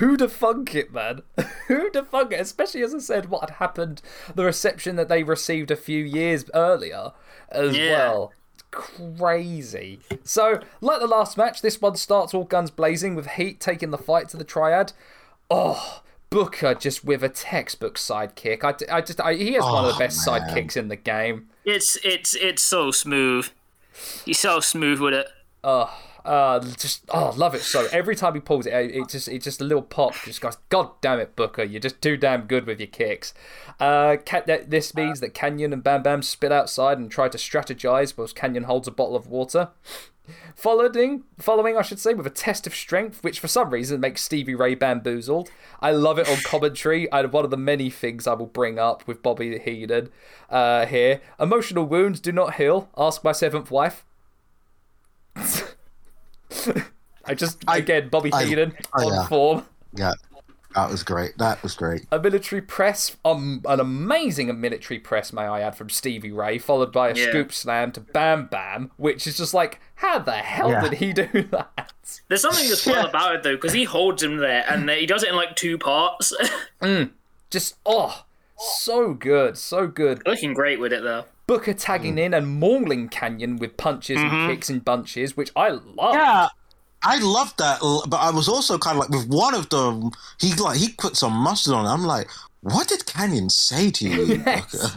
[0.00, 1.22] Who to funk it, man?
[1.68, 2.40] Who to funk it?
[2.40, 4.02] Especially as I said, what had happened,
[4.34, 7.12] the reception that they received a few years earlier
[7.50, 7.90] as Yeah.
[7.92, 8.32] well.
[9.18, 10.00] Crazy.
[10.24, 13.98] So, like the last match, this one starts all guns blazing with Heat taking the
[13.98, 14.92] fight to the triad.
[15.50, 18.62] Oh, Booker just with a textbook sidekick.
[18.62, 20.40] I, I just, I, he has one of the Oh, best man.
[20.42, 21.48] sidekicks in the game.
[21.64, 23.48] It's it's it's so smooth.
[24.24, 25.26] He's so smooth with it.
[25.64, 25.92] Oh,
[26.24, 27.88] uh, just oh, love it so.
[27.92, 30.14] Every time he pulls it, it it just it's just a little pop.
[30.24, 33.32] Just goes, God damn it, Booker, you're just too damn good with your kicks.
[33.78, 34.16] Uh,
[34.66, 38.64] this means that Kanyon and Bam Bam spit outside and try to strategize, whilst Kanyon
[38.64, 39.70] holds a bottle of water.
[40.54, 44.22] Following, following, I should say, with a test of strength, which for some reason makes
[44.22, 45.50] Stevie Ray bamboozled.
[45.80, 47.10] I love it on commentary.
[47.10, 50.10] and one of the many things I will bring up with Bobby Heenan
[50.48, 51.20] uh, here.
[51.40, 52.88] Emotional wounds do not heal.
[52.96, 54.04] Ask my seventh wife.
[57.24, 59.26] I just again Bobby I- Heenan oh, on yeah.
[59.26, 59.66] form.
[59.94, 60.12] Yeah,
[60.74, 61.36] that was great.
[61.38, 62.06] That was great.
[62.12, 66.92] A military press, um, an amazing military press, may I add, from Stevie Ray, followed
[66.92, 67.28] by a Yeah.
[67.28, 70.80] scoop slam to Bam Bam, which is just like, how the hell Yeah.
[70.82, 71.92] did he do that?
[72.28, 75.22] There's something as well about it though, because he holds him there and he does
[75.24, 76.32] it in like two parts.
[77.50, 78.24] Just oh,
[78.56, 80.22] so good, so good.
[80.26, 81.24] Looking great with it though.
[81.50, 82.26] Booker tagging mm.
[82.26, 84.50] in and mauling Kanyon with punches and mm-hmm.
[84.50, 86.14] kicks and bunches, which I love.
[86.14, 86.46] Yeah,
[87.02, 90.12] I loved that, but I was also kind of like with one of them.
[90.38, 91.86] He like he put some mustard on.
[91.86, 91.88] it.
[91.88, 92.28] I'm like,
[92.60, 94.44] what did Kanyon say to you?
[94.46, 94.94] Yes.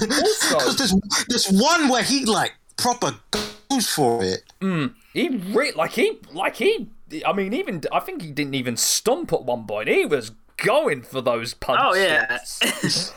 [0.00, 0.94] Because there's
[1.28, 4.42] there's one where he like proper goes for it.
[4.60, 4.94] Mm.
[5.14, 6.88] He re- like he like he.
[7.24, 9.86] I mean, even I think he didn't even stomp at one point.
[9.86, 11.84] He was going for those punches.
[11.86, 12.38] Oh yeah.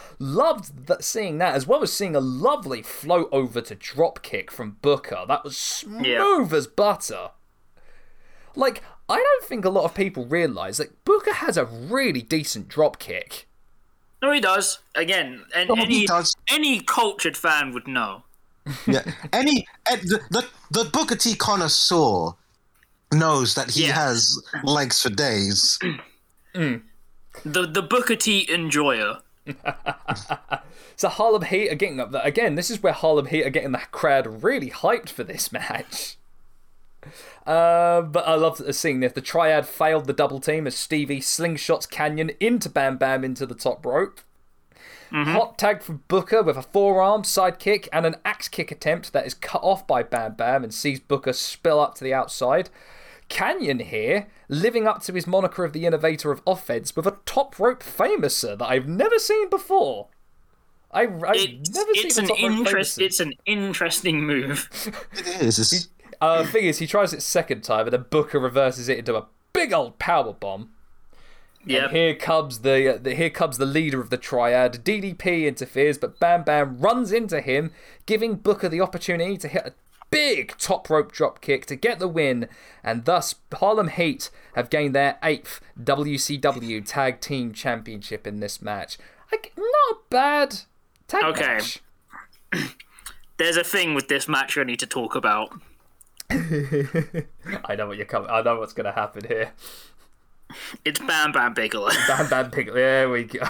[0.20, 4.52] Loved that, seeing that as well as seeing a lovely float over to drop kick
[4.52, 5.26] from Booker.
[5.28, 7.32] That was smooth as butter.
[8.56, 12.68] Like I don't think a lot of people realize that Booker has a really decent
[12.68, 13.48] drop kick.
[14.22, 14.78] no, he does.
[14.94, 16.36] Again, and Oh, he any does.
[16.52, 18.24] any cultured fan would know.
[18.86, 19.02] Yeah,
[19.34, 22.34] any eh, the the, the Booker T connoisseur
[23.12, 23.94] knows that he Yeah.
[23.94, 25.80] has legs for days.
[27.44, 29.20] The the Booker T enjoyer.
[31.02, 32.54] So Harlem Heat are getting up there again.
[32.54, 36.18] This is where Harlem Heat are getting the crowd really hyped for this match.
[37.48, 39.14] Uh, but I love seeing this.
[39.14, 43.56] The triad failed the double team as Stevie slingshots Kanyon into Bam Bam into the
[43.56, 44.22] top rope.
[45.12, 49.26] Hot tag from Booker with a forearm side kick and an axe kick attempt that
[49.26, 52.70] is cut off by Bam Bam and sees Booker spill up to the outside.
[53.28, 57.58] Canyon here, living up to his moniker of the innovator of offense with a top
[57.58, 60.10] rope famouser that I've never seen before.
[60.92, 63.00] I, I've It's, never it's seen an a top rope interest.
[63.00, 63.06] famouser.
[63.06, 64.70] It's an interesting move.
[65.18, 65.58] It is.
[65.58, 65.88] It's,
[66.20, 69.26] Uh, thing is, he tries it second time, and then Booker reverses it into a
[69.54, 70.70] big old power bomb.
[71.66, 71.90] Yeah.
[71.90, 74.84] Here comes the, uh, the here comes the leader of the triad.
[74.84, 77.72] DDP interferes, but Bam Bam runs into him,
[78.06, 79.74] giving Booker the opportunity to hit a
[80.12, 82.48] big top rope drop kick to get the win,
[82.84, 88.98] and thus Harlem Heat have gained their eighth WCW Tag Team Championship in this match.
[89.32, 90.60] Like, not bad
[91.08, 91.58] tag Okay.
[91.58, 91.80] match.
[93.38, 95.54] there's a thing with this match I need to talk about.
[96.30, 98.30] I know what you're coming.
[98.30, 99.52] I know what's going to happen here.
[100.86, 101.90] It's Bam Bam Bigelow.
[102.08, 102.76] Bam Bam Bigelow.
[102.76, 103.42] There we go.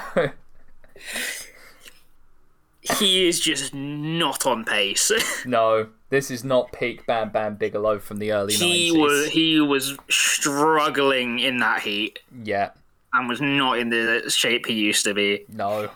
[2.99, 5.11] he is just not on pace.
[5.45, 8.99] no, this is not peak Bam Bam Bigelow from the early he 90s.
[9.01, 12.71] was he was struggling in that heat Yeah.
[13.13, 15.45] and was not in the shape he used to be.
[15.49, 15.89] No.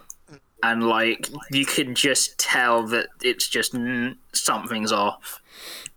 [0.63, 5.41] And like you can just tell that it's just mm, something's off.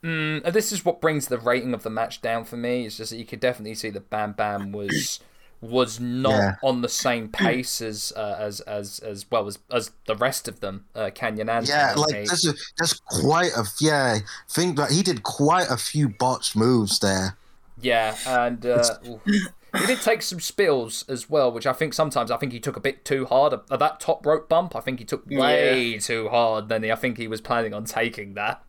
[0.02, 2.86] And this is what brings the rating of the match down for me.
[2.86, 5.20] It's just that you could definitely see that Bam Bam was
[5.60, 6.54] was not Yeah.
[6.62, 10.60] on the same pace as uh, as as as well as as the rest of
[10.60, 14.18] them, uh, Kanyon and Yeah, like there's a, there's quite a yeah.
[14.48, 17.36] thing that he did quite a few botched moves there.
[17.80, 18.82] Yeah, and uh,
[19.24, 22.76] he did take some spills as well, which I think sometimes I think he took
[22.76, 23.54] a bit too hard.
[23.70, 26.96] Uh, that top rope bump, I think he took way too hard than he, I
[26.96, 28.62] think he was planning on taking that.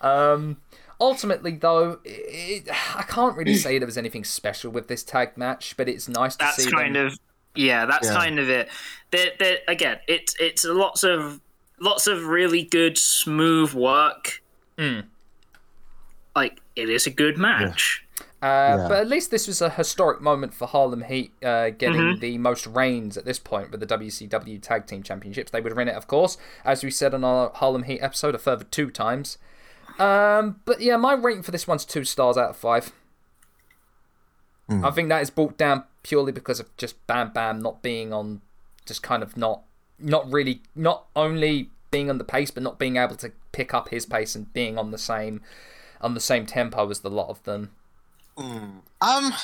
[0.00, 0.58] Um,
[1.00, 5.76] ultimately, though, it, I can't really say there was anything special with this tag match,
[5.76, 7.06] but it's nice to That's see kind them.
[7.08, 7.18] of
[7.54, 7.86] yeah.
[7.86, 8.14] That's Yeah.
[8.14, 8.68] kind of it.
[9.10, 11.40] There, there, again, it's it's lots of
[11.80, 14.42] lots of really good smooth work.
[14.78, 15.04] Mm.
[16.34, 18.04] Like it is a good match.
[18.20, 18.86] Uh, Yeah.
[18.88, 22.20] But at least this was a historic moment for Harlem Heat uh, getting Mm-hmm.
[22.20, 25.50] the most reigns at this point with the WCW Tag Team Championships.
[25.52, 28.38] They would win it, of course, as we said on our Harlem Heat episode, a
[28.38, 29.38] further two times.
[29.98, 32.92] Um, but yeah, my rating for this one's two stars out of five.
[34.82, 38.40] I think that is brought down purely because of just Bam Bam not being on,
[38.86, 39.62] just kind of not,
[39.98, 43.90] not really, not only being on the pace, but not being able to pick up
[43.90, 45.42] his pace and being on the same,
[46.00, 47.72] on the same tempo as the lot of them.
[48.38, 49.34] Um,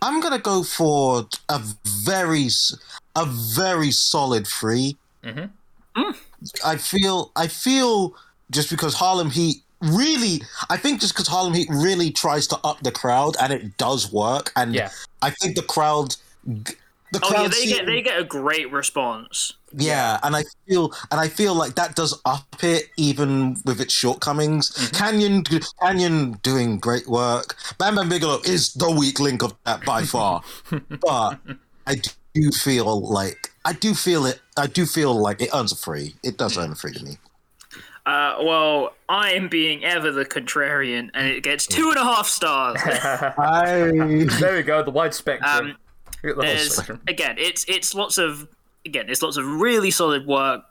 [0.00, 2.46] I'm gonna go for a very,
[3.16, 6.10] a very solid 3 Mm-hmm.
[6.64, 8.14] I feel, I feel
[8.50, 12.80] just because Harlem Heat really, I think just because Harlem Heat really tries to up
[12.82, 14.90] the crowd and it does work, and Yeah.
[15.22, 18.70] I think the crowd, the Oh crowd, yeah, they see- get they get a great
[18.72, 19.52] response.
[19.76, 23.92] yeah, and I feel, and I feel like that does up it even with its
[23.94, 24.70] shortcomings.
[24.70, 24.96] Mm-hmm.
[24.96, 25.44] Kanyon,
[25.80, 27.56] Kanyon doing great work.
[27.78, 30.42] Bam Bam Bigelow is the weak link of that by far,
[31.00, 31.38] but
[31.86, 31.96] I
[32.34, 34.40] do feel like I do feel it.
[34.56, 36.14] I do feel like it earns a free.
[36.22, 37.18] It does earn a free to me.
[38.06, 42.28] Uh, well, I am being ever the contrarian, and it gets two and a half
[42.28, 42.80] stars.
[44.40, 45.66] There we go, the wide spectrum.
[45.66, 45.76] Um,
[46.22, 47.00] the There's spectrum.
[47.08, 48.46] again, it's it's lots of
[48.84, 50.62] again, it's lots of really solid work,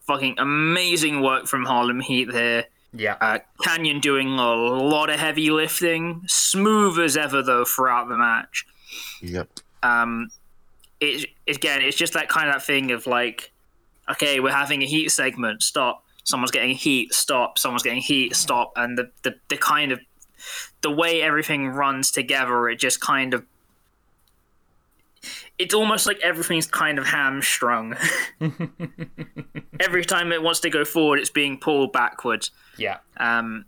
[0.00, 2.64] fucking amazing work from Harlem Heat here.
[2.92, 3.16] Yeah.
[3.20, 8.66] Uh, Kanyon doing a lot of heavy lifting, smooth as ever though throughout the match.
[9.20, 9.48] yep.
[9.84, 10.30] Um,
[11.00, 13.52] it again, it's just that kind of that thing of like,
[14.10, 16.04] okay, we're having a heat segment, stop.
[16.24, 17.58] Someone's getting heat, stop.
[17.58, 18.72] Someone's getting heat, stop.
[18.76, 20.00] And the the, the kind of
[20.82, 23.44] the way everything runs together, it just kind of
[25.58, 27.96] it's almost like everything's kind of hamstrung.
[29.80, 32.50] Every time it wants to go forward, it's being pulled backwards.
[32.76, 32.98] Yeah.
[33.16, 33.66] Um,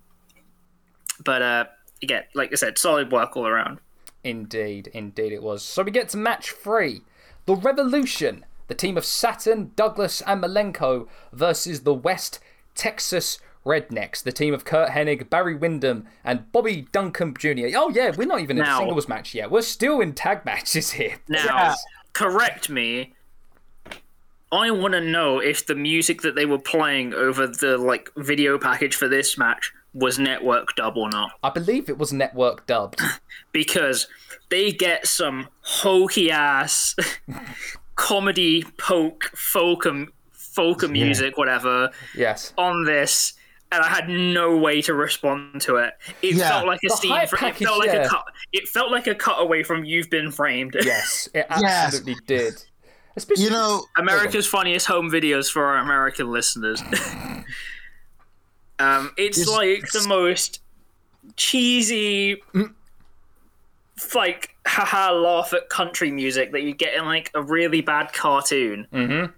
[1.23, 1.65] but uh,
[2.03, 3.79] again, like I said, solid work all around.
[4.25, 5.63] Indeed, indeed it was.
[5.63, 7.03] So we get to match three.
[7.47, 12.41] The Revolution, the team of Saturn, Douglas, and Malenko versus the West
[12.75, 17.77] Texas Rednecks, the team of Curt Hennig, Barry Windham, and Bobby Duncum Jr.
[17.79, 19.51] Oh yeah, we're not even in a singles match yet.
[19.51, 21.17] We're still in tag matches here.
[21.29, 21.75] Now, Yeah.
[22.13, 23.15] correct me.
[24.53, 28.59] I want to know if the music that they were playing over the like video
[28.59, 33.01] package for this match was network dub or not, I believe it was network dubbed.
[33.53, 34.07] because
[34.51, 36.95] they get some hokey ass
[37.97, 42.53] comedy poke folkum folka music whatever Yes.
[42.59, 43.35] on this.
[43.73, 45.95] And I had no way to respond to it.
[46.23, 46.49] It Yeah.
[46.49, 47.11] felt like a The scene.
[47.11, 48.05] hype From, it felt like yeah.
[48.05, 48.25] a cut.
[48.53, 51.63] It felt like a cutaway from "You've Been Framed." Yes, it Yes.
[51.95, 52.63] absolutely did.
[53.17, 56.83] Especially You know, America's funniest home videos for our American listeners.
[58.79, 60.61] um, it's It's- like the most
[61.37, 62.43] cheesy,
[64.15, 68.87] like haha laugh at country music that you get in like a really bad cartoon.
[68.93, 69.33] Mm-hmm.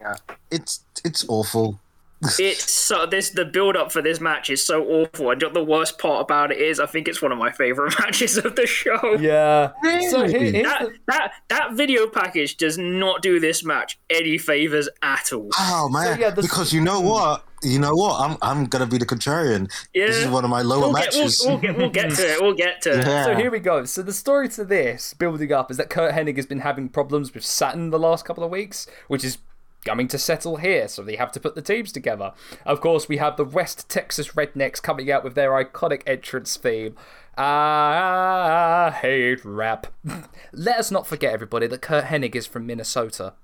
[0.00, 0.14] Yeah.
[0.50, 1.80] It's it's awful.
[2.38, 5.30] It's so this the build up for this match is so awful.
[5.30, 8.38] And the worst part about it is, I think it's one of my favorite matches
[8.38, 9.18] of the show.
[9.20, 9.72] Yeah.
[10.08, 10.62] So here, Really?
[10.62, 15.50] That, the, that that video package does not do this match any favors at all.
[15.58, 16.18] Oh man!
[16.18, 17.44] yeah, the- because you know what?
[17.64, 18.20] You know what?
[18.20, 19.70] I'm I'm gonna be the contrarian.
[19.94, 20.06] Yeah.
[20.06, 21.42] This is one of my lower We'll get, we'll, matches.
[21.46, 22.42] we'll get we'll get to it.
[22.42, 23.06] We'll get to it.
[23.06, 23.24] Yeah.
[23.24, 23.84] So here we go.
[23.84, 27.32] So the story to this, building up, is that Curt Hennig has been having problems
[27.32, 29.38] with Saturn the last couple of weeks, which is
[29.84, 32.32] coming to settle here, so they have to put the teams together.
[32.64, 36.96] Of course, we have the West Texas Rednecks coming out with their iconic entrance theme.
[37.36, 39.88] Ah, I hate rap.
[40.52, 43.34] Let us not forget, everybody, that Curt Hennig is from Minnesota.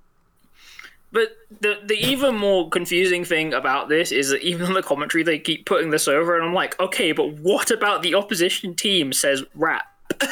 [1.12, 5.22] But the the even more confusing thing about this is that even on the commentary
[5.24, 9.12] they keep putting this over, and I'm like, okay, but what about the opposition team
[9.12, 9.84] says rap?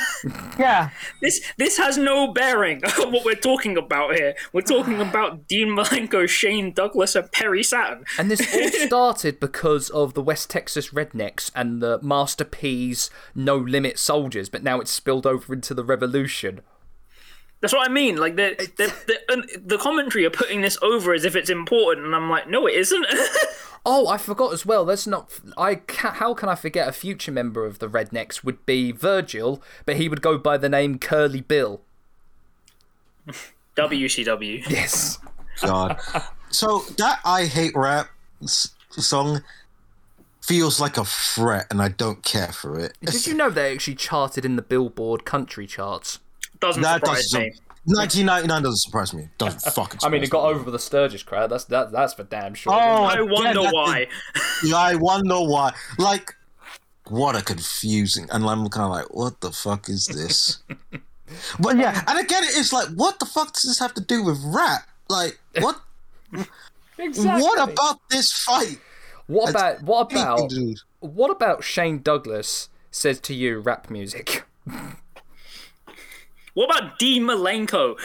[0.59, 0.91] Yeah.
[1.23, 4.35] This this has no bearing on what we're talking about here.
[4.53, 8.05] We're talking about Dean Malenko, Shane Douglas, and Perry Saturn.
[8.19, 13.57] And this all started because of the West Texas Rednecks and the Master P's No
[13.57, 16.61] Limit Soldiers, but now it's spilled over into the Revolution.
[17.61, 18.17] That's what I mean.
[18.17, 18.93] Like the the,
[19.29, 22.67] the the commentary are putting this over as if it's important, and I'm like, no,
[22.67, 23.07] it isn't.
[23.91, 24.85] Oh, I forgot as well.
[24.85, 25.31] Let's not.
[25.57, 29.63] I ca- how can I forget a future member of the Rednecks would be Virgil,
[29.87, 31.81] but he would go by the name Curly Bill.
[33.77, 34.65] WCW.
[34.69, 35.19] Yes.
[35.63, 35.99] God.
[36.51, 38.11] so that I hate rap
[38.45, 39.43] song
[40.43, 42.97] feels like a threat, and I don't care for it.
[43.03, 46.19] Did you know they actually charted in the Billboard country charts?
[46.61, 47.41] Doesn't That surprise doesn't.
[47.41, 47.53] me.
[47.85, 49.29] 1999 doesn't surprise me.
[49.39, 50.01] Doesn't fucking.
[50.03, 50.59] I mean, it got me.
[50.61, 51.51] over the Sturgis crowd.
[51.51, 51.91] That's that.
[51.93, 52.73] That's for damn sure.
[52.73, 54.07] Oh, I wonder that why.
[54.65, 55.73] Yeah, I wonder why.
[55.99, 56.35] Like,
[57.07, 58.29] what a confusing.
[58.31, 60.59] And I'm kind of like, what the fuck is this?
[61.61, 64.39] but yeah, and again, it's like, what the fuck does this have to do with
[64.45, 64.87] rap?
[65.09, 65.81] Like, what?
[66.99, 67.43] exactly.
[67.43, 68.79] What about this fight?
[69.29, 70.53] What about what about
[71.01, 74.45] what about Shane Douglas says to you rap music?
[76.59, 77.97] What about D Malenko?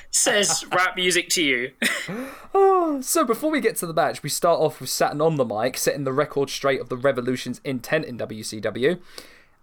[0.10, 1.72] says rap music to you?
[2.56, 5.44] Oh, so before we get to the match, we start off with Saturn on the
[5.44, 9.00] mic, setting the record straight of the Revolution's intent in WCW.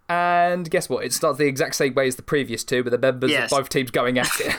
[0.10, 1.06] And guess what?
[1.06, 3.50] It starts the exact same way as the previous two, with the members Yes.
[3.50, 4.58] of both teams going at it.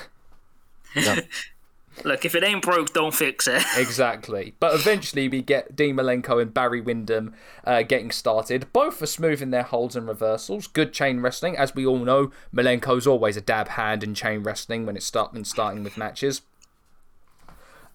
[0.97, 1.27] Yep.
[2.05, 3.62] Look, if it ain't broke, don't fix it.
[3.77, 4.55] exactly.
[4.59, 8.73] But eventually, we get Dean Malenko and Barry Windham uh, getting started.
[8.73, 10.66] Both are smooth in their holds and reversals.
[10.66, 12.32] Good chain wrestling, as we all know.
[12.55, 16.43] Malenko's always a dab hand in chain wrestling when it's start starting with matches.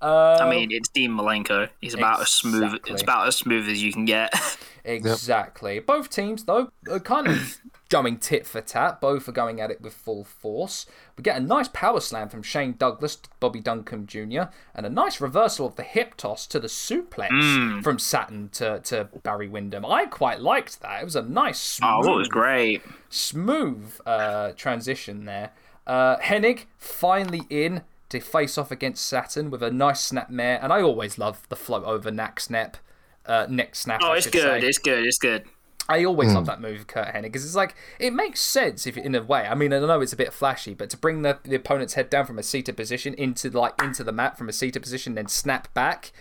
[0.01, 1.69] I mean, it's Dean Malenko.
[1.81, 2.79] He's about as smooth.
[2.87, 4.33] It's about as smooth as you can get.
[4.89, 5.79] Exactly.
[5.79, 7.57] Both teams, though, are kind of
[7.89, 9.01] going tit for tat.
[9.01, 10.85] Both are going at it with full force.
[11.17, 14.89] We get a nice power slam from Shane Douglas to Bobby Duncum Jr., and a
[14.89, 19.85] nice reversal of the hip toss to the suplex from Saturn to, to Barry Windham.
[19.85, 21.01] I quite liked that.
[21.01, 22.81] It was a nice, smooth, Oh, that was great.
[23.09, 25.51] smooth uh, transition there.
[25.85, 30.71] Uh, Hennig finally in to face off against Saturn with a nice snap mare, and
[30.71, 32.77] I always love the float over neck snap.
[33.25, 33.99] Uh, neck snap.
[34.03, 34.41] Oh, I it's good.
[34.41, 34.67] say.
[34.67, 35.05] It's good.
[35.05, 35.45] It's good.
[35.89, 39.15] I always love that move, Curt Hennig, because it's like it makes sense if in
[39.15, 39.47] a way.
[39.47, 42.09] I mean, I know it's a bit flashy, but to bring the, the opponent's head
[42.09, 45.27] down from a seated position into like into the mat from a seated position, then
[45.27, 46.11] snap back,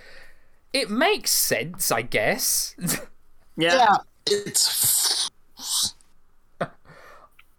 [0.73, 2.77] it makes sense, I guess.
[3.59, 3.75] Yeah.
[3.75, 3.97] Yeah,
[4.27, 5.31] it's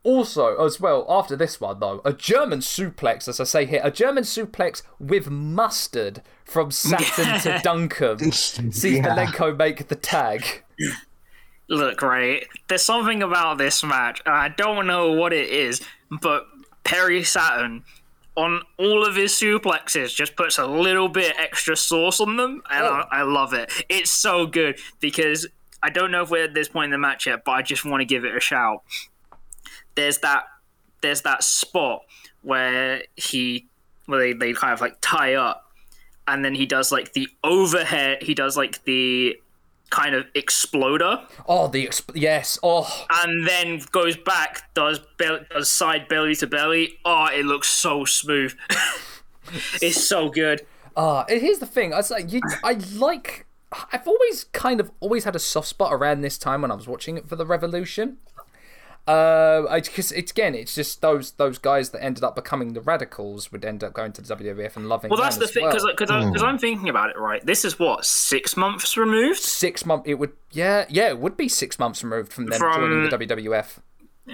[0.08, 3.92] also, as well, after this one though, a German suplex, as I say here, a
[3.92, 8.34] German suplex with mustard from Saturn to Duncum
[8.74, 9.04] sees Yeah.
[9.16, 10.64] Malenko make the tag.
[11.70, 12.48] Look, right.
[12.70, 15.82] There's something about this match, and I don't know what it is,
[16.22, 16.46] but
[16.86, 17.84] Perry Saturn
[18.38, 22.86] on all of his suplexes just puts a little bit extra sauce on them, and
[22.86, 23.04] Oh.
[23.12, 23.70] I, I love it.
[23.90, 25.46] It's so good because
[25.84, 27.84] I don't know if we're at this point in the match yet, but I just
[27.84, 28.84] want to give it a shout.
[29.98, 30.46] There's that
[31.02, 32.04] there's that spot
[32.42, 33.68] where he
[34.06, 35.70] where they, they kind of like tie up
[36.28, 39.36] and then he does like the overhead he does like the
[39.90, 42.58] kind of exploder Oh, the exp- yes.
[42.64, 46.98] Oh, and then goes back, does bel- does side belly to belly.
[47.06, 48.54] Oh, it looks so smooth.
[49.82, 50.66] it's so good.
[50.96, 51.94] Ah, and here's the thing.
[51.94, 53.46] I was like, you, I like.
[53.94, 56.88] I've always kind of always had a soft spot around this time when I was
[56.88, 58.18] watching it for the Revolution.
[59.08, 63.52] Uh, because it's again, it's just those those guys that ended up becoming the radicals
[63.54, 65.10] would end up going to the WWF and loving.
[65.10, 65.72] Well, that's the as thing well.
[65.72, 67.18] because because I'm thinking about it.
[67.18, 70.04] Right, this is what six months removed six month.
[70.06, 73.18] It would yeah yeah it would be six months removed from them From- joining the
[73.36, 73.80] WWF.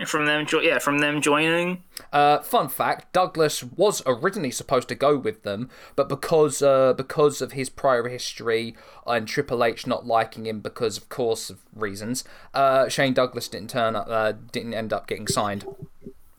[0.06, 0.46] From them.
[0.46, 1.84] Jo- yeah, from them joining.
[2.12, 7.42] Uh, fun fact: Douglas was originally supposed to go with them, but because uh, because
[7.42, 8.76] of his prior history
[9.06, 13.70] and Triple H not liking him because, of course, of reasons, uh, Shane Douglas didn't
[13.70, 15.66] turn up, uh, didn't end up getting signed.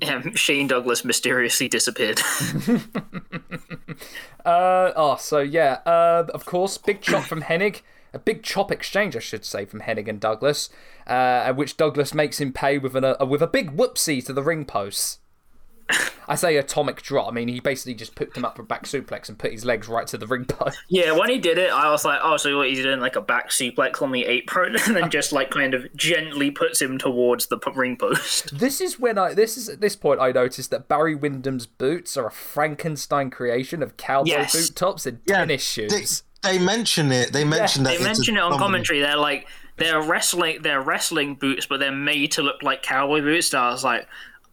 [0.03, 2.21] Yeah, Shane Douglas mysteriously disappeared.
[4.45, 7.81] Uh, oh, so yeah, uh, of course, big chop from Hennig.
[8.13, 10.69] A big chop exchange, I should say, from Hennig and Douglas,
[11.07, 11.11] uh,
[11.47, 14.43] at which Douglas makes him pay with an, a, with a big whoopsie to the
[14.43, 15.19] ring posts.
[16.29, 17.29] I say atomic drop.
[17.29, 19.67] I mean, he basically just picked him up for a back suplex and put his
[19.67, 20.79] legs right to the ring post.
[20.89, 23.21] Yeah, when he did it, I was like, oh, so what, he's doing like a
[23.21, 27.49] back suplex on the apron, and then just like kind of gently puts him towards
[27.49, 28.59] the ring post.
[28.65, 29.35] This is when I.
[29.35, 33.83] This is at this point I noticed that Barry Windham's boots are a Frankenstein creation
[33.83, 34.53] of cowboy Yes.
[34.55, 36.23] boot tops and Yeah, tennis shoes.
[36.43, 37.33] They, they mention it.
[37.35, 37.99] They mention that.
[37.99, 39.01] They mention it on combina- commentary.
[39.01, 39.47] They're like
[39.77, 43.49] they're wrestling, they're wrestling boots, but they're made to look like cowboy boots.
[43.49, 44.07] So I was like,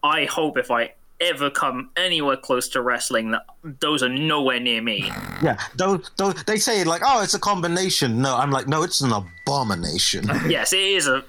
[0.04, 3.46] I hope if I ever come anywhere close to wrestling, that
[3.80, 5.12] those are nowhere near me.
[5.44, 8.22] Yeah, those, those, they say like, oh, it's a combination.
[8.22, 10.30] No, I'm like, no, it's an abomination.
[10.48, 11.26] yes, it is a,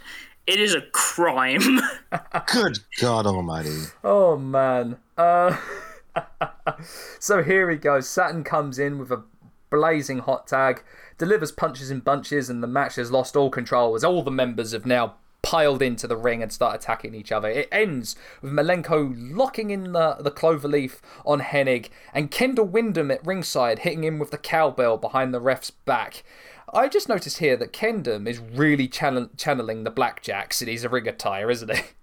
[0.46, 1.80] it is a crime.
[2.52, 3.84] Good God Almighty!
[4.04, 4.98] Oh man.
[5.16, 5.56] Uh,
[7.20, 8.06] so here he goes.
[8.06, 9.22] Saturn comes in with a
[9.70, 10.82] blazing hot tag,
[11.22, 14.72] delivers punches in bunches, and the match has lost all control as all the members
[14.72, 17.48] have now piled into the ring and start attacking each other.
[17.48, 23.24] It ends with Malenko locking in the, the cloverleaf on Hennig and Kendall Windham at
[23.24, 26.24] ringside hitting him with the cowbell behind the ref's back.
[26.74, 31.06] I just noticed here that Kendall is really channel- channeling the blackjacks in his ring
[31.06, 31.82] attire, isn't he?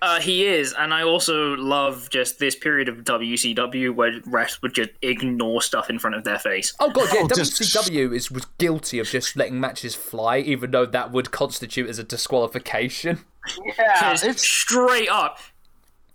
[0.00, 4.74] Uh, he is, and I also love just this period of WCW where refs would
[4.74, 6.72] just ignore stuff in front of their face.
[6.80, 10.70] Oh god, yeah, Oh, just- WCW is was guilty of just letting matches fly, even
[10.70, 13.24] though that would constitute as a disqualification.
[13.78, 15.38] Yeah, it's- straight up,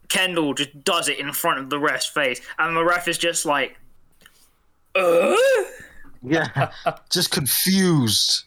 [0.10, 3.46] Kendall just does it in front of the ref's face, and the ref is just
[3.46, 3.78] like,
[4.96, 5.36] uh?
[6.24, 6.72] Yeah,
[7.12, 8.44] just confused.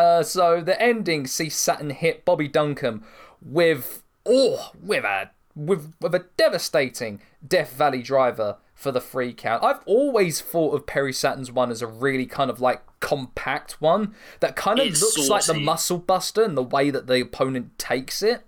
[0.00, 3.02] Uh, so the ending sees Saturn hit Bobby Duncum
[3.42, 9.62] with oh with a with with a devastating Death Valley driver for the free count.
[9.62, 14.14] I've always thought of Perry Saturn's one as a really kind of like compact one
[14.40, 17.78] that kind of It's looks like the muscle buster and the way that the opponent
[17.78, 18.46] takes it.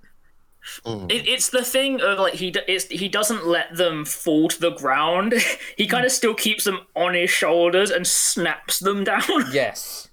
[0.87, 4.59] It, it's the thing of like he d- it's, he doesn't let them fall to
[4.59, 5.35] the ground.
[5.77, 9.53] he kind of still keeps them on his shoulders and snaps them down.
[9.53, 10.09] Yes.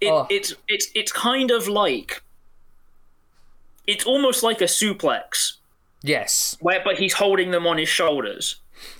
[0.00, 0.26] It, Oh.
[0.30, 2.22] It's it's it's kind of like
[3.86, 5.54] it's almost like a suplex,
[6.02, 6.56] Yes.
[6.60, 8.56] where but he's holding them on his shoulders.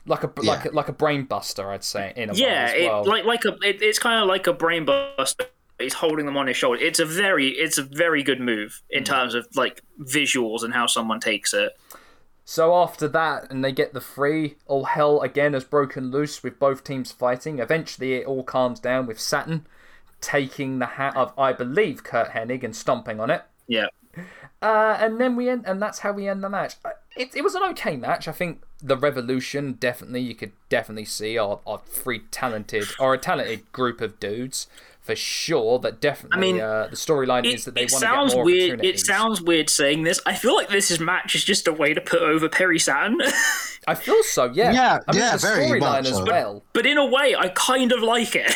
[0.06, 3.02] Like a like a, like a brain buster, I'd say in a Yeah, as well.
[3.02, 5.46] it, like like a it, it's kind of like a brainbuster.
[5.78, 6.82] He's holding them on his shoulder.
[6.82, 9.06] It's a very it's a very good move in mm.
[9.06, 11.78] terms of like visuals and how someone takes it.
[12.44, 16.58] So after that, and they get the free, all hell again has broken loose with
[16.58, 17.58] both teams fighting.
[17.58, 19.66] Eventually, it all calms down with Saturn
[20.20, 23.42] taking the hat of, I believe, Curt Hennig and stomping on it.
[23.66, 23.86] Yeah.
[24.60, 26.74] Uh, and then we end, and that's how we end the match.
[26.84, 28.26] Uh, It, it was an okay match.
[28.26, 33.18] I think the Revolution definitely you could definitely see are, are three talented or a
[33.18, 34.66] talented group of dudes
[35.08, 35.78] for sure.
[35.78, 38.34] That definitely I mean, uh, the storyline is that they it want to get sounds
[38.34, 38.84] more weird.
[38.84, 40.20] It sounds weird saying this.
[40.26, 43.16] I feel like this is match is just a way to put over Perry Saturn.
[43.86, 44.50] I feel so.
[44.52, 44.70] Yeah.
[44.70, 46.24] Yeah, I mean, yeah, the very storyline much as so.
[46.24, 46.62] well.
[46.74, 48.52] but in a way, I kind of like it.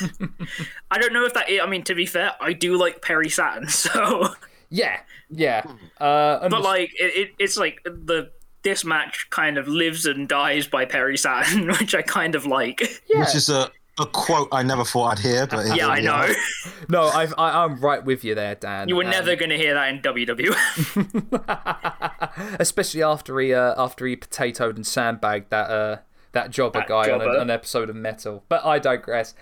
[0.90, 1.46] I don't know if that.
[1.62, 3.68] I mean, to be fair, I do like Perry Saturn.
[3.68, 4.28] So,
[4.70, 4.98] Yeah,
[5.30, 5.62] yeah.
[6.00, 8.30] Uh, but the- like, it, it, it's like the
[8.62, 12.80] this match kind of lives and dies by Perry Saturn, which I kind of like.
[13.08, 13.20] yeah.
[13.20, 16.28] Which is a, a quote I never thought I'd hear, but Yeah, I know.
[16.88, 18.88] no, I've, I, I'm right with you there, Dan.
[18.88, 22.56] You were Um, never going to hear that in WWF.
[22.60, 25.96] especially after he uh, after he potatoed and sandbagged that uh,
[26.32, 27.34] that jobber That guy on jobber.
[27.36, 28.44] an, an episode of Metal.
[28.48, 29.34] But I digress.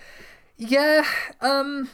[0.57, 1.05] Yeah,
[1.41, 1.89] um,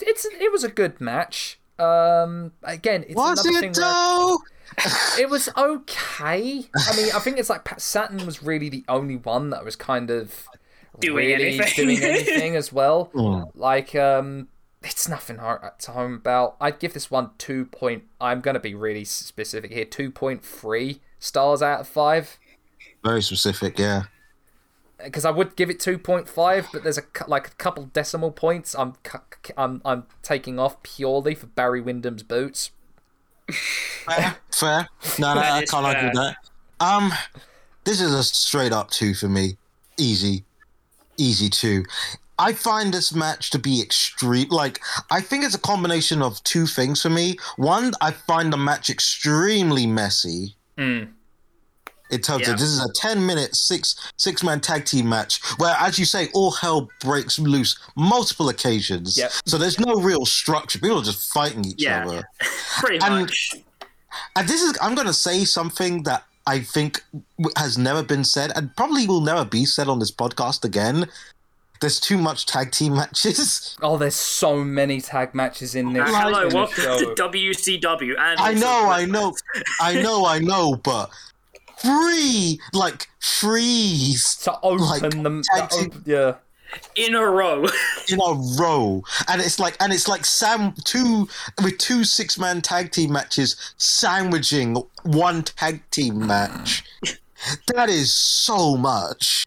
[0.00, 1.58] it's it was a good match.
[1.78, 4.36] Um, again, it's Was another thing it where
[5.18, 6.68] it was okay.
[6.76, 9.76] I mean, I think it's like Pat Saturn was really the only one that was
[9.76, 10.48] kind of
[11.00, 11.86] Doing really anything.
[11.86, 13.10] doing anything as well.
[13.14, 13.50] Mm.
[13.54, 14.48] Like, um,
[14.82, 16.56] it's nothing hard to home about.
[16.60, 18.04] I'd give this one two point.
[18.20, 19.84] I'm gonna be really specific here.
[19.84, 22.38] Two point three stars out of five.
[23.04, 24.04] Very specific, yeah.
[25.02, 28.32] Because I would give it two point five, but there's a like a couple decimal
[28.32, 28.74] points.
[28.74, 32.72] I'm cu- cu- I'm I'm taking off purely for Barry Windham's boots.
[34.04, 34.88] Fair, fair.
[35.18, 36.36] No, no, I can't argue that.
[36.80, 37.12] Um,
[37.84, 39.56] this is a straight up two for me.
[39.96, 40.44] Easy,
[41.16, 41.84] easy two.
[42.38, 44.48] I find this match to be extreme.
[44.50, 44.80] Like,
[45.10, 47.36] I think it's a combination of two things for me.
[47.56, 50.54] One, I find the match extremely messy.
[50.76, 51.08] Mm.
[52.10, 52.54] In terms Yeah.
[52.54, 56.04] of this is a ten minute six six man tag team match where, as you
[56.04, 59.16] say, all hell breaks loose multiple occasions.
[59.18, 59.32] Yep.
[59.46, 60.78] So there's no real structure.
[60.78, 62.06] People are just fighting each Yeah.
[62.06, 62.28] other.
[62.78, 63.54] Pretty And- much.
[64.36, 67.04] And this is, I'm going to say something that I think
[67.56, 71.08] has never been said and probably will never be said on this podcast again.
[71.80, 73.76] there's too much tag team matches.
[73.82, 76.02] Oh, there's so many tag matches in this.
[76.10, 78.18] Hello, in welcome to WCW.
[78.18, 79.32] And I know, I know,
[79.80, 81.10] I know, I know, but
[81.78, 85.42] three like freeze to open like, them.
[85.54, 86.34] tag to op- yeah.
[86.96, 87.64] in a row.
[88.08, 91.28] in a row, and it's like and it's like Sam two
[91.62, 96.84] with two six man tag team matches sandwiching one tag team match.
[97.74, 99.46] that is so much,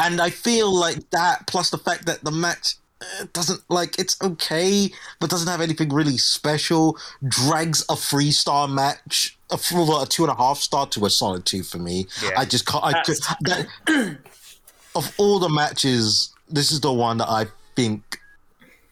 [0.00, 2.74] and I feel like that plus the fact that the match.
[3.00, 4.90] Uh, Doesn't like it's okay,
[5.20, 6.96] but doesn't have anything really special.
[7.26, 11.44] Drags a three star match, a, a two and a half star to a solid
[11.44, 12.06] two for me.
[12.22, 12.30] Yeah.
[12.36, 12.84] I just can't.
[12.84, 14.18] I could, that,
[14.94, 17.46] of all the matches, this is the one that I
[17.76, 18.18] think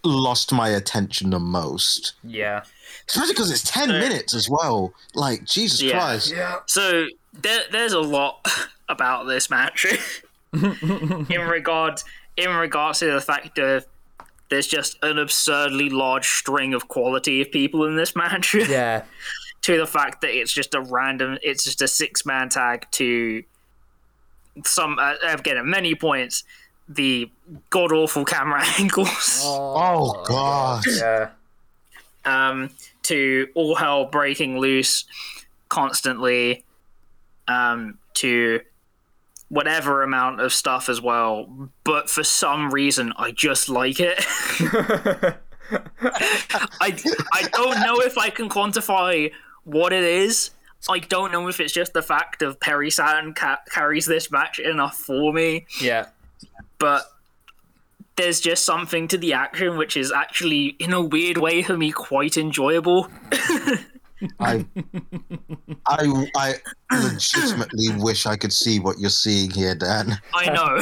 [0.05, 2.15] lost my attention the most.
[2.25, 2.65] Yeah.
[3.09, 4.93] Especially because it's 10 Uh, minutes as well.
[5.15, 5.93] Like, Jesus Yeah.
[5.93, 6.33] Christ.
[6.33, 6.57] Yeah.
[6.67, 8.47] So there, there's a lot
[8.89, 9.87] about this match
[10.53, 12.03] in regard
[12.37, 13.87] in regards to the fact of
[14.53, 18.55] there's just an absurdly large string of quality of people in this match.
[18.55, 19.05] Yeah.
[19.63, 23.43] to the fact that it's just a random, it's just a six man tag to
[24.65, 26.45] some uh, again at many points
[26.87, 27.31] the
[27.71, 29.41] god awful camera angles.
[29.43, 30.85] Oh, God.
[30.87, 31.31] Yeah.
[32.27, 32.69] um,
[33.05, 35.05] to all hell breaking loose
[35.71, 36.65] constantly,
[37.49, 38.61] um, to
[39.53, 41.69] whatever amount of stuff as well.
[41.85, 44.17] But for some reason, I just like it.
[46.81, 46.97] I,
[47.35, 49.31] I don't know if I can quantify
[49.65, 50.53] what it is.
[50.89, 54.59] I don't know if it's just the fact of Perry Saturn ca- carries this match
[54.59, 56.07] enough for me yeah.
[56.79, 57.05] but
[58.17, 61.93] there's just something to the action which is actually in a weird way for me
[61.93, 63.07] quite enjoyable
[64.41, 64.65] I,
[65.87, 66.55] I, I
[66.91, 70.19] legitimately wish I could see what you're seeing here, Dan.
[70.35, 70.81] i know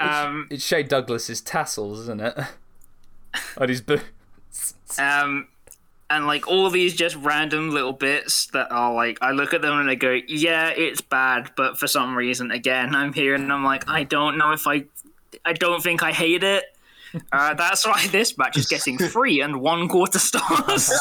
[0.00, 2.38] um, It's Shane Douglas's tassels, isn't it?
[3.58, 4.74] On his boots.
[4.98, 5.48] um,
[6.10, 9.78] and like all these just random little bits that are like i look at them
[9.78, 13.64] and i go yeah it's bad but for some reason again i'm here and i'm
[13.64, 14.84] like i don't know if i
[15.44, 16.64] i don't think i hate it
[17.32, 20.90] uh, that's why this match is getting three and one quarter stars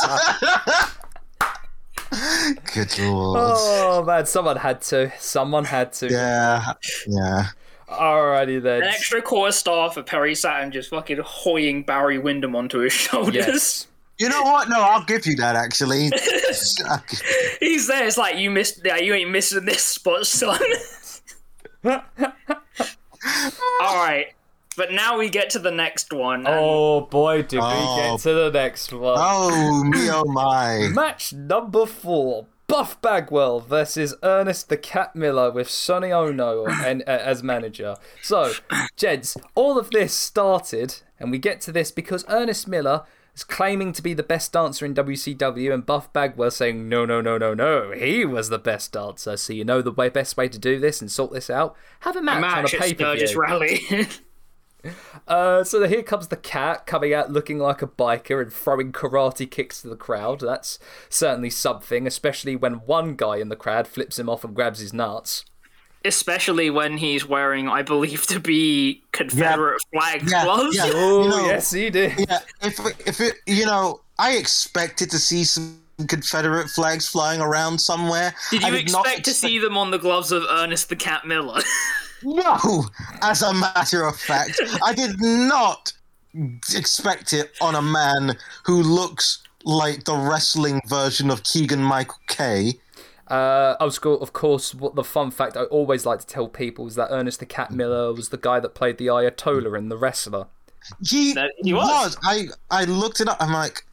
[2.74, 3.40] Good lord.
[3.40, 5.12] Oh man, someone had to.
[5.20, 6.10] Someone had to.
[6.10, 6.74] Yeah,
[7.06, 7.50] yeah.
[7.88, 8.84] Alrighty then.
[8.84, 13.36] An extra quarter star for Perry Saturn just fucking hoying Barry Windham onto his shoulders.
[13.36, 13.88] Yes.
[14.20, 14.70] You know what?
[14.70, 16.06] No, I'll give you that, actually.
[17.60, 18.06] He's there.
[18.06, 18.82] It's like you missed.
[18.84, 20.60] Yeah, you ain't missing this spot, son.
[21.86, 22.04] All
[23.82, 24.28] right,
[24.80, 26.48] but now we get to the next one.
[26.48, 27.96] and Oh boy, do we Oh.
[28.18, 29.18] get to the next one.
[29.20, 30.90] oh, me oh my.
[30.94, 32.48] Match number four.
[32.68, 37.96] Buff Bagwell versus Ernest the Cat Miller with Sonny Onoo and, uh, as manager.
[38.22, 38.54] So,
[38.96, 43.92] Jeds, all of this started, and we get to this because Ernest Miller is claiming
[43.94, 47.56] to be the best dancer in WCW, and Buff Bagwell saying, no, no, no, no,
[47.56, 49.36] no, he was the best dancer.
[49.36, 51.76] So, you know the way, best way to do this and sort this out?
[52.02, 53.42] Have a match, on a match at pay per Sturgis view.
[53.42, 53.80] Rally.
[55.28, 59.50] Uh, so here comes the cat coming out looking like a biker and throwing karate
[59.50, 60.40] kicks to the crowd.
[60.40, 60.80] That's
[61.10, 64.92] certainly something, especially when one guy in the crowd flips him off and grabs his
[64.94, 65.46] nuts.
[66.06, 70.76] Especially when he's wearing, I believe, to be Confederate flag Yeah, gloves.
[70.78, 70.90] yeah.
[70.94, 72.14] Oh, You know- yes, he did.
[72.18, 75.78] Yeah, if if it, you know, I expected to see some
[76.08, 78.34] Confederate flags flying around somewhere.
[78.50, 81.28] Did I you not expect to see them on the gloves of Ernest the Cat
[81.28, 81.62] Miller?
[82.24, 82.86] No,
[83.22, 85.94] as a matter of fact, I did not
[86.76, 92.80] expect it on a man who looks like the wrestling version of Keegan Michael Key.
[93.28, 96.88] Uh, I was, of course, what the fun fact I always like to tell people
[96.88, 99.98] is that Ernest the Cat Miller was the guy that played the Ayatollah in The
[99.98, 100.48] Wrestler.
[101.08, 102.18] He, he was.
[102.24, 103.38] I I looked it up.
[103.40, 103.86] I'm like,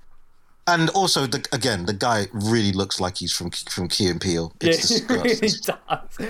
[0.67, 4.55] and also the again the guy really looks like he's from from Key and Peele.
[4.61, 5.77] It's he really disgusting.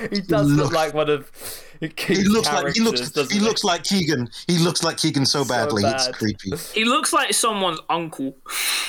[0.01, 0.09] does.
[0.10, 1.31] He does look looks- like one of
[1.81, 4.31] He looks like he looks doesn't he looks like Keegan.
[4.47, 5.85] He looks like Keegan so badly.
[5.85, 6.15] It's bad.
[6.15, 6.57] creepy.
[6.74, 8.36] he looks like someone's uncle.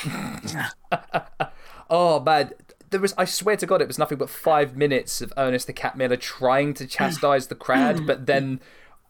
[1.90, 2.52] Oh man,
[2.90, 3.14] there was.
[3.16, 6.16] I swear to God, it was nothing but five minutes of Ernest the Cat Miller
[6.16, 8.60] trying to chastise the crowd, but then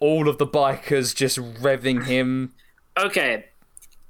[0.00, 2.54] all of the bikers just revving him.
[2.96, 3.46] Okay,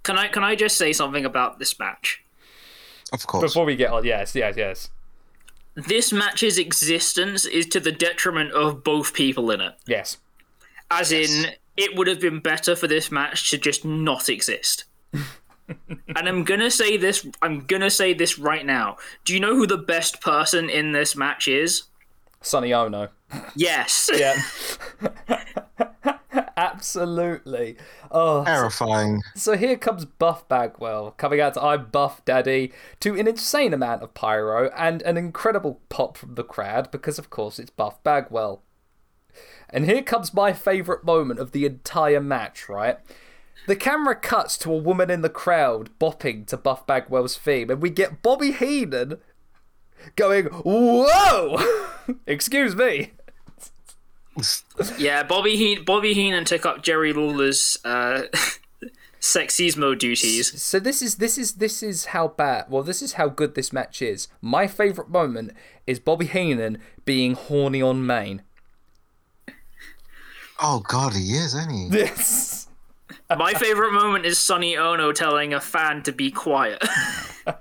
[0.02, 2.22] can I can I just say something about this match?
[3.12, 3.42] Of course.
[3.42, 4.90] Before we get on, yes, yes, yes,
[5.86, 9.74] This match's existence is to the detriment of both people in it.
[9.86, 10.18] yes.
[10.90, 14.84] As in, it would have been better for this match to just not exist.
[15.12, 17.26] and I'm gonna say this.
[17.42, 18.96] I'm gonna say this right now.
[19.24, 21.84] Do you know who the best person in this match is?
[22.40, 23.08] Sonny Onoo.
[23.54, 24.08] Yes.
[24.14, 24.40] Yeah.
[26.56, 27.76] Absolutely.
[28.10, 29.22] Oh, Terrifying.
[29.34, 34.02] So here comes Buff Bagwell coming out to I'm Buff Daddy to an insane amount
[34.02, 38.62] of pyro and an incredible pop from the crowd because, of course, it's Buff Bagwell.
[39.70, 42.98] And here comes my favourite moment of the entire match, right?
[43.66, 47.82] The camera cuts to a woman in the crowd bopping to Buff Bagwell's theme, and
[47.82, 49.18] we get Bobby Heenan
[50.16, 51.84] going, Whoa!
[52.26, 53.12] Excuse me.
[54.98, 58.22] Yeah, Bobby Heen- Bobby Heenan took up Jerry Lawler's uh,
[59.20, 60.60] sexismo duties.
[60.62, 62.66] So this is this is this is how bad.
[62.68, 64.28] Well, this is how good this match is.
[64.40, 65.52] My favorite moment
[65.86, 68.42] is Bobby Heenan being horny on main.
[70.60, 71.88] Oh God, he is, isn't he?
[71.88, 72.66] This.
[73.30, 76.82] My favorite moment is Sonny Onoo telling a fan to be quiet.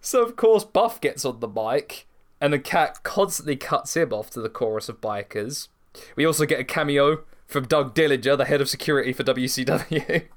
[0.00, 2.05] So of course Buff gets on the mic,
[2.40, 5.68] and the cat constantly cuts him off to the chorus of bikers.
[6.14, 10.26] We also get a cameo from Doug Dillinger, the head of security for WCW.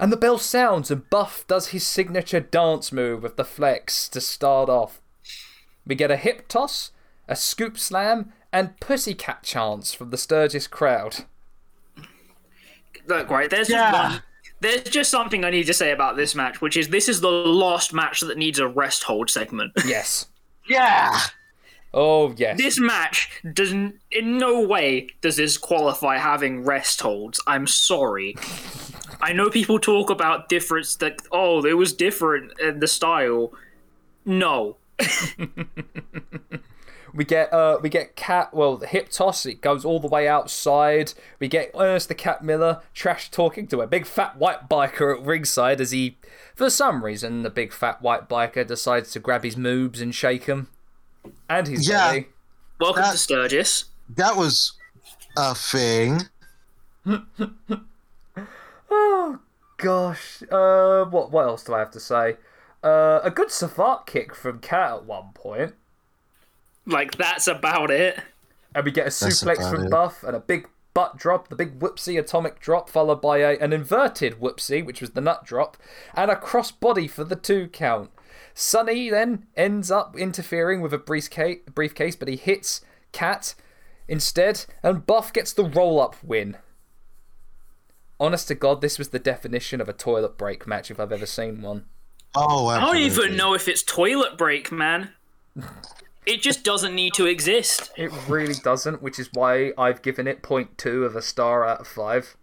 [0.00, 4.20] and the bell sounds, and Buff does his signature dance move with the flex to
[4.20, 5.00] start off.
[5.86, 6.92] We get a hip toss,
[7.28, 11.24] a scoop slam, and pussycat chants from the Sturgis crowd.
[13.06, 13.90] Look, right, there's Yeah.
[13.92, 14.22] just one.
[14.64, 17.30] There's just something I need to say about this match, which is this is the
[17.30, 19.72] last match that needs a rest hold segment.
[19.84, 20.26] Yes.
[20.66, 21.20] Yeah.
[21.92, 22.56] Oh, yes.
[22.56, 27.38] this match doesn't, in no way does this qualify having rest holds.
[27.46, 28.36] I'm sorry.
[29.20, 33.52] I know people talk about difference that oh, it was different in the style.
[34.24, 34.78] No,
[37.14, 40.26] We get uh we get cat well the hip toss it goes all the way
[40.26, 41.12] outside.
[41.38, 45.24] We get Ernest the Cat Miller trash talking to a big fat white biker at
[45.24, 46.16] ringside as he
[46.56, 50.44] for some reason the big fat white biker decides to grab his moobs and shake
[50.46, 50.68] him.
[51.48, 52.08] And his Yeah.
[52.08, 52.28] belly.
[52.80, 53.84] welcome That- to Sturgis.
[54.08, 54.72] That was
[55.36, 56.22] a thing.
[58.90, 59.38] Oh
[59.78, 60.42] gosh.
[60.50, 62.36] Uh what what else do I have to say?
[62.82, 65.74] Uh a good savate kick from Cat at one point.
[66.86, 68.18] Like that's about it.
[68.74, 69.90] And we get a suplex from it.
[69.90, 73.72] Buff and a big butt drop, the big whoopsie atomic drop, followed by a, an
[73.72, 75.76] inverted whoopsie, which was the nut drop,
[76.14, 78.10] and a cross body for the two count.
[78.54, 82.80] Sonny then ends up interfering with a briefcase, briefcase but he hits
[83.12, 83.54] Cat
[84.06, 86.56] instead, and Buff gets the roll up win.
[88.20, 91.26] Honest to God, this was the definition of a toilet break match if I've ever
[91.26, 91.86] seen one.
[92.36, 95.10] Oh, I don't even know if it's toilet break, man.
[96.26, 97.90] It just doesn't need to exist.
[97.96, 101.86] It really doesn't, which is why I've given it 0.2 of a star out of
[101.86, 102.36] 5.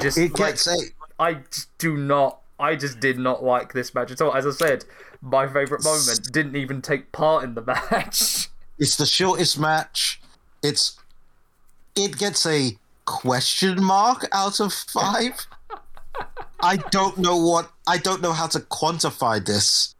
[0.00, 0.76] Just It like, gets a.
[1.18, 2.40] I just do not.
[2.58, 4.34] I just did not like this match at all.
[4.34, 4.84] As I said,
[5.20, 8.48] my favourite moment didn't even take part in the match.
[8.78, 10.20] It's the shortest match.
[10.62, 10.98] It's.
[11.94, 15.46] It gets a question mark out of five.
[16.62, 17.70] I don't know what.
[17.86, 19.94] I don't know how to quantify this.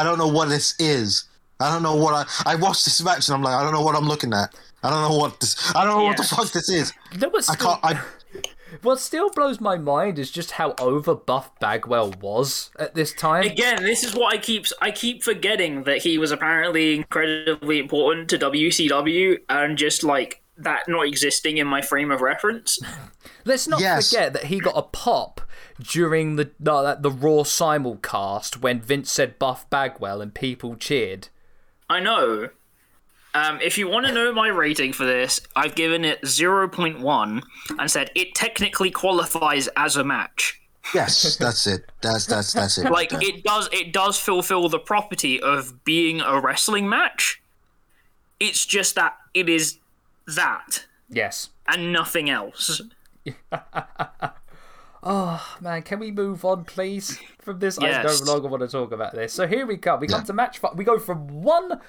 [0.00, 1.24] I don't know what this is.
[1.60, 2.52] I don't know what I.
[2.52, 4.54] I watched this match and I'm like, I don't know what I'm looking at.
[4.82, 5.74] I don't know what this.
[5.76, 6.94] I don't know what the fuck this is.
[7.12, 7.84] You know what I still, can't.
[7.84, 8.00] I.
[8.82, 13.44] what still blows my mind is just how over Buff Bagwell was at this time.
[13.44, 18.30] Again, this is what I keep I keep forgetting that he was apparently incredibly important
[18.30, 22.78] to WCW and just like that not existing in my frame of reference.
[23.44, 24.10] Let's not Yes.
[24.10, 25.42] forget that he got a pop
[25.82, 31.28] during the no, that the Raw simulcast when Vince said Buff Bagwell and people cheered.
[31.88, 32.50] I know.
[33.32, 37.42] Um, if you want to know my rating for this, I've given it 0.1
[37.78, 40.60] and said it technically qualifies as a match.
[40.94, 41.84] Yes, that's it.
[42.02, 42.90] That's that's that's it.
[42.90, 47.40] Like it does it does fulfill the property of being a wrestling match.
[48.40, 49.78] It's just that it is
[50.26, 51.50] that Yes.
[51.68, 52.80] and nothing else.
[55.02, 57.78] Oh man, can we move on, please, from this?
[57.80, 58.22] Yes.
[58.22, 59.32] I no longer want to talk about this.
[59.32, 60.00] So here we come.
[60.00, 60.76] We come to match five.
[60.76, 61.80] We go from one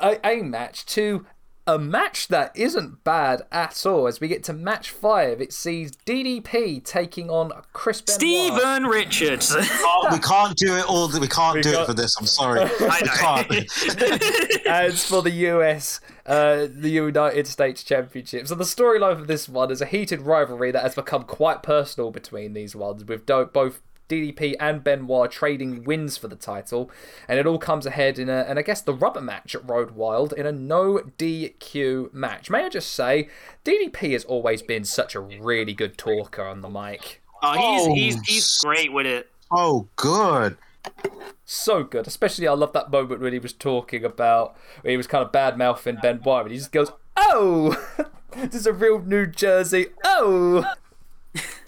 [0.00, 1.24] a, a match to
[1.66, 4.06] a match that isn't bad at all.
[4.06, 8.20] As we get to match five, it sees DDP taking on Chris Benoit.
[8.20, 9.54] Steven Richards.
[9.54, 11.08] we can't do it all.
[11.18, 12.16] We can't do got- it for this.
[12.18, 12.60] I'm sorry.
[12.80, 13.12] I know.
[13.14, 14.66] can't.
[14.66, 18.46] As for the US, uh, the United States Championship.
[18.46, 22.10] So the storyline for this one is a heated rivalry that has become quite personal
[22.10, 26.90] between these ones, with do- both DDP and Benoit trading wins for the title,
[27.28, 29.92] and it all comes ahead in a, and I guess the rubber match at Road
[29.92, 32.50] Wild in a no DQ match.
[32.50, 33.28] May I just say,
[33.64, 37.22] DDP has always been such a really good talker on the mic.
[37.42, 39.30] Oh, he's, Oh, he's he's great with it.
[39.50, 40.56] Oh, good.
[41.44, 42.06] So good.
[42.06, 45.32] Especially, I love that moment when he was talking about, when he was kind of
[45.32, 47.76] bad mouthing Benoit, and he just goes, Oh!
[48.36, 49.86] this is a real New Jersey.
[50.04, 50.64] Oh!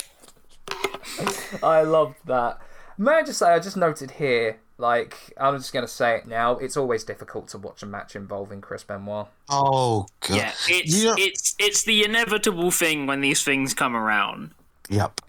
[1.63, 2.59] I loved that.
[2.97, 6.27] May I just say, I just noted here, like, I'm just going to say it
[6.27, 9.27] now, it's always difficult to watch a match involving Chris Benoit.
[9.49, 10.37] Oh god.
[10.37, 14.53] Yeah, it's You know- it's it's the inevitable thing when these things come around.
[14.89, 15.21] Yep.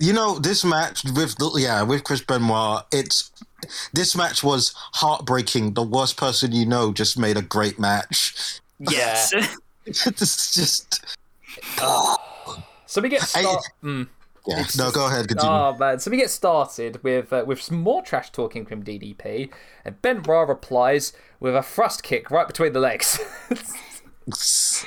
[0.00, 2.84] You know this match with the, yeah with Chris Benoit.
[2.92, 3.30] It's
[3.92, 5.74] this match was heartbreaking.
[5.74, 8.60] The worst person you know just made a great match.
[8.78, 9.34] Yes.
[9.86, 11.04] it's just
[12.86, 13.64] So we get start.
[13.82, 14.08] Mm.
[14.46, 14.64] Yeah.
[14.76, 15.28] No, go ahead.
[15.28, 15.50] Continue.
[15.50, 15.98] Oh man!
[15.98, 19.50] So we get started with uh, with some more trash talking from DDP,
[19.84, 23.18] and Benoit replies with a thrust kick right between the legs.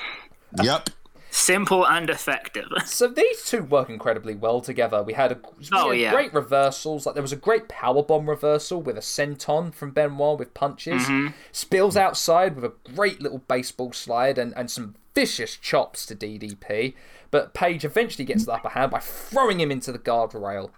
[0.63, 0.89] yep.
[1.29, 2.67] Simple and effective.
[2.85, 5.03] so these two work incredibly well together.
[5.03, 6.11] We had a we Oh, yeah.
[6.11, 7.05] great reversals.
[7.05, 11.03] Like there was a great power bomb reversal with a senton from Benoit with punches.
[11.03, 11.33] Mm-hmm.
[11.51, 16.93] Spills outside with a great little baseball slide and and some vicious chops to DDP.
[17.31, 20.71] But Page eventually gets the upper hand by throwing him into the guardrail.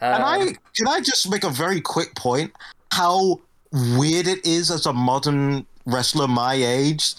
[0.00, 2.52] And I Um, can I just make a very quick point?
[2.92, 3.40] How
[3.72, 7.14] weird it is as a modern wrestler my age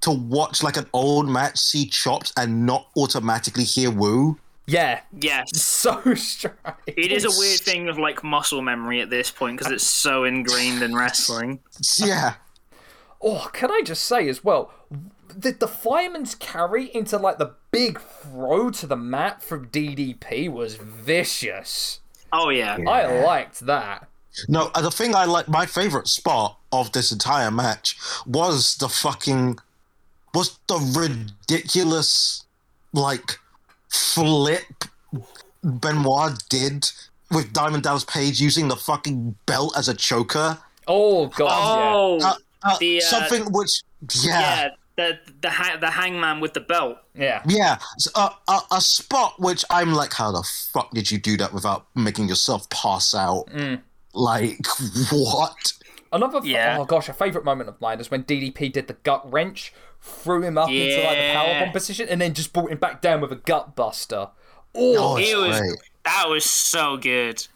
[0.00, 4.38] to watch like an old match, see chops, and not automatically hear woo.
[4.66, 6.56] Yeah, yeah, so strange.
[6.86, 10.24] It is a weird thing of like muscle memory at this point because it's so
[10.24, 11.60] ingrained in wrestling.
[11.98, 12.34] Yeah.
[13.26, 14.70] Oh, can I just say as well,
[15.36, 20.76] the, the fireman's carry into like the big throw to the mat from DDP was
[20.76, 22.00] vicious.
[22.32, 22.78] Oh yeah.
[22.88, 24.08] I liked that.
[24.48, 27.96] No, uh, the thing I like, my favorite spot of this entire match
[28.26, 29.58] was the fucking,
[30.34, 32.44] was the ridiculous,
[32.92, 33.38] like,
[33.88, 34.84] flip
[35.62, 36.90] Benoit did
[37.30, 40.58] with Diamond Dallas Page using the fucking belt as a choker.
[40.86, 41.50] Oh god,
[41.94, 42.34] Oh Uh,
[42.64, 43.82] uh, The, uh, something which,
[44.24, 44.68] yeah, yeah.
[44.96, 46.98] The the ha- the hangman with the belt.
[47.14, 47.42] yeah.
[47.46, 47.74] Yeah.
[47.74, 50.42] a s- a, a, a spot which I'm like, how the
[50.72, 53.46] fuck did you do that without making yourself pass out?
[53.48, 53.80] Mm.
[54.12, 54.58] Like,
[55.10, 55.72] what?
[56.12, 56.76] Another Yeah.
[56.80, 60.42] oh gosh, a favourite moment of mine is when DDP did the gut wrench, threw
[60.44, 63.32] him up into like the powerbomb position, and then just brought him back down with
[63.32, 64.28] a gut buster.
[64.76, 65.78] Oh, Oh, It was great.
[66.04, 67.48] that was so good.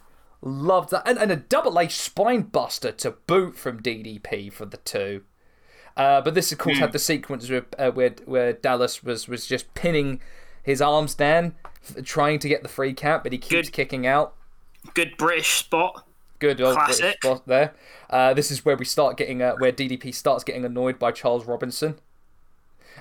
[0.43, 4.77] loved that, and, and a double A spine buster to boot from DDP for the
[4.78, 5.23] two.
[5.99, 9.47] Uh, but this, of course, had the sequence where, uh, where where Dallas was was
[9.47, 10.20] just pinning
[10.62, 11.57] his arms down,
[12.05, 13.73] trying to get the free count, but he keeps Good.
[13.73, 14.35] kicking out.
[14.95, 16.07] Good British spot.
[16.39, 17.16] Good old British Classic.
[17.23, 17.75] spot there.
[18.09, 21.47] Uh, this is where we start getting uh, where DDP starts getting annoyed by Charles
[21.47, 21.99] Robinson.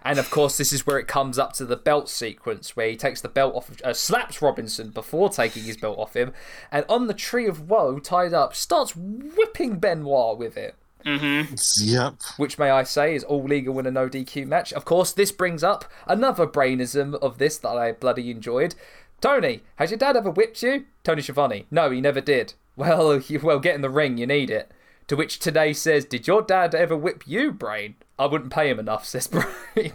[0.04, 2.96] And of course, this is where it comes up to the belt sequence where he
[2.96, 6.34] takes the belt off, of, uh, slaps Robinson before taking his belt off him,
[6.72, 10.76] and on the tree of woe, tied up, starts whipping Benoit with it.
[11.06, 11.56] Mm-hmm.
[11.84, 12.16] Yep.
[12.38, 14.74] Which, may I say, is all legal in a no DQ match.
[14.74, 18.76] Of course, this brings up another brainism of this that I bloody enjoyed.
[19.22, 20.86] Tony, has your dad ever whipped you?
[21.04, 21.66] Tony Schiavone.
[21.72, 22.54] No, he never did.
[22.78, 24.72] Well, you, well, get in the ring, you need it.
[25.08, 27.96] To which Tenay says, Did your dad ever whip you, Brain?
[28.20, 29.28] I wouldn't pay him enough, says
[29.76, 29.94] Brain.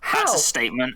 [0.00, 0.18] How?
[0.20, 0.94] That's a statement.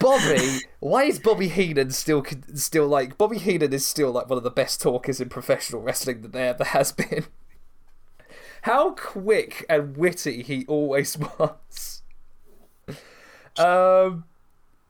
[0.00, 4.44] Bobby, why is Bobby Heenan still still like Bobby Heenan is still like one of
[4.44, 7.26] the best talkers in professional wrestling that there ever has been.
[8.62, 12.02] How quick and witty he always was.
[13.56, 14.24] Um.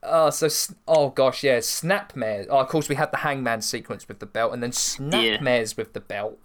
[0.03, 0.49] Oh, so
[0.87, 2.47] oh gosh, yeah, Snapmare.
[2.49, 5.93] Oh, of course, we had the Hangman sequence with the belt, and then Snapmares with
[5.93, 6.39] the belt,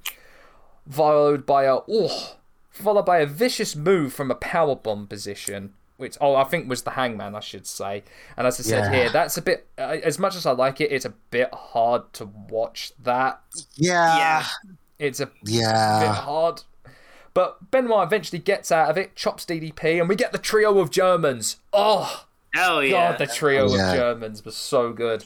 [0.90, 2.38] followed by a oh,
[2.72, 5.74] followed by a vicious move from a power bomb position,
[6.04, 8.04] which oh I think was the Hangman, I should say.
[8.38, 9.00] And as I said Yeah.
[9.00, 9.68] here, that's a bit.
[9.78, 12.92] Uh, as much as I like it, it's a bit hard to watch.
[13.02, 13.42] That
[13.76, 14.18] Yeah.
[14.18, 14.46] yeah.
[15.00, 16.14] it's a bit Yeah.
[16.14, 16.62] hard.
[17.34, 20.92] But Benoit eventually gets out of it, chops DDP, and we get the trio of
[20.92, 21.58] Germans.
[21.74, 23.12] Oh, Hell yeah.
[23.12, 23.90] God, the trio Yeah.
[23.94, 25.26] of Germans was so good.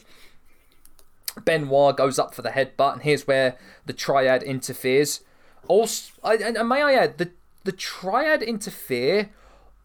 [1.43, 5.19] Benoit goes up for the headbutt, and here's where the triad interferes.
[5.67, 7.31] Also, I, and, and may I add, the,
[7.65, 9.29] the triad interfere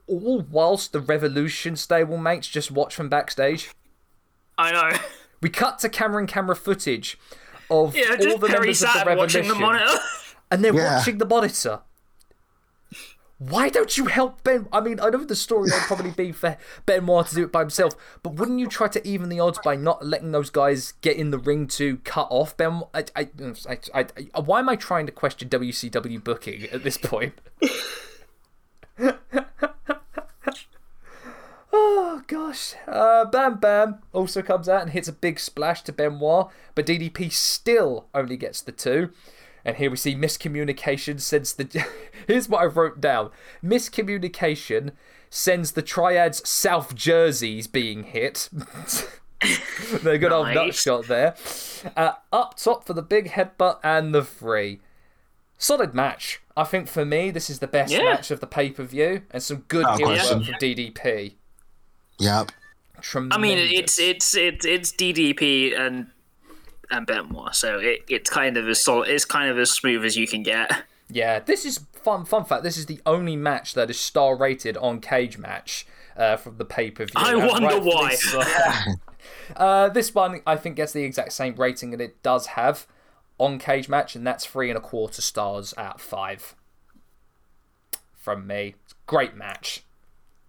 [0.06, 3.70] all whilst the Revolution stablemates just watch from backstage.
[4.58, 4.98] I know.
[5.40, 7.18] We cut to camera and camera footage
[7.70, 9.98] of Yeah, all the Perry members of the Revolution, the monitor.
[10.50, 10.96] and they're Yeah.
[10.98, 11.80] watching the monitor.
[13.38, 14.68] Why don't you help Ben?
[14.72, 16.56] I mean, I know the story would probably be for
[16.86, 19.74] Benoit to do it by himself, but wouldn't you try to even the odds by
[19.74, 22.82] not letting those guys get in the ring to cut off Ben?
[22.94, 23.28] I, I,
[23.68, 27.32] I, I, I- why am I trying to question WCW booking at this point?
[31.72, 32.74] oh gosh.
[32.86, 37.32] Uh, Bam Bam also comes out and hits a big splash to Benoit, but DDP
[37.32, 39.10] still only gets the two.
[39.64, 41.86] And here we see miscommunication sends the.
[42.26, 43.30] Here's what I wrote down
[43.62, 44.92] miscommunication
[45.30, 48.48] sends the triads South Jerseys being hit.
[50.02, 51.34] the good old nut shot there.
[51.96, 54.80] Uh, up top for the big headbutt and the three.
[55.58, 56.40] Solid match.
[56.56, 58.02] I think for me, this is the best Yeah.
[58.02, 61.36] match of the pay per view, and some good Oh, heel work from DDP.
[62.22, 62.52] Yep.
[63.00, 63.36] Tremendous.
[63.36, 66.06] I mean, it's it's it's it's DDP and
[66.88, 70.16] and Benoit, so it, it's kind of as solid, it's kind of as smooth as
[70.16, 70.84] you can get.
[71.10, 72.24] Yeah, this is fun.
[72.24, 75.84] Fun fact: this is the only match that is star rated on Cage Match
[76.16, 77.14] uh, from the pay per view.
[77.16, 78.16] I wonder why.
[79.56, 82.86] uh, this one, I think, gets the exact same rating that it does have
[83.38, 86.54] on Cage Match, and that's three and a quarter stars out of five
[88.14, 88.76] from me.
[89.06, 89.82] Great match.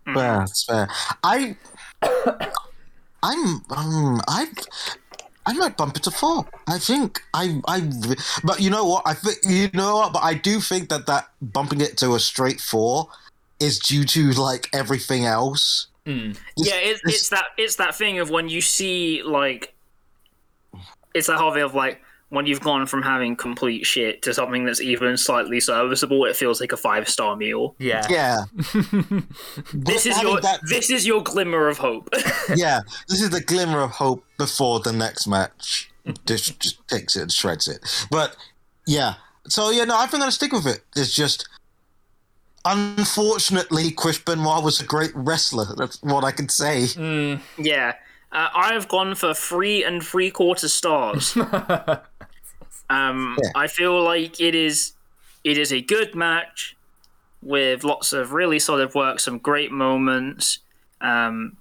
[0.06, 0.88] Fair, that's fair.
[1.24, 1.56] I,
[3.24, 4.48] I'm, um, I,
[5.46, 6.46] I might bump it to four.
[6.68, 7.90] I think I, I,
[8.44, 9.04] but you know what?
[9.06, 10.14] I think you know what?
[10.14, 13.08] But I do think that that bumping it to a straight four
[13.60, 15.88] is due to like everything else.
[16.06, 19.74] This- yeah, it, this- it's that it's that thing of when you see like,
[21.14, 22.02] it's that whole thing of like
[22.34, 26.26] when you've gone from having complete shit to something that's even slightly serviceable.
[26.26, 27.76] It feels like a five star meal.
[27.78, 28.08] Yeah.
[28.10, 28.46] Yeah.
[29.72, 32.10] This is your that- this is your glimmer of hope.
[32.56, 35.92] yeah, this is the glimmer of hope before the next match.
[36.26, 38.08] Just, just takes it and shreds it.
[38.10, 38.36] But
[38.88, 39.16] yeah,
[39.48, 40.82] so yeah, no, I think I'm gonna stick with it.
[40.96, 41.48] It's just,
[42.66, 45.76] unfortunately, Chris Benoit was a great wrestler.
[45.78, 46.86] That's what I can say.
[47.58, 47.94] Yeah,
[48.34, 51.38] uh, I have gone for three and three quarter stars.
[52.90, 53.50] um, Yeah.
[53.56, 54.94] I feel like it is
[55.44, 56.76] it is a good match
[57.42, 60.60] with lots of really solid work, some great moments.
[61.02, 61.58] Um,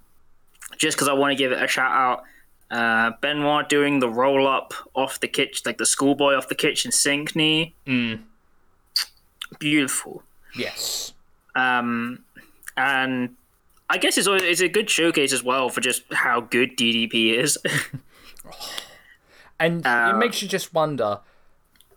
[0.77, 2.23] just because I want to give it a shout out,
[2.71, 6.91] uh, Benoit doing the roll up off the kitchen, like the schoolboy off the kitchen
[6.91, 7.75] sink knee,
[9.59, 10.23] beautiful.
[10.55, 11.13] Yes.
[11.55, 12.23] Um,
[12.77, 13.35] and
[13.89, 17.37] I guess it's, always, it's a good showcase as well for just how good DDP
[17.37, 17.57] is.
[19.63, 21.19] And Uh, it makes you just wonder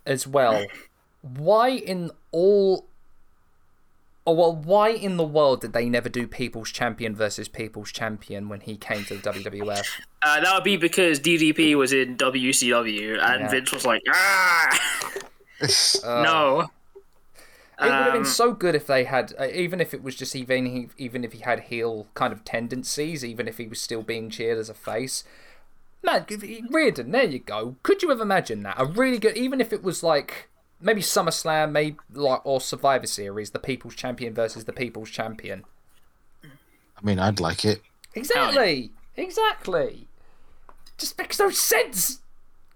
[0.07, 0.67] as well
[1.21, 2.87] why in all
[4.29, 8.49] Oh well, why in the world did they never do People's Champion versus People's Champion
[8.49, 10.01] when he came to the WWF?
[10.21, 13.49] Uh, that would be because DDP was in WCW and Yeah.
[13.49, 14.81] Vince was like, ah,
[16.05, 16.69] no.
[17.79, 20.17] It would have been Um, so good if they had, uh, even if it was
[20.17, 23.81] just even he, even if he had heel kind of tendencies, even if he was
[23.81, 25.23] still being cheered as a face.
[26.02, 26.24] Man,
[26.70, 27.77] Riordan, there you go.
[27.82, 28.77] Could you have imagined that?
[28.78, 30.48] A really good, even if it was like
[30.81, 35.64] maybe SummerSlam, maybe like or Survivor Series, the People's Champion versus the People's Champion.
[36.44, 37.82] I mean, I'd like it.
[38.14, 40.09] Exactly, exactly.
[40.97, 42.20] Just makes no sense.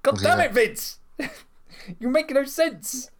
[0.03, 0.99] God damn it, Vince!
[1.99, 3.11] you make no sense.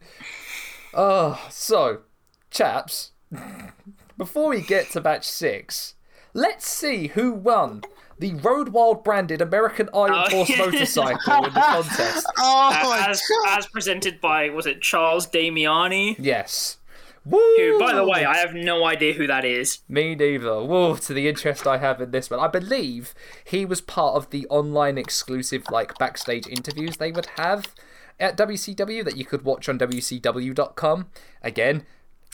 [0.93, 2.01] Oh, so,
[2.49, 3.11] chaps,
[4.17, 5.95] before we get to match six,
[6.33, 7.81] let's see who won
[8.21, 10.57] the Road Wild branded American Iron Oh, Horse yeah.
[10.59, 12.25] motorcycle in the contest.
[12.37, 16.15] Oh as, as presented by, was it Charles Damiani?
[16.17, 16.77] Yes.
[17.25, 17.37] Woo!
[17.57, 19.79] Who, by the way, I have no idea who that is.
[19.87, 20.63] Me neither.
[20.63, 22.39] Whoa, to the interest I have in this one.
[22.39, 27.75] I believe he was part of the online exclusive, like, backstage interviews they would have
[28.19, 31.09] at WCW that you could watch on WCW.com.
[31.43, 31.85] Again,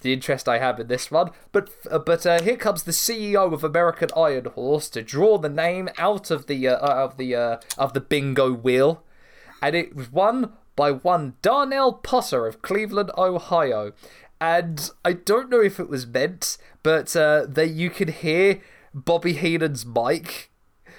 [0.02, 1.32] the interest I have in this one.
[1.52, 5.50] But uh, but uh, here comes the CEO of American Iron Horse to draw the
[5.50, 9.04] name out of the uh, uh, of the uh, of the bingo wheel,
[9.62, 13.94] and it was won by one Darnell Potter of Cleveland, Ohio.
[14.40, 18.62] And I don't know if it was meant, but uh, that you can hear
[18.94, 20.47] Bobby Heenan's mic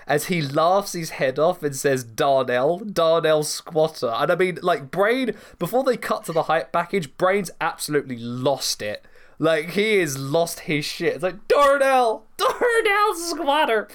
[0.09, 4.09] as he laughs his head off and says Darnell, Darnell Squatter.
[4.09, 8.83] And I mean, like, Brain, before they cut to the hype package, Brain's absolutely lost
[8.83, 9.05] it.
[9.39, 11.15] Like, he has lost his shit.
[11.17, 13.87] It's like, Darnell, Darnell Squatter.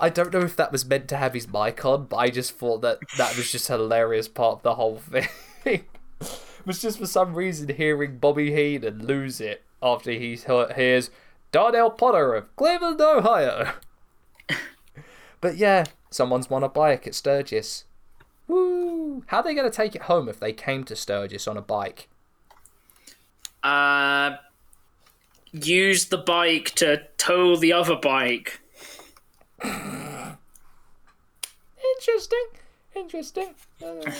[0.00, 2.56] I don't know if that was meant to have his mic on, but I just
[2.58, 5.28] thought that that was just a hilarious part of the whole thing.
[5.64, 5.84] it
[6.66, 10.34] was just for some reason hearing Bobby Heenan lose it after he-
[10.74, 11.10] hears
[11.52, 13.74] Darnell Potter of Cleveland, Ohio.
[15.40, 17.84] But yeah, someone's won a bike at Sturgis.
[18.46, 19.22] Woo!
[19.26, 21.62] How are they going to take it home if they came to Sturgis on a
[21.62, 22.08] bike?
[23.62, 24.36] Uh,
[25.52, 28.60] use the bike to tow the other bike.
[31.96, 32.46] Interesting.
[32.96, 33.54] Interesting.
[33.84, 34.12] Uh,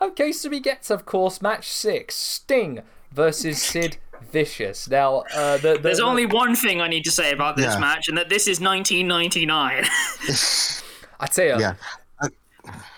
[0.00, 3.98] okay, so we get, of course, match six Sting versus Sid
[4.30, 4.88] vicious.
[4.88, 7.74] Now, uh, the, the, There's the- only one thing I need to say about this
[7.74, 7.78] Yeah.
[7.80, 9.84] match, and that this is 1999.
[11.20, 11.74] I tell you, Yeah.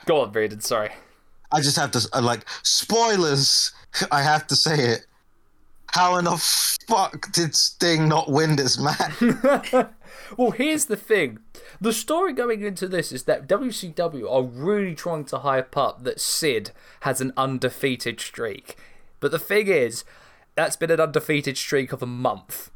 [0.06, 0.60] go on, Braden.
[0.60, 0.90] Sorry.
[1.52, 3.72] I just have to uh, like spoilers.
[4.10, 5.06] I have to say it.
[5.92, 6.36] How in the
[6.88, 9.12] fuck did Sting not win this match?
[10.38, 11.38] Well, here's the thing.
[11.80, 16.20] The story going into this is that WCW are really trying to hype up that
[16.20, 16.70] Sid
[17.01, 18.76] has an undefeated streak.
[19.20, 20.02] But the thing is,
[20.55, 22.70] that's been an undefeated streak of a month.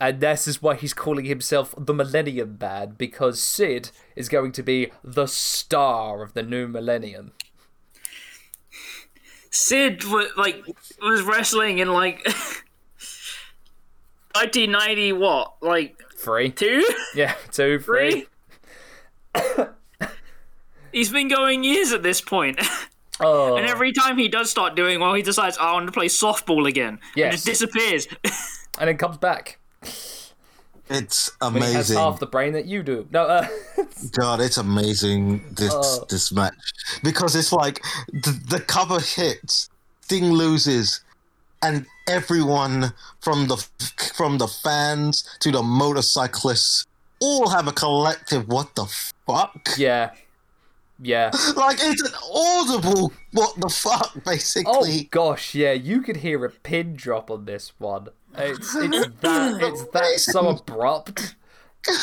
[0.00, 4.62] And this is why he's calling himself the Millennium Man, because Sid is going to
[4.62, 7.32] be the star of the new millennium.
[9.50, 10.64] Sid was like
[11.00, 12.16] was wrestling in like
[14.34, 16.50] 1990 what like Three.
[16.50, 16.84] two
[17.14, 18.26] Yeah, two, three.
[19.36, 19.64] three.
[20.92, 22.60] He's been going years at this point.
[23.20, 25.92] Oh, And every time he does start doing well, he decides, oh, I want to
[25.92, 26.98] play softball again.
[27.14, 27.24] Yes.
[27.24, 28.08] And just disappears.
[28.78, 29.58] and then comes back.
[30.90, 31.68] It's amazing.
[31.68, 31.96] He has amazing.
[31.96, 33.06] half the brain that you do.
[33.10, 33.46] No, uh,
[34.12, 36.04] God, it's amazing this Oh.
[36.10, 36.54] this match
[37.02, 37.82] because it's like
[38.12, 39.70] the, the cover hits,
[40.02, 41.00] Sting loses,
[41.62, 43.56] and everyone from the
[44.14, 46.84] from the fans to the motorcyclists
[47.18, 48.84] all have a collective what the
[49.26, 49.68] fuck?
[49.78, 50.10] yeah.
[51.00, 51.30] Yeah.
[51.56, 55.02] Like it's an audible what the fuck basically.
[55.02, 58.08] Oh gosh, yeah, you could hear a pin drop on this one.
[58.36, 61.36] It's it's that it's that so abrupt.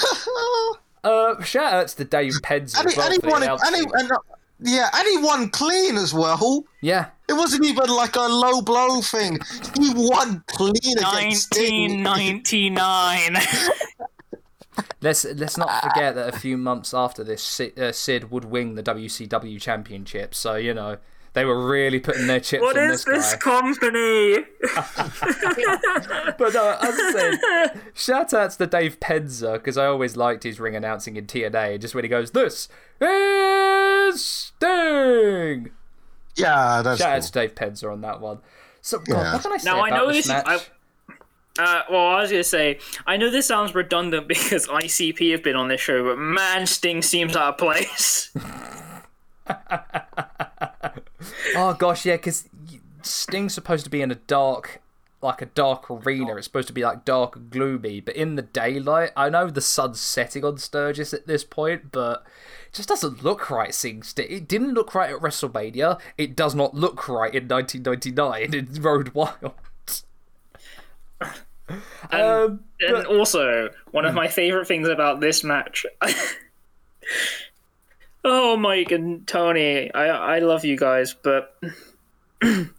[1.03, 3.43] Uh, shout outs to Dave Penzer and, as he, well and, he for the won
[3.43, 4.17] it, and, he, uh,
[4.59, 6.63] yeah, and he won clean as well.
[6.81, 9.39] Yeah, It wasn't even like a low blow thing.
[9.79, 12.03] He won clean against Sting.
[12.03, 13.37] 1999.
[15.01, 18.75] Let's let's not forget that a few months after this, Sid, uh, Sid would win
[18.75, 20.33] the WCW championship.
[20.35, 20.97] So you know
[21.33, 23.39] they were really putting their chips what on is this this guy.
[23.39, 24.45] company?
[26.37, 27.11] But no, as I
[27.71, 31.79] said, shout outs to Dave Penzer because I always liked his ring announcing in TNA.
[31.79, 32.67] Just when he goes, "This
[32.99, 35.71] is Sting."
[36.35, 37.15] Yeah, that's Shout cool.
[37.17, 38.39] out to Dave Penzer on that one.
[38.81, 39.33] So, God, Yeah.
[39.33, 40.71] what can I say Now, I about know this this is- match?
[41.59, 45.55] Uh, well, I was gonna say, I know this sounds redundant because ICP have been
[45.55, 48.33] on this show, but man, Sting seems out of place.
[51.55, 52.47] Oh gosh, yeah, because
[53.01, 54.81] Sting's supposed to be in a dark,
[55.21, 56.35] like a dark arena.
[56.35, 59.99] It's supposed to be like dark gloomy, but in the daylight, I know the sun's
[59.99, 62.25] setting on Sturgis at this point, but
[62.67, 63.73] it just doesn't look right.
[63.73, 65.99] Seeing Sting, it didn't look right at WrestleMania.
[66.17, 69.53] It does not look right in 1999 in Road Wild.
[72.11, 75.85] Um, and also, one of my favorite things about this match.
[78.23, 81.57] oh, Mike and Tony, I I love you guys, but
[82.41, 82.69] in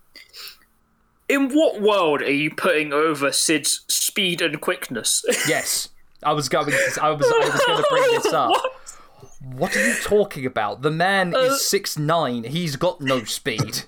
[1.50, 5.24] what world are you putting over Sid's speed and quickness?
[5.48, 5.88] yes,
[6.22, 6.66] I was going.
[6.66, 7.26] To, I was.
[7.26, 8.52] I was going to bring this up.
[9.42, 9.58] What?
[9.58, 10.82] What are you talking about?
[10.82, 12.44] The man is six nine.
[12.44, 13.82] He's got no speed.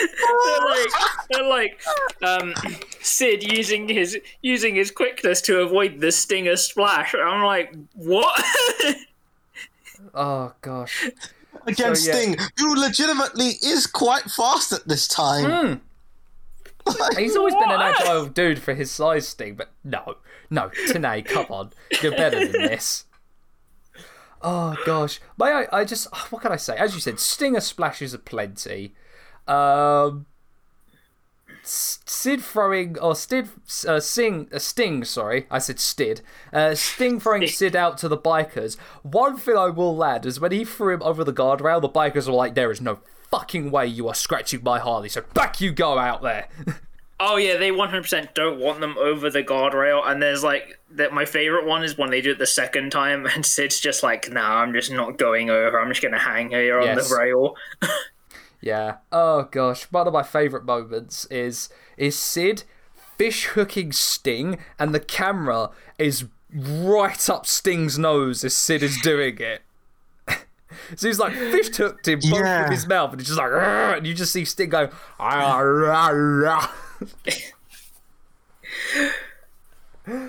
[0.00, 0.90] They're like,
[1.30, 1.80] they're like
[2.22, 2.54] um,
[3.00, 7.14] Sid using his using his quickness to avoid the stinger splash.
[7.14, 8.44] I'm like, what?
[10.14, 11.08] Oh gosh.
[11.66, 12.16] against So, yeah.
[12.16, 15.80] Sting, who legitimately is quite fast at this time.
[17.16, 20.16] He's always been an agile dude for his size, Sting, but no,
[20.50, 21.70] no, Tenay, come on,
[22.02, 23.06] you're better than this.
[24.42, 25.66] Oh gosh, may I?
[25.72, 26.76] I just what can I say?
[26.76, 28.94] As you said, Stinger splashes aplenty.
[29.46, 30.26] Um,
[31.66, 33.48] Sid throwing or Stid
[33.88, 36.20] uh, Sing uh, Sting, sorry, I said Stid.
[36.52, 38.76] Uh, Sting throwing Sid out to the bikers.
[39.02, 42.26] One thing I will add is when he threw him over the guardrail, the bikers
[42.26, 42.98] were like, "There is no
[43.30, 46.48] fucking way you are scratching my Harley, so back you go out there."
[47.20, 50.06] oh yeah, they 100% don't want them over the guardrail.
[50.06, 51.14] And there's like that.
[51.14, 54.30] My favorite one is when they do it the second time, and Sid's just like,
[54.30, 55.80] "Nah, I'm just not going over.
[55.80, 57.56] I'm just gonna hang here on the rail."
[58.64, 58.96] Yeah.
[59.12, 61.68] Oh gosh, one of my favourite moments is
[61.98, 62.64] is Sid
[63.18, 65.68] fish hooking Sting, and the camera
[65.98, 69.60] is right up Sting's nose as Sid is doing it.
[70.96, 72.64] so he's like fish hooked in both Yeah.
[72.64, 74.88] of his mouth, and he's just like, and you just see Sting go.
[75.20, 76.70] "Ah, rah, rah."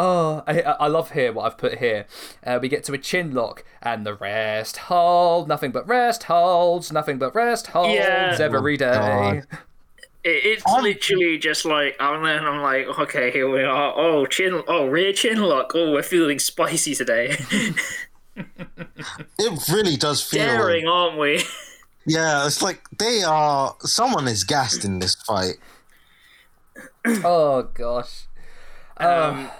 [0.00, 2.06] Oh, I, I love here what I've put here.
[2.46, 6.92] Uh, we get to a chin lock, and the rest hold, nothing but rest holds,
[6.92, 8.36] nothing but rest holds Yeah.
[8.40, 8.92] every day.
[8.92, 9.46] God.
[10.24, 13.92] It, it's literally just like, and then I'm like, okay, here we are.
[13.96, 15.72] Oh, chin, oh, rear chin lock.
[15.74, 17.36] Oh, we're feeling spicy today.
[19.36, 20.44] It really does feel.
[20.44, 21.42] Daring, aren't we?
[22.06, 23.74] Yeah, it's like they are.
[23.80, 25.56] Someone is gassed in this fight.
[27.24, 28.26] oh gosh.
[28.98, 29.50] Um,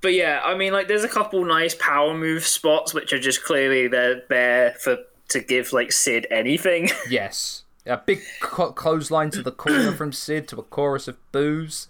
[0.00, 3.44] but yeah, I mean, like, there's a couple nice power move spots which are just
[3.44, 4.98] clearly they're there for
[5.28, 6.90] to give like Sid anything.
[7.08, 7.64] Yes.
[7.84, 11.88] A big co- clothesline to the corner from Sid to a chorus of boos.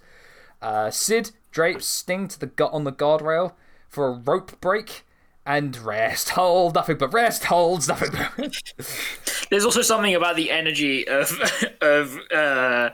[0.62, 3.52] Uh, Sid drapes Sting to the gut on the guardrail
[3.90, 5.05] for a rope break
[5.44, 6.74] and rest hold.
[6.74, 7.89] Nothing but rest holds.
[7.89, 8.62] Nothing but.
[9.51, 11.39] there's also something about the energy of
[11.82, 12.90] of uh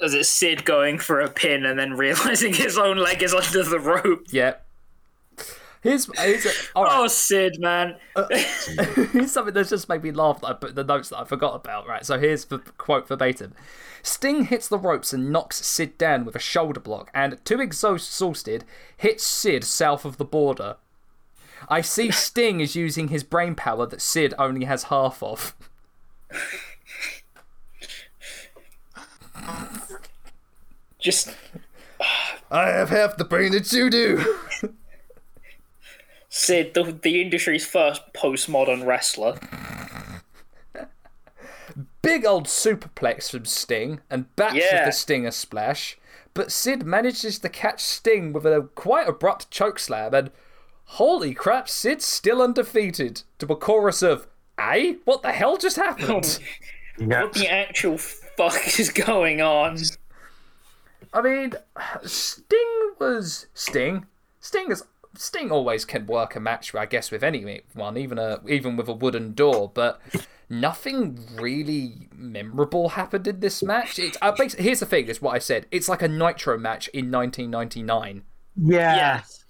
[0.00, 3.62] is it Sid going for a pin and then realizing his own leg is under
[3.62, 4.26] the rope?
[4.30, 4.54] yeah.
[5.80, 6.92] Here's, here's a, all right.
[6.98, 7.94] Oh, Sid, man.
[8.16, 8.26] Uh,
[9.12, 11.54] here's something that's just made me laugh that I put the notes that I forgot
[11.54, 11.86] about.
[11.86, 13.54] Right, so here's the quote verbatim
[14.02, 18.64] Sting hits the ropes and knocks Sid down with a shoulder block, and too exhausted,
[18.96, 20.76] hits Sid south of the border.
[21.68, 25.54] I see Sting is using his brain power that Sid only has half of.
[31.08, 31.34] Just
[32.50, 34.36] I have half the brain that you do.
[36.28, 39.38] Sid, the, the industry's first postmodern wrestler.
[42.02, 44.84] Big old superplex from Sting and backs with Yeah.
[44.84, 45.96] the Stinger splash,
[46.34, 50.30] but Sid manages to catch Sting with a quite abrupt chokeslam and
[50.84, 54.26] holy crap, Sid's still undefeated to a chorus of
[54.58, 54.96] "Eh?
[55.06, 56.38] What the hell just happened?"
[56.98, 57.22] Yeah.
[57.22, 59.78] What the actual fuck is going on?
[61.12, 61.52] I mean,
[62.04, 64.06] Sting was Sting.
[64.40, 64.82] Sting is
[65.16, 68.92] Sting always can work a match, I guess, with anyone, even a even with a
[68.92, 69.70] wooden door.
[69.72, 70.00] But
[70.48, 73.98] nothing really memorable happened in this match.
[73.98, 75.66] It's uh, basically, here's the thing: is what I said.
[75.70, 78.22] It's like a Nitro match in 1999,
[78.56, 78.96] Yeah.
[78.96, 79.44] Yes.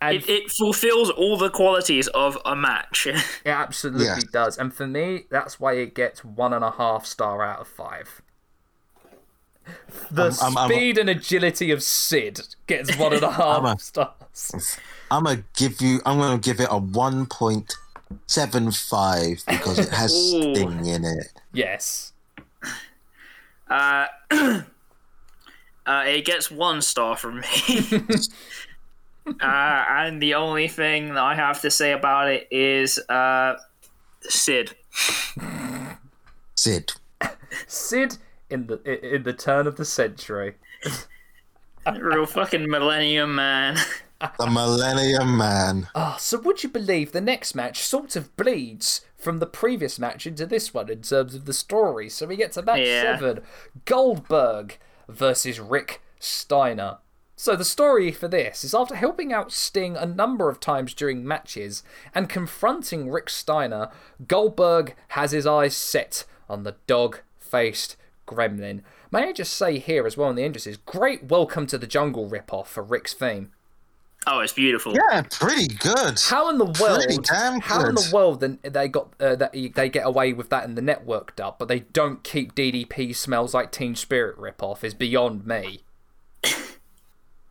[0.00, 3.06] and It, it fulfills all the qualities of a match.
[3.06, 4.18] it absolutely Yeah.
[4.32, 4.56] does.
[4.58, 8.22] And for me, that's why it gets one and a half star out of five.
[10.10, 14.78] The I'm- I'm- speed and agility of Sid gets one and a half a- stars.
[15.10, 16.00] I'm gonna give you.
[16.06, 17.74] I'm gonna give it a one point
[18.26, 20.54] seven five because it has Ooh.
[20.54, 21.32] Sting in it.
[21.52, 22.12] Yes.
[23.68, 24.62] Uh, uh,
[25.86, 27.46] it gets one star from me.
[29.26, 33.56] uh, and the only thing that I have to say about it is uh,
[34.22, 34.74] Sid.
[36.54, 36.92] Sid.
[37.66, 38.16] Sid
[38.50, 40.54] in the in the turn of the century.
[42.00, 43.76] Real fucking millennium man.
[44.38, 45.88] The Millennium Man.
[45.94, 50.26] Ah, so would you believe the next match sort of bleeds from the previous match
[50.26, 52.08] into this one in terms of the story?
[52.08, 53.18] So we get to match Yeah.
[53.18, 53.42] seven:
[53.84, 56.98] Goldberg versus Rick Steiner.
[57.36, 61.26] So the story for this is after helping out Sting a number of times during
[61.26, 61.82] matches
[62.14, 63.90] and confronting Rick Steiner,
[64.26, 67.96] Goldberg has his eyes set on the dog-faced
[68.26, 68.82] gremlin.
[69.10, 72.28] May I just say here as well in the entrances, great welcome to the jungle
[72.28, 73.52] ripoff for Rick's theme.
[74.28, 74.92] Oh, it's beautiful.
[74.94, 76.18] Yeah, pretty good.
[76.20, 77.04] How in the world?
[77.04, 80.50] Pretty damn How in the world then they got uh, that they get away with
[80.50, 84.82] that in the network dub, but they don't keep DDP smells like Teen Spirit ripoff
[84.82, 85.82] is beyond me.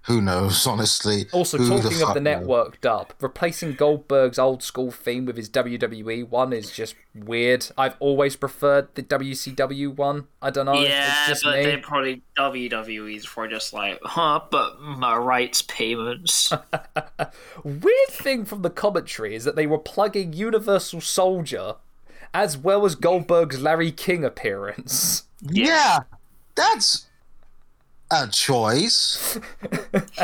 [0.05, 0.67] Who knows?
[0.67, 1.25] Honestly.
[1.31, 2.39] Also, Who talking of fuck the knows?
[2.39, 7.65] network dub, replacing Goldberg's old school theme with his WWE one is just weird.
[7.75, 10.27] I've always preferred the WCW one.
[10.43, 10.75] I don't know.
[10.75, 11.65] Yeah, it's just but me.
[11.65, 14.41] they probably WWE's for just like, huh?
[14.51, 16.53] But my rights payments.
[17.63, 21.75] Weird thing from the commentary is that they were plugging Universal Soldier
[22.33, 25.23] as well as Goldberg's Larry King appearance.
[25.41, 25.99] Yeah,
[26.55, 27.04] that's
[28.11, 29.39] a choice.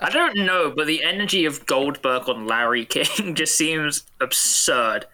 [0.00, 5.06] I don't know, but the energy of Goldberg on Larry King just seems absurd.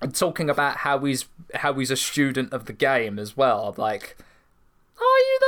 [0.00, 3.74] and talking about how he's how he's a student of the game as well.
[3.76, 4.16] Like,
[4.98, 5.38] are you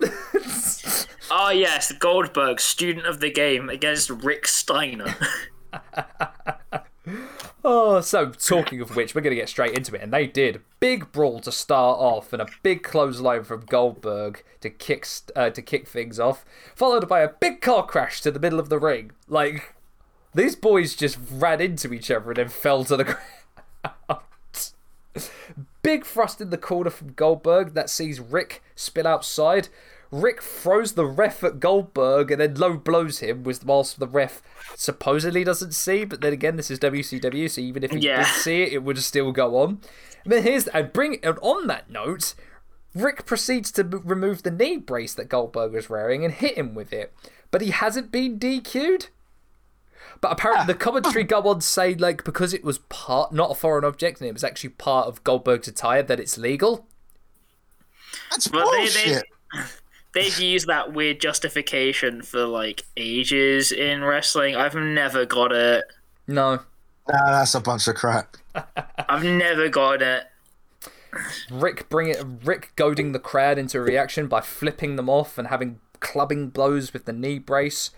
[0.00, 0.08] though?
[1.30, 5.14] Oh yes, Goldberg, student of the game against Rick Steiner.
[7.64, 11.10] Oh, so talking of which, we're gonna get straight into it, and they did big
[11.12, 15.88] brawl to start off, and a big clothesline from Goldberg to kick uh, to kick
[15.88, 19.12] things off, followed by a big car crash to the middle of the ring.
[19.28, 19.74] Like
[20.34, 24.20] these boys just ran into each other and then fell to the ground.
[25.82, 29.68] Big thrust in the corner from Goldberg that sees Rick spill outside.
[30.14, 34.42] Rick throws the ref at Goldberg and then low blows him with whilst the ref
[34.76, 38.18] supposedly doesn't see, but then again this is WCW, so even if he Yeah.
[38.18, 39.80] did see it, it would still go on.
[40.22, 42.34] And then here's and bring and on that note,
[42.94, 46.74] Rick proceeds to m- remove the knee brace that Goldberg was wearing and hit him
[46.74, 47.12] with it,
[47.50, 49.08] but he hasn't been DQ'd.
[50.20, 53.54] But apparently, the commentary go on to say like because it was part not a
[53.56, 56.86] foreign object and it was actually part of Goldberg's attire that it's legal.
[58.30, 59.24] That's But they- they- bullshit.
[60.14, 64.56] They've used that weird justification for like ages in wrestling.
[64.56, 65.84] I've never got it.
[66.26, 66.60] No,
[67.08, 68.36] Nah, that's a bunch of crap.
[69.08, 70.24] I've never got it.
[71.50, 72.24] Rick bring it.
[72.44, 76.92] Rick goading the crowd into a reaction by flipping them off and having clubbing blows
[76.92, 77.90] with the knee brace.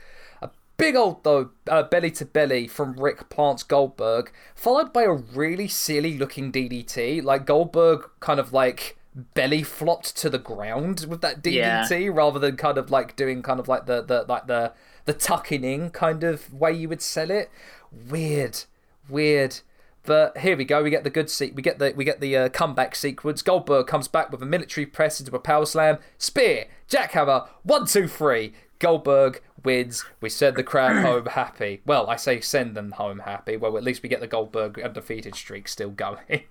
[0.43, 5.13] A big old though uh, belly to belly from Rick plants Goldberg, followed by a
[5.13, 7.23] really silly looking DDT.
[7.23, 8.99] Like Goldberg kind of like
[9.35, 13.59] belly flopped to the ground with that DDT rather than kind of like doing kind
[13.59, 14.73] of like the the like the
[15.07, 17.51] the tucking in kind of way you would sell it.
[17.91, 18.65] Weird,
[19.09, 19.61] weird.
[20.03, 20.83] But here we go.
[20.85, 23.43] We get the good se- We get the we get the uh, comeback sequence.
[23.43, 28.07] Goldberg comes back with a military press into a power slam, spear, jackhammer, one, two,
[28.07, 28.53] three.
[28.79, 30.05] Goldberg wins.
[30.21, 31.81] We send the crowd home happy.
[31.87, 33.57] Well, I say send them home happy.
[33.57, 36.43] Well, at least we get the Goldberg undefeated streak still going.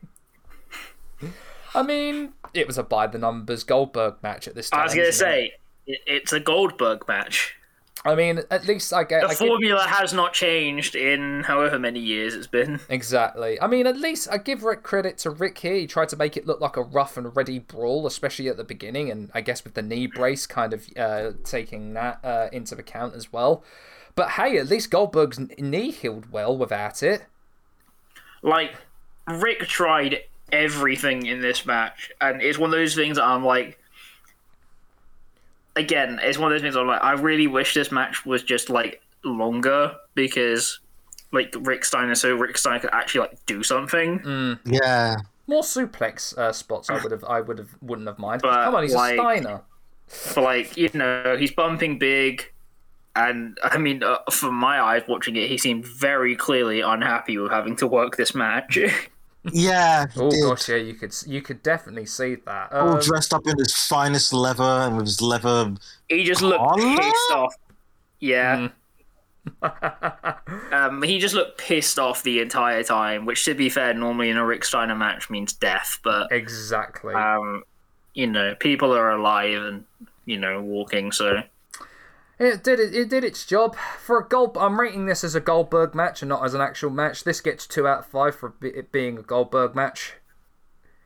[1.75, 4.79] I mean, it was a by the numbers Goldberg match at this time.
[4.79, 5.53] I was gonna say
[5.85, 7.55] it, it's a Goldberg match.
[8.05, 9.21] I mean, at least I get.
[9.21, 12.79] The I formula has not changed in however many years it's been.
[12.87, 13.59] Exactly.
[13.59, 15.73] I mean, at least I give Rick credit to Rick here.
[15.73, 18.63] He tried to make it look like a rough and ready brawl, especially at the
[18.63, 22.75] beginning, and I guess with the knee brace kind of uh, taking that uh, into
[22.75, 23.63] account as well.
[24.13, 27.25] But hey, at least Goldberg's knee healed well without it.
[28.43, 28.75] Like
[29.27, 30.19] Rick tried
[30.51, 33.79] everything in this match, and it's one of those things that I'm like.
[35.77, 37.03] Again, it's one of those things I'm like.
[37.03, 40.79] I really wish this match was just like longer because,
[41.33, 44.57] like Rick Steiner, so Rick Steiner could actually like do something.
[44.65, 45.17] Yeah.
[45.47, 48.43] More suplex uh, spots, I would have, I would have, wouldn't have minded.
[48.43, 49.61] But, Come on, he's like- a Steiner.
[50.33, 52.51] But like you know, he's bumping big,
[53.15, 57.51] and I mean, uh, from my eyes watching it, he seemed very clearly unhappy with
[57.51, 58.77] having to work this match.
[59.53, 60.05] Yeah.
[60.17, 60.41] Oh did.
[60.43, 62.71] gosh, yeah, you could, you could definitely see that.
[62.73, 65.73] All Um, dressed up in his finest leather and with his leather.
[66.09, 66.97] he just looked Collar?
[66.97, 67.55] pissed off.
[68.19, 68.69] Yeah.
[70.71, 74.37] um, he just looked pissed off the entire time, which, to be fair, normally in
[74.37, 75.99] a Rick Steiner match means death.
[76.03, 77.13] But exactly.
[77.13, 77.63] um,
[78.13, 79.85] you know, people are alive and
[80.25, 81.43] you know walking, so
[82.37, 82.93] It did it.
[82.93, 84.57] It did its job for a Gold.
[84.57, 87.23] I'm rating this as a Goldberg match and not as an actual match.
[87.23, 90.15] This gets two out of five for it being a Goldberg match.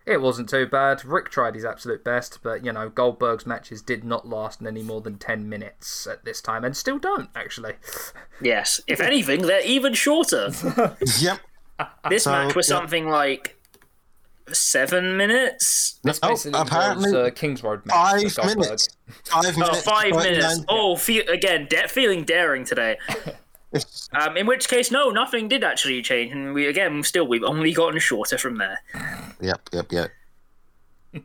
[0.08, 1.06] It wasn't too bad.
[1.06, 5.02] Rick tried his absolute best, but you know Goldberg's matches did not last any more
[5.02, 7.74] than ten minutes at this time, and still don't actually.
[8.42, 8.82] yes.
[8.88, 10.50] If anything, they're even shorter.
[11.20, 11.40] Yep.
[12.10, 12.78] This So, match was yeah.
[12.78, 13.59] something like
[14.56, 16.00] seven minutes.
[16.04, 18.34] This Oh, basically apparently was uh, King's Road match.
[18.34, 18.90] five minutes.
[19.26, 19.82] Five Oh, minutes.
[19.84, 20.66] five minutes.
[20.70, 22.98] Oh, fe- again, da- feeling daring today.
[24.20, 27.72] Um, in which case, no, nothing did actually change, and we again still we've only
[27.72, 28.82] gotten shorter from there.
[29.42, 30.10] Yep, yep, yep.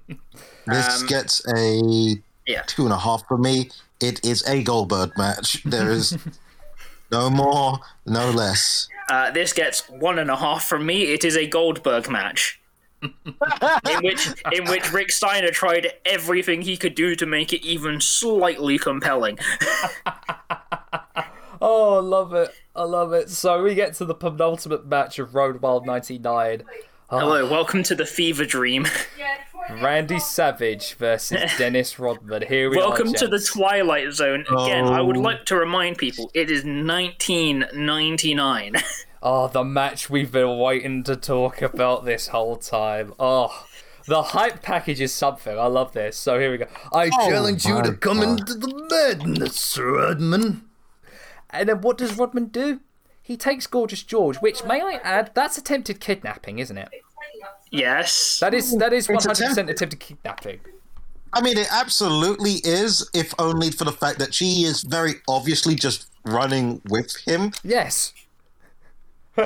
[0.67, 2.61] This Um, gets a Yeah.
[2.67, 3.71] two and a half for me.
[3.99, 5.63] It is a Goldberg match.
[5.65, 6.19] There is
[7.11, 8.89] no more, no less.
[9.09, 11.15] Uh, this gets one and a half from me.
[11.15, 12.61] It is a Goldberg match.
[13.05, 18.01] In which in which Rick Steiner tried everything he could do to make it even
[18.01, 19.39] slightly compelling.
[21.67, 22.51] Oh, I love it.
[22.77, 23.31] I love it.
[23.31, 26.63] So we get to the penultimate match of Road Wild 99.
[27.09, 27.19] Ah.
[27.21, 28.87] Hello, welcome to the fever dream.
[29.81, 32.43] Randy Savage versus Dennis Rodman.
[32.47, 33.15] Here we welcome are.
[33.15, 33.39] to the.
[33.39, 34.45] Twilight Zone.
[34.51, 35.21] Again, I would Oh.
[35.21, 38.75] like to remind people it is 1999.
[39.27, 43.15] Oh, the match we've been waiting to talk about this whole time.
[43.19, 43.67] Oh,
[44.07, 45.59] the hype package is something.
[45.59, 46.17] I love this.
[46.17, 46.67] So here we go.
[46.93, 48.41] I Oh challenge you to come God.
[48.41, 50.65] into the madness, Rodman.
[51.51, 52.81] And then what does Rodman do?
[53.23, 56.91] He takes Gorgeous George, which, may I add, that's attempted kidnapping, isn't it?
[57.71, 58.39] yes.
[58.41, 60.61] That is that is 100% attempt- attempted kidnapping.
[61.33, 65.75] I mean, it absolutely is, if only for the fact that she is very obviously
[65.75, 68.13] just running with him, Yes.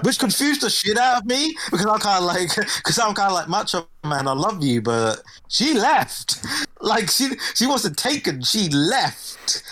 [0.02, 3.28] Which confused the shit out of me because I'm kind of like, because I'm kind
[3.28, 6.38] of like Macho Man, I love you, but she left.
[6.80, 9.62] Like she she wasn't taken, she left.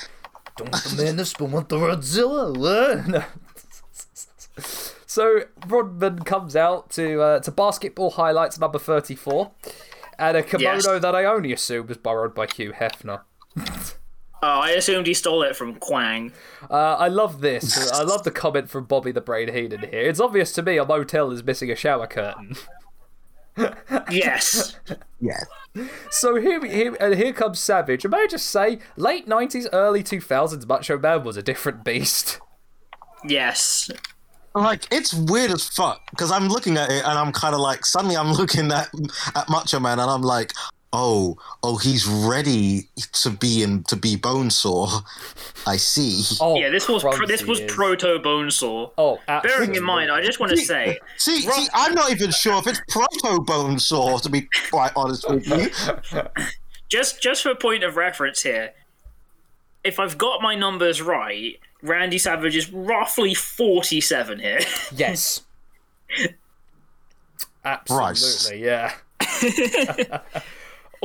[0.56, 2.56] Don't come in the menace, but want the Godzilla.
[2.56, 3.28] what?
[5.06, 9.52] So Rodman comes out to uh, to basketball highlights number thirty four,
[10.18, 10.84] and a kimono Yes.
[11.02, 13.22] that I only assume was borrowed by Hugh Hefner.
[14.42, 16.32] Oh, I assumed he stole it from Quang.
[16.70, 17.90] Uh, I love this.
[17.90, 20.02] I love the comment from Bobby the Brain Heenan here.
[20.02, 22.56] It's obvious to me a motel is missing a shower curtain.
[24.10, 24.78] Yes.
[25.18, 25.46] yes.
[26.10, 28.04] So here, here, and here comes Savage.
[28.04, 31.82] And may I just say, late nineties, early two thousands, Macho Man was a different
[31.82, 32.38] beast.
[33.24, 33.90] Yes.
[34.54, 37.84] Like it's weird as fuck because I'm looking at it and I'm kind of like
[37.84, 38.90] suddenly I'm looking at
[39.34, 40.52] at Macho Man and I'm like,
[40.92, 45.02] Oh, oh, he's ready to be in to be Bonesaw.
[45.66, 46.22] I see.
[46.40, 47.70] Oh, Yeah, this was pr- crumbs this was is.
[47.72, 48.92] proto Bonesaw.
[48.96, 52.58] Oh, Bearing in mind, I just want to say, See, see, I'm not even sure
[52.58, 54.22] if it's proto Bonesaw.
[54.22, 56.22] To be quite honest with you.
[56.88, 58.72] just just for point of reference here,
[59.84, 64.60] if I've got my numbers right, Randy Savage is roughly forty-seven here.
[64.94, 65.42] Yes.
[67.64, 68.94] Absolutely, yeah.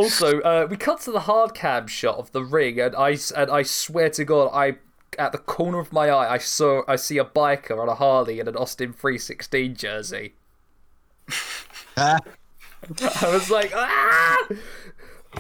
[0.04, 3.32] also, uh, we cut to the hard cam shot of the ring, and I s-
[3.32, 4.78] and I swear to God, I
[5.20, 8.40] at the corner of my eye, I saw I see a biker on a Harley
[8.40, 10.36] in an Austin 316 jersey.
[11.98, 12.20] I
[13.24, 14.48] was like, ah!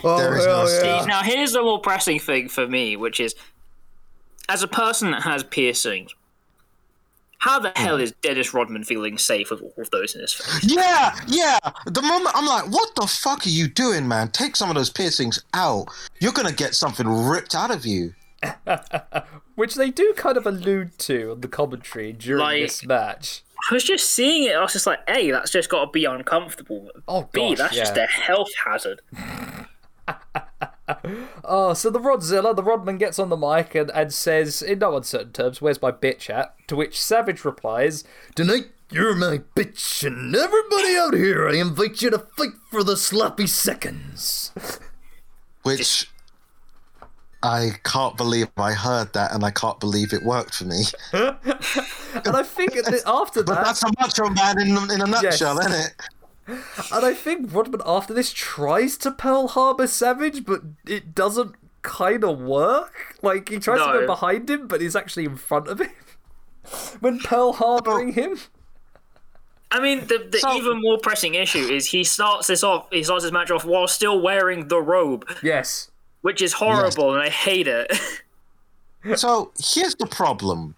[0.03, 1.05] Oh, There is no hell yeah.
[1.05, 3.35] now, here's the more pressing thing for me, which is,
[4.47, 6.13] as a person that has piercings,
[7.41, 10.63] how the hell is Dennis Rodman feeling safe with all of those in his face?
[10.63, 11.59] yeah, yeah.
[11.85, 14.29] The moment I'm like, what the fuck are you doing, man?
[14.29, 15.87] Take some of those piercings out.
[16.19, 18.13] You're gonna get something ripped out of you.
[19.55, 23.43] Which they do kind of allude to on the commentary during Like- this match.
[23.69, 24.55] I was just seeing it.
[24.55, 27.75] I was just like, "A, that's just got to be uncomfortable." Oh, B, gosh, that's
[27.75, 29.01] just a health hazard.
[31.43, 34.95] Oh, so the Rodzilla, the Rodman gets on the mic and, and says, in no
[34.97, 36.55] uncertain terms, where's my bitch at?
[36.67, 38.03] To which Savage replies,
[38.35, 42.97] Tonight you're my bitch, and everybody out here, I invite you to fight for the
[42.97, 44.51] sloppy seconds.
[45.63, 46.09] Which
[47.43, 50.83] I can't believe I heard that, and I can't believe it worked for me.
[52.13, 55.65] And I think that after But that's a macho man in, in a nutshell, Yes.
[55.65, 55.93] isn't it?
[56.93, 62.23] And I think Rodman after this tries to Pearl Harbor Savage, but it doesn't kind
[62.23, 63.15] of work.
[63.21, 63.99] Like, he tries to No.
[64.01, 65.89] go behind him, but he's actually in front of him.
[66.99, 68.39] when Pearl Harboring him.
[69.71, 72.87] I mean, the, the So- even more pressing issue is he starts this off.
[72.91, 75.89] He starts his match off while still wearing the robe, Yes.
[76.21, 77.91] which is horrible, and I hate it.
[79.15, 80.75] So here's the problem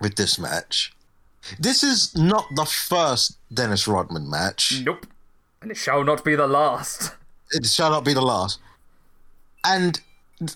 [0.00, 0.92] with this match.
[1.58, 4.82] This is not the first Dennis Rodman match.
[4.84, 5.06] Nope.
[5.62, 7.14] And it shall not be the last.
[7.52, 8.58] It shall not be the last.
[9.64, 10.00] And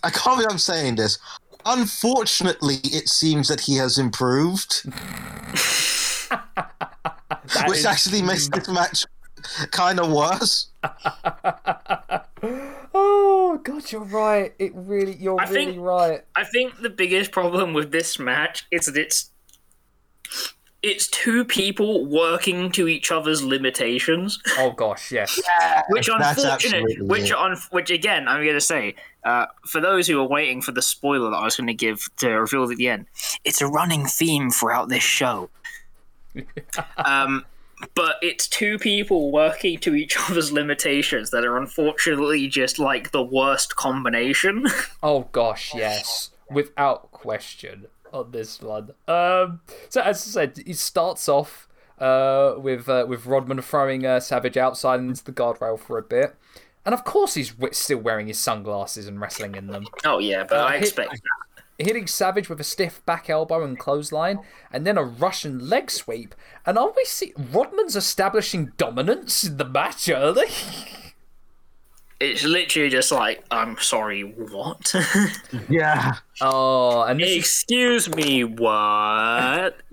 [0.02, 1.18] I can't believe I'm saying this.
[1.64, 4.82] Unfortunately, it seems that he has improved,
[7.66, 9.04] which actually makes this match
[9.70, 10.68] kind of worse.
[12.94, 14.54] Oh god, you're right.
[14.58, 16.22] It really, you're I really think- right.
[16.36, 19.30] I think the biggest problem with this match is that it's
[20.82, 25.40] it's two people working to each other's limitations, Oh gosh, yes.
[25.88, 27.36] which That's unfortunate, which it.
[27.36, 30.82] un, which again, I'm going to say, uh, for those who are waiting for the
[30.82, 33.06] spoiler that I was going to give to reveal at the end,
[33.44, 35.50] it's a running theme throughout this show.
[36.96, 37.44] um,
[37.94, 43.22] but it's two people working to each other's limitations that are unfortunately just like the
[43.22, 44.66] worst combination.
[45.02, 46.30] Oh gosh, yes.
[46.50, 48.90] Without question on this one.
[49.06, 54.20] Um, so as I said, it starts off uh, with uh, with Rodman throwing uh,
[54.20, 56.34] Savage outside into the guardrail for a bit,
[56.86, 59.84] and of course he's w- still wearing his sunglasses and wrestling in them.
[60.04, 61.64] oh yeah, but I hit- expect that.
[61.84, 64.40] hitting Savage with a stiff back elbow and clothesline,
[64.72, 66.34] and then a Russian leg sweep.
[66.64, 70.46] And are we see Rodman's establishing dominance in the match early?
[72.20, 74.92] It's literally just like, I'm sorry, what?
[75.68, 76.14] Yeah.
[76.40, 79.76] Oh, and this is, Excuse me, what?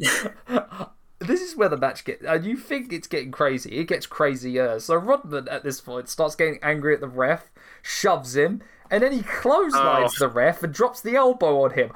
[1.19, 2.21] this is where the match gets.
[2.21, 3.77] And uh, you think it's getting crazy?
[3.77, 4.79] It gets crazier.
[4.79, 7.51] So Rodman at this point starts getting angry at the ref,
[7.83, 10.27] shoves him, and then he clotheslines Oh.
[10.27, 11.89] the ref and drops the elbow on him.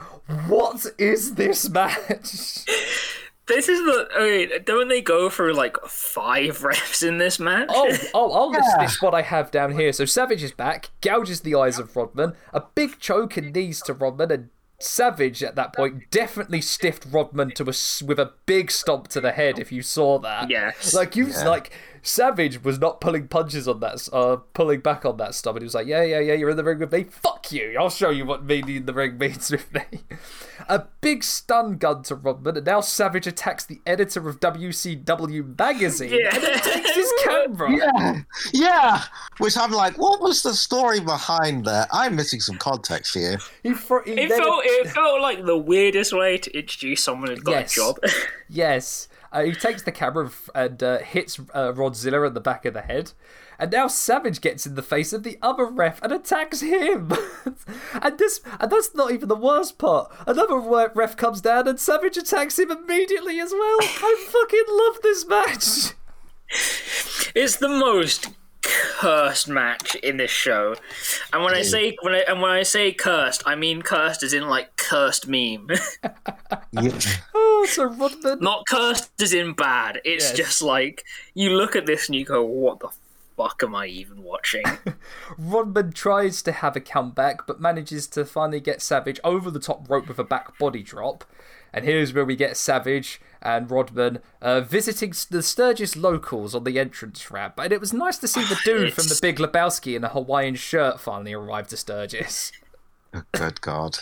[0.47, 2.65] What is this match?
[3.49, 4.07] This is the.
[4.15, 7.67] I mean, don't they go through like five refs in this match?
[7.69, 9.91] Oh, oh, I'll list this what I have down here.
[9.91, 13.93] So Savage is back, gouges the eyes of Rodman, a big choke and knees to
[13.93, 14.49] Rodman, and
[14.81, 19.19] Savage at that point definitely stiffed Rodman to a s- with a big stomp to
[19.19, 19.59] the head.
[19.59, 20.93] If you saw that, Yes.
[20.93, 21.71] like you like
[22.01, 25.65] Savage was not pulling punches on that, uh, pulling back on that stuff, and he
[25.65, 27.03] was like, "Yeah, yeah, yeah, you're in the ring with me.
[27.05, 27.75] Fuck you!
[27.79, 29.81] I'll show you what being in the ring means with me."
[30.67, 36.11] A big stun gun to Rodman, and now Savage attacks the editor of WCW magazine
[36.13, 36.35] Yeah.
[36.35, 37.69] and then takes his camera.
[37.79, 38.21] Yeah.
[38.53, 39.03] Yeah.
[39.37, 41.87] Which I'm like, what was the story behind that?
[41.93, 43.37] I'm missing some context here.
[43.63, 47.39] He, fr- he It felt it felt like the weirdest way to introduce someone who's
[47.39, 47.71] got Yes.
[47.71, 47.97] a job.
[48.49, 49.07] Yes.
[49.31, 52.81] Uh, he takes the camera and uh, hits uh, Rodzilla in the back of the
[52.81, 53.11] head.
[53.59, 57.11] And now Savage gets in the face of the other ref and attacks him.
[58.01, 60.11] and this and that's not even the worst part.
[60.25, 63.77] Another ref comes down and Savage attacks him immediately as well.
[63.81, 65.93] I fucking love this match.
[67.35, 68.29] it's the most
[68.61, 70.75] cursed match in this show,
[71.33, 74.33] and when I say when I, and when I say cursed, I mean cursed as
[74.33, 75.69] in like cursed meme,
[76.71, 76.99] Yeah.
[77.33, 78.39] Oh, so Rodman.
[78.41, 80.01] not cursed as in bad.
[80.03, 80.37] It's Yes.
[80.37, 82.89] just like you look at this and you go, "What the
[83.37, 84.63] fuck am I even watching?"
[85.37, 89.89] Rodman tries to have a comeback, but manages to finally get Savage over the top
[89.89, 91.23] rope with a back body drop.
[91.73, 96.79] And here's where we get Savage and Rodman uh, visiting the Sturgis locals on the
[96.79, 97.55] entrance ramp.
[97.57, 100.55] And it was nice to see the dude from the Big Lebowski in a Hawaiian
[100.55, 102.51] shirt finally arrive to Sturgis.
[103.31, 103.99] Good God.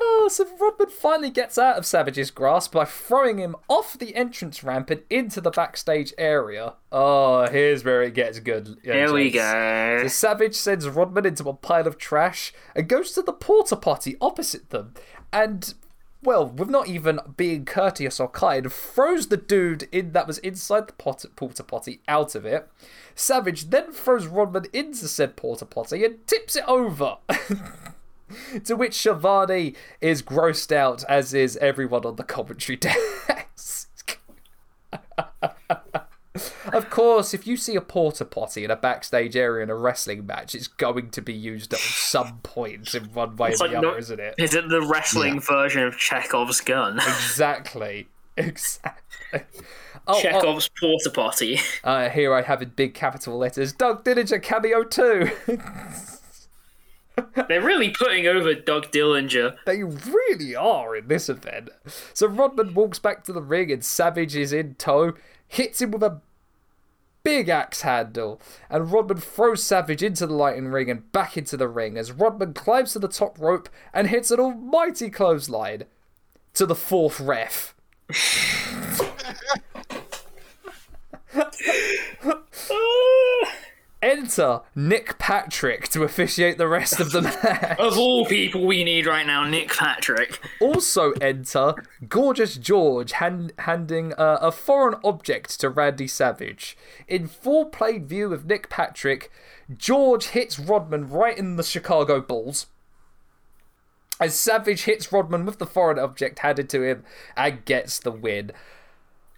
[0.00, 4.62] Oh, so Rodman finally gets out of Savage's grasp by throwing him off the entrance
[4.62, 6.74] ramp and into the backstage area.
[6.92, 8.76] Oh, here's where it gets good.
[8.82, 10.00] Here we go.
[10.02, 14.16] The Savage sends Rodman into a pile of trash and goes to the porta potty
[14.20, 14.94] opposite them.
[15.32, 15.74] And,
[16.24, 20.88] well, with not even being courteous or kind, throws the dude in that was inside
[20.88, 22.68] the pot- porta potty out of it.
[23.14, 27.18] Savage then throws Rodman into said porta potty and tips it over.
[28.64, 32.76] to which Schiavone is grossed out, as is everyone on the commentary
[33.56, 34.18] desk.
[36.72, 40.26] Of course, if you see a porta potty in a backstage area in a wrestling
[40.26, 43.66] match, it's going to be used at some point in one way or It's the
[43.76, 44.34] other, no- isn't it?
[44.38, 45.40] Is it the wrestling Yeah.
[45.40, 46.96] version of Chekhov's gun?
[46.98, 48.08] Exactly.
[48.36, 49.00] Exactly.
[50.06, 51.58] Oh, oh, Chekhov's porta potty.
[51.84, 55.30] uh, here I have in big capital letters Doug Dillinger cameo too.
[57.48, 59.56] They're really putting over Doug Dillinger.
[59.66, 61.70] They really are in this event.
[62.12, 65.14] So Rodman walks back to the ring and Savage is in tow,
[65.46, 66.20] hits him with a
[67.24, 71.68] big axe handle, and Rodman throws Savage into the lighting ring and back into the
[71.68, 75.84] ring as Rodman climbs to the top rope and hits an almighty clothesline
[76.52, 77.74] to the fourth ref.
[84.04, 87.78] Enter Nick Patrick to officiate the rest of the match.
[87.78, 90.40] Of all people we need right now, Nick Patrick.
[90.60, 91.74] Also enter
[92.06, 96.76] Gorgeous George hand, handing uh, a foreign object to Randy Savage.
[97.08, 99.30] In full play view of Nick Patrick,
[99.74, 102.66] George hits Rodman right in the Chicago Bulls.
[104.20, 107.04] As Savage hits Rodman with the foreign object handed to him
[107.38, 108.52] and gets the win.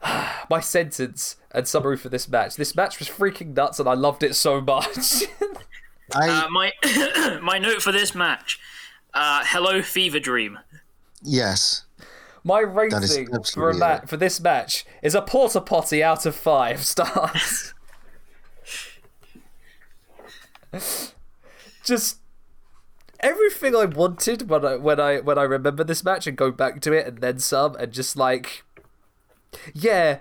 [0.51, 2.57] My sentence and summary for this match.
[2.57, 5.25] This match was freaking nuts and I loved it so much.
[6.15, 6.73] I Uh, my
[7.43, 8.60] my note for this match.
[9.15, 10.59] Uh, hello, Fever Dream.
[11.23, 11.83] yes.
[12.44, 16.85] My rating for a ma- for this match is a porta potty out of five
[16.93, 17.75] stars.
[21.85, 22.18] Just
[23.20, 26.81] everything I wanted when I when I when I remember this match and go back
[26.83, 28.62] to it and then some and just like
[29.75, 30.20] yeah,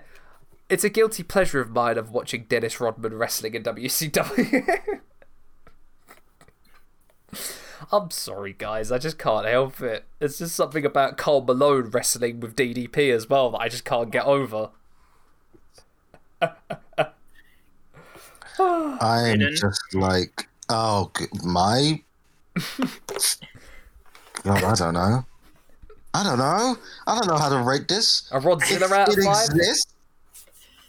[0.68, 5.00] it's a guilty pleasure of mine of watching Dennis Rodman wrestling in WCW.
[7.92, 8.90] I'm sorry, guys.
[8.90, 10.04] I just can't help it.
[10.20, 14.10] It's just something about Karl Malone wrestling with DDP as well that I just can't
[14.10, 14.70] get over.
[18.58, 21.12] I'm just like, oh,
[21.44, 22.02] my.
[24.42, 25.24] God, I don't know.
[26.16, 26.76] I don't know.
[27.06, 28.26] I don't know how to rate this.
[28.32, 29.48] A Rod Zilla out of it five?
[29.50, 29.92] exists.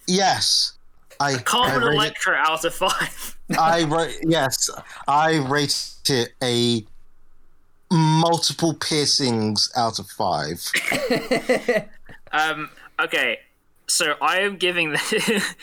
[0.08, 0.74] Yes.
[1.20, 3.38] I, I Carmen rate it- out of five.
[3.60, 4.70] I rate yes,
[5.08, 6.86] I rate it a
[7.92, 10.62] multiple piercings out of five.
[12.34, 12.70] Um.
[13.02, 13.40] Okay.
[13.88, 15.14] So I am giving this.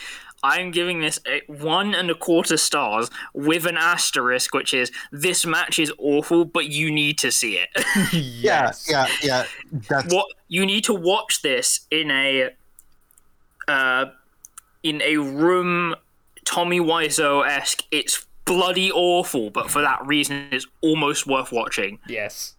[0.44, 4.92] I am giving this a one and a quarter stars with an asterisk, which is
[5.10, 7.70] this match is awful, but you need to see it.
[8.12, 8.86] yes.
[8.88, 9.80] Yeah, yeah, yeah.
[9.88, 12.50] That's what you need to watch this in a
[13.66, 14.04] uh
[14.82, 15.94] in a room
[16.44, 17.84] Tommy Wiseau esque.
[17.90, 22.00] It's bloody awful, but for that reason, it's almost worth watching.
[22.06, 22.54] Yes.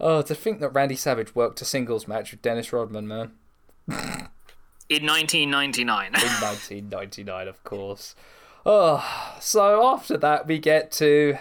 [0.00, 4.28] Oh, to think that Randy Savage worked a singles match with Dennis Rodman, man.
[4.88, 6.06] In 1999.
[6.06, 8.14] In 1999, of course.
[8.64, 11.38] Oh, so after that, we get to.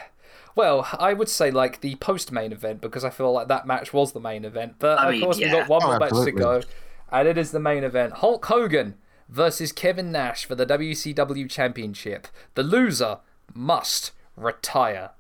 [0.56, 3.94] Well, I would say like the post main event because I feel like that match
[3.94, 4.76] was the main event.
[4.80, 6.62] But I of mean, course, we've got one oh, more match to go.
[7.12, 8.96] And it is the main event Hulk Hogan
[9.30, 12.28] versus Kevin Nash for the WCW Championship.
[12.56, 13.20] The loser
[13.54, 15.12] must retire.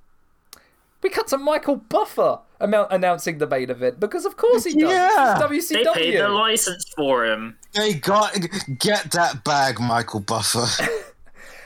[1.01, 4.91] We cut to Michael Buffer amou- announcing the main event because, of course, he does.
[4.91, 5.47] Yeah.
[5.49, 7.57] This is they paid the license for him.
[7.73, 8.35] they got
[8.79, 10.67] get that bag, Michael Buffer.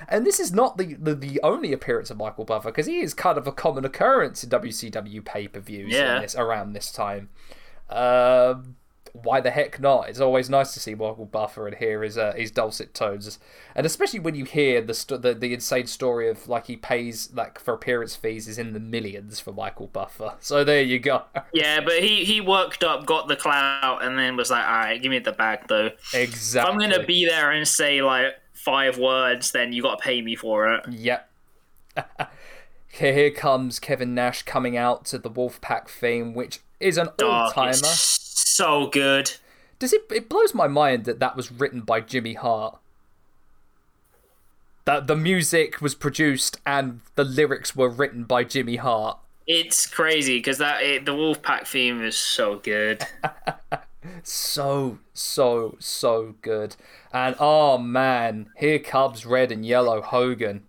[0.08, 3.14] And this is not the, the, the only appearance of Michael Buffer because he is
[3.14, 6.26] kind of a common occurrence in WCW pay per views Yeah.
[6.36, 7.30] around this time.
[7.90, 8.76] Um,
[9.14, 10.10] why the heck not?
[10.10, 13.40] It's always nice to see Michael Buffer and hear his uh, his dulcet tones,
[13.76, 17.30] and especially when you hear the, st- the the insane story of like he pays
[17.34, 20.36] like for appearance fees is in the millions for Michael Buffer.
[20.52, 21.24] So there you go.
[21.54, 25.02] Yeah, but he he worked up, got the clout, and then was like, "All right,
[25.02, 25.92] give me the bag, though.
[26.14, 26.74] Exactly.
[26.74, 26.84] If.
[26.84, 30.36] I'm gonna be there and say like five words, then you got to pay me
[30.36, 31.30] for it." Yep.
[32.88, 37.74] here comes Kevin Nash coming out to the Wolfpack theme, which is an all timer.
[37.74, 39.32] so good.
[39.80, 40.04] Does it?
[40.12, 42.78] It blows my mind that that was written by Jimmy Hart.
[44.86, 49.18] That the music was produced and the lyrics were written by Jimmy Hart.
[49.48, 53.06] It's crazy because that it, the Wolfpack theme is so good.
[54.24, 56.76] So so so good.
[57.14, 60.64] And oh man, here comes red and yellow Hogan.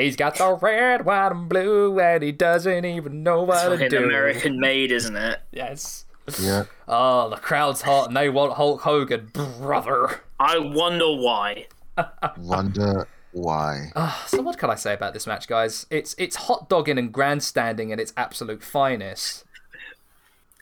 [0.00, 3.88] He's got the red, white, and blue, and he doesn't even know what to Fucking
[3.90, 4.04] do.
[4.04, 5.40] American made, isn't it?
[5.52, 6.04] Yes.
[6.40, 6.64] Yeah.
[6.86, 10.20] Oh, the crowd's hot and they want Hulk Hogan, brother.
[10.38, 11.66] I wonder why.
[12.38, 13.90] Wonder why.
[13.94, 15.86] Ah, so what can I say about this match, guys?
[15.90, 19.44] It's it's hot dogging and grandstanding at its absolute finest.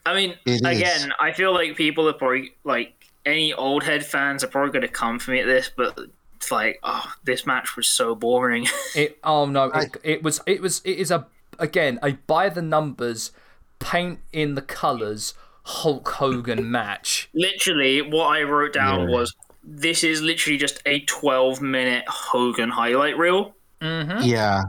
[0.04, 0.60] I mean, It is.
[0.62, 2.94] again, I feel like people are probably like
[3.26, 5.98] any old head fans are probably going to come for me at this, but
[6.38, 8.66] it's like, oh, this match was so boring.
[8.94, 11.26] It oh no, it, it was it was it is a
[11.58, 13.32] again a by the numbers,
[13.78, 15.34] paint in the colours
[15.64, 17.28] Hulk Hogan match.
[17.34, 19.16] literally, what I wrote down Yeah.
[19.16, 23.54] was this is literally just a 12 minute Hogan highlight reel.
[23.82, 24.22] Mm-hmm.
[24.22, 24.62] Yeah.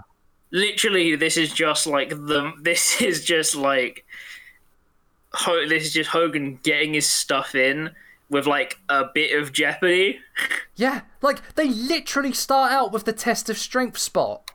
[0.51, 2.51] Literally, this is just like the.
[2.61, 4.05] This is just like.
[5.33, 7.91] Ho- this is just Hogan getting his stuff in
[8.29, 10.19] with like a bit of jeopardy.
[10.75, 14.49] Yeah, like they literally start out with the test of strength spot.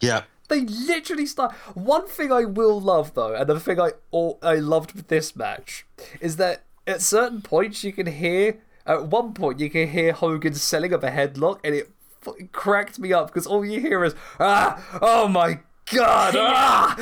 [0.00, 0.22] Yeah.
[0.48, 1.52] They literally start.
[1.74, 5.34] One thing I will love though, and the thing I all I loved with this
[5.34, 5.86] match
[6.20, 8.60] is that at certain points you can hear.
[8.86, 13.00] At one point you can hear Hogan selling up a headlock, and it fucking cracked
[13.00, 15.58] me up because all you hear is ah, oh my
[15.92, 16.96] god, ah,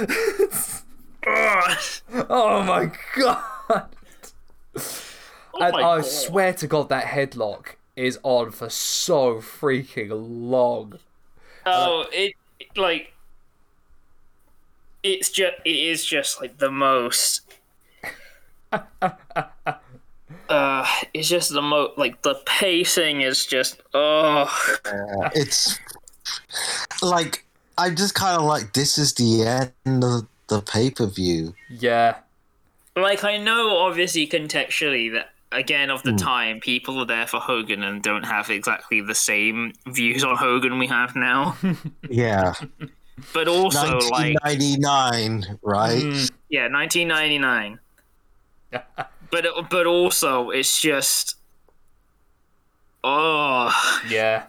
[1.27, 1.79] Ugh.
[2.31, 3.89] oh my god.
[5.55, 6.07] Oh and I God.
[6.07, 10.99] swear to God, that headlock is on for so freaking long.
[11.65, 12.35] Oh, it
[12.77, 13.13] like
[15.03, 17.43] it's just it is just like the most.
[20.49, 24.51] uh, it's just the most like the pacing is just oh
[25.35, 25.79] It's
[27.01, 27.47] like
[27.79, 31.55] I just kind of like this is the end of the pay per view.
[31.71, 32.17] Yeah,
[32.97, 37.83] like I know obviously contextually that again of the time people are there for Hogan
[37.83, 41.57] and don't have exactly the same views on Hogan we have now,
[42.11, 42.55] Yeah,
[43.33, 46.03] but also like 1999, right?
[46.03, 46.31] Mm.
[46.49, 47.79] Yeah, 1999.
[49.31, 51.37] but but also it's just
[53.03, 53.73] oh
[54.09, 54.47] yeah.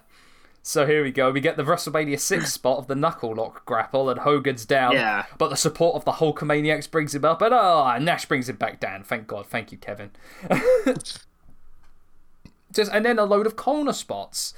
[0.67, 1.29] So here we go.
[1.29, 4.93] We get the WrestleMania 6 spot of the knuckle lock grapple, and Hogan's down.
[4.93, 5.25] Yeah.
[5.37, 8.79] But the support of the Hulkamaniacs brings him up, and oh, Nash brings him back
[8.79, 9.03] down.
[9.03, 9.45] Thank God.
[9.45, 10.09] Thank you, Kevin.
[12.73, 14.55] Just and then a load of corner spots.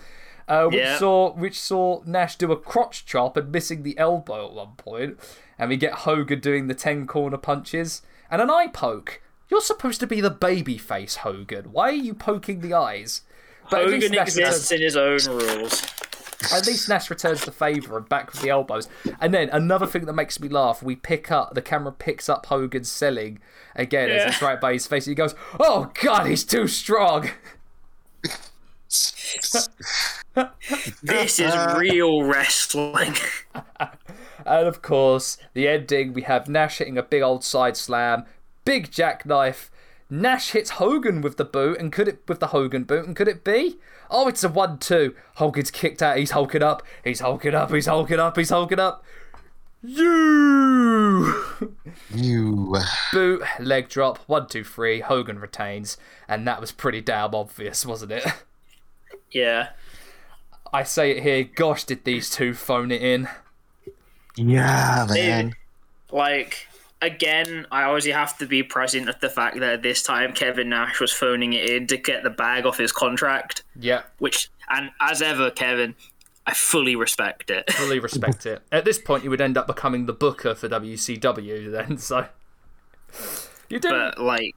[0.48, 0.98] Uh, which Yeah.
[0.98, 5.20] saw which saw Nash do a crotch chop and missing the elbow at one point,
[5.60, 9.22] and we get Hogan doing the ten corner punches and an eye poke.
[9.50, 11.74] You're supposed to be the baby face, Hogan.
[11.74, 13.24] Why are you poking the eyes?
[13.70, 15.84] But Hogan exists in his own rules.
[16.54, 18.88] At least Nash returns the favour and back with the elbows.
[19.20, 22.46] And then another thing that makes me laugh, we pick up the camera picks up
[22.46, 23.40] Hogan selling
[23.76, 25.08] again as it's right by his face.
[25.08, 27.30] And he goes, "Oh God, he's too strong."
[31.04, 33.16] This is real wrestling.
[34.46, 38.26] And of course, the ending we have Nash hitting a big old side slam,
[38.64, 39.70] big jackknife.
[40.10, 43.28] Nash hits Hogan with the boot, and could it with the Hogan boot, and could
[43.28, 43.78] it be?
[44.10, 45.16] Oh, it's a one-two.
[45.36, 46.18] Hogan's kicked out.
[46.18, 46.84] He's hulking up.
[47.04, 47.72] He's hulking up.
[47.72, 48.38] He's hulking up.
[48.38, 49.04] He's hulking up.
[49.84, 51.34] You.
[52.14, 52.76] You.
[53.14, 55.02] Boot, leg drop, one, two, three.
[55.02, 58.26] Hogan retains, and that was pretty damn obvious, wasn't it?
[59.32, 59.70] yeah.
[60.74, 61.44] I say it here.
[61.44, 63.30] Gosh, did these two phone it in?
[64.36, 65.56] Yeah, man.
[66.12, 66.68] Like
[67.02, 71.00] again, I obviously have to be present at the fact that this time Kevin Nash
[71.00, 73.64] was phoning it in to get the bag off his contract.
[73.80, 75.96] Yeah, Which and as ever, Kevin,
[76.46, 77.72] I fully respect it.
[77.74, 78.62] fully respect it.
[78.72, 81.98] At this point, you would end up becoming the booker for WCW then.
[81.98, 82.28] So
[83.70, 83.90] you do.
[83.90, 84.56] but like,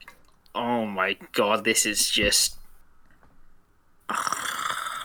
[0.55, 2.57] oh my god, this is just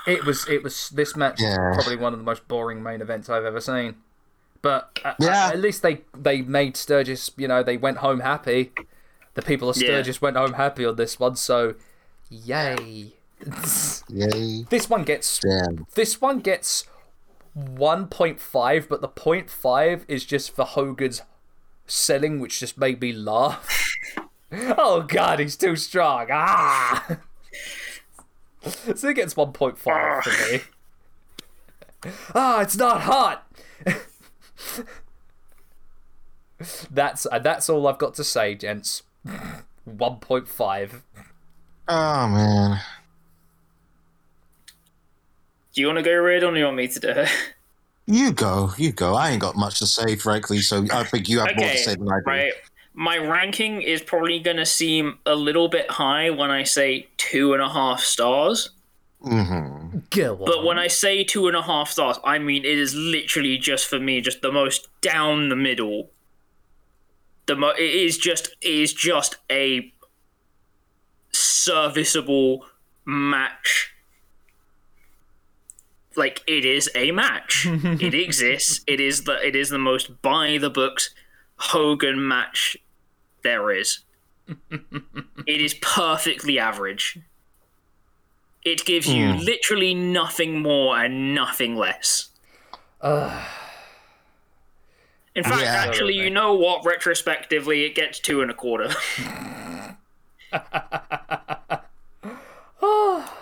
[0.06, 0.46] It was.
[0.48, 0.90] It was.
[0.90, 1.70] This match Yeah.
[1.70, 3.96] is probably one of the most boring main events I've ever seen.
[4.66, 5.48] But at, Yeah.
[5.50, 7.30] at least they they made Sturgis.
[7.36, 8.72] You know, they went home happy.
[9.34, 9.86] The people of Yeah.
[9.86, 11.74] Sturgis went home happy on this one, so
[12.28, 13.12] yay.
[14.08, 14.64] Yay.
[14.68, 15.86] This one gets Damn.
[15.94, 16.84] this one gets
[17.56, 21.22] 1.5, but the 0.5 is just for Hogan's
[21.86, 23.94] selling, which just made me laugh.
[24.52, 26.26] oh god, he's too strong.
[26.32, 27.18] Ah!
[28.96, 30.60] so it gets 1.5 for me.
[32.34, 33.46] Ah, it's not hot.
[36.90, 39.02] that's uh, that's all I've got to say, gents.
[39.88, 41.00] 1.5.
[41.88, 42.80] Oh man.
[45.74, 47.28] Do you want to go red or do you want me to do it?
[48.06, 49.14] You go, you go.
[49.14, 50.60] I ain't got much to say, frankly.
[50.60, 52.24] So I think you have more to say than I do.
[52.26, 52.52] right.
[52.94, 57.52] My ranking is probably going to seem a little bit high when I say two
[57.52, 58.70] and a half stars.
[59.22, 60.44] Hmm Go on.
[60.44, 63.86] But when I say two and a half stars, I mean it is literally just
[63.86, 66.10] for me, just the most down the middle.
[67.46, 69.92] The mo- it is just it is just a
[71.32, 72.66] serviceable
[73.04, 73.92] match.
[76.16, 77.66] Like it is a match.
[77.70, 78.82] it exists.
[78.86, 81.14] It is the it is the most by the books
[81.56, 82.76] Hogan match
[83.42, 84.00] there is.
[84.70, 87.18] it is perfectly average.
[88.66, 89.38] It gives you Hmm.
[89.38, 92.30] literally nothing more and nothing less.
[93.00, 93.10] In
[95.44, 95.84] fact, Yeah.
[95.86, 96.84] actually, you know what?
[96.84, 98.92] Retrospectively, it gets two and a quarter.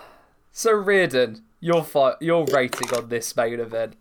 [0.57, 3.95] So Riordan, your fi- your rating on this main event?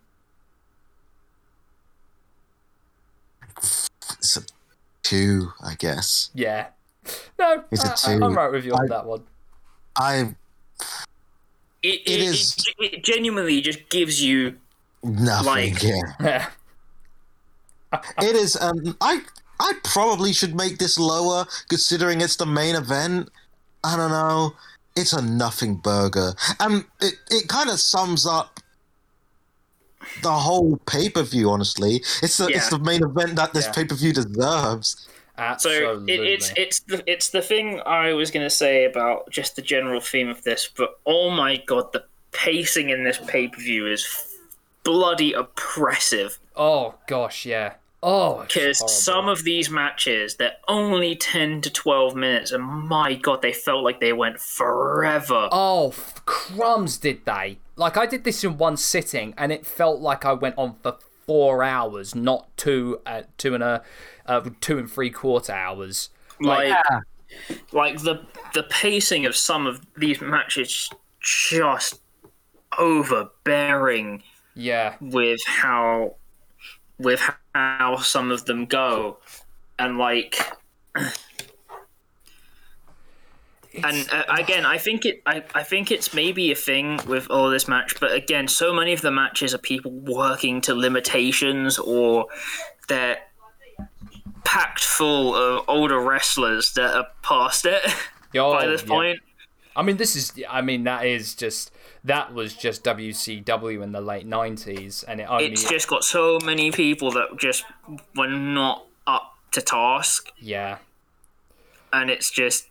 [3.58, 4.42] It's a
[5.02, 6.30] two, I guess.
[6.32, 6.68] Yeah.
[7.38, 8.24] No, It's a I, two.
[8.24, 9.24] I'm right with you on I- that one.
[9.96, 10.34] I
[11.84, 14.56] It, it, It is- It, it genuinely just gives you
[15.02, 15.74] nothing.
[15.74, 16.48] Like- yeah.
[18.20, 18.56] It is.
[18.60, 19.20] Um, I
[19.60, 23.28] I probably should make this lower, considering it's the main event.
[23.84, 24.54] I don't know.
[24.96, 28.58] It's a nothing burger, and it it kind of sums up
[30.22, 31.50] the whole pay per view.
[31.50, 33.72] Honestly, it's the it's the main event that this Yeah.
[33.72, 35.06] pay per view deserves.
[35.58, 39.62] So it, it's it's the it's the thing I was gonna say about just the
[39.62, 43.86] general theme of this, but oh my god, the pacing in this pay per view
[43.86, 44.06] is
[44.84, 46.38] bloody oppressive.
[46.56, 47.74] oh gosh, yeah.
[48.06, 53.40] Oh, Because some of these matches they're only ten to twelve minutes, and my god,
[53.40, 55.48] they felt like they went forever.
[55.50, 56.98] Oh, f- crumbs!
[56.98, 57.58] Did they?
[57.76, 60.96] Like I did this in one sitting, and it felt like I went on for
[61.26, 63.82] four hours, not two, uh, two and a,
[64.26, 66.10] uh, two and three quarter hours.
[66.40, 66.76] like
[67.72, 72.00] like the the pacing of some of these matches just
[72.78, 74.22] overbearing
[74.54, 76.16] Yeah, with how
[76.98, 77.20] with
[77.54, 79.18] how some of them go
[79.78, 80.36] and like
[83.82, 87.50] and uh, again i think it I, I think it's maybe a thing with all
[87.50, 92.26] this match but again so many of the matches are people working to limitations or
[92.88, 93.18] they're
[94.44, 97.82] packed full of older wrestlers that are past it
[98.34, 98.88] Oh, by this yeah.
[98.88, 99.20] point
[99.76, 100.32] I mean, this is.
[100.48, 101.72] I mean, that is just.
[102.04, 105.46] That was just WCW in the late '90s, and it only.
[105.46, 107.64] it's just got so many people that just
[108.14, 110.78] were not up to task yeah.
[111.92, 112.68] and it's just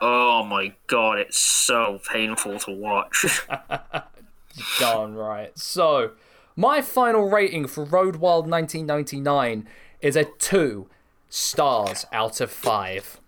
[0.00, 3.24] oh my god it's so painful to watch
[4.78, 5.58] Darn right.
[5.58, 6.10] So,
[6.56, 9.66] my final rating for Road Wild 1999
[10.02, 10.88] is a two
[11.30, 13.18] stars out of five.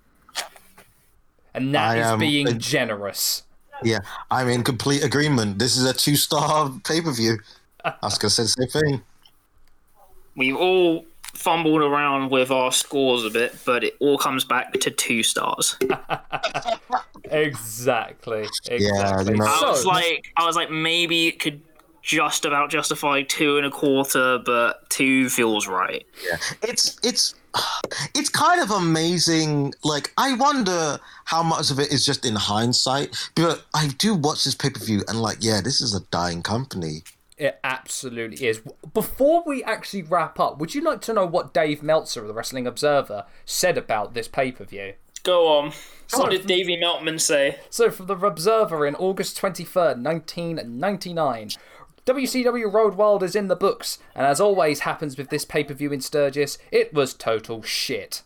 [1.55, 3.44] And that I, is um, being uh, generous.
[3.83, 5.59] Yeah, I'm in complete agreement.
[5.59, 7.39] This is a two star pay per view.
[7.85, 9.03] I was gonna say the same thing.
[10.36, 11.05] we've all
[11.35, 15.77] fumbled around with our scores a bit but it all comes back to two stars
[17.25, 18.43] Exactly.
[18.43, 19.35] you Exactly.
[19.35, 21.61] know- i was like i was like maybe it could
[22.05, 27.34] just about justify two and a quarter but two feels right Yeah, it's it's
[28.15, 33.16] it's kind of amazing like i wonder how much of it is just in hindsight
[33.34, 37.02] but i do watch this pay-per-view and like yeah this is a dying company
[37.36, 38.62] it absolutely is.
[38.92, 42.33] Before we actually wrap up, would you like to know what Dave Meltzer of the
[42.33, 44.94] Wrestling Observer said about this pay per view?
[45.24, 45.73] go on
[46.12, 46.20] on.
[46.20, 51.50] what did davey meltman say So, from the Observer in August 23rd, 1999,
[52.07, 55.73] WCW Road Wild is in the books, and as always happens with this pay per
[55.73, 58.23] view in Sturgis, it was total shit.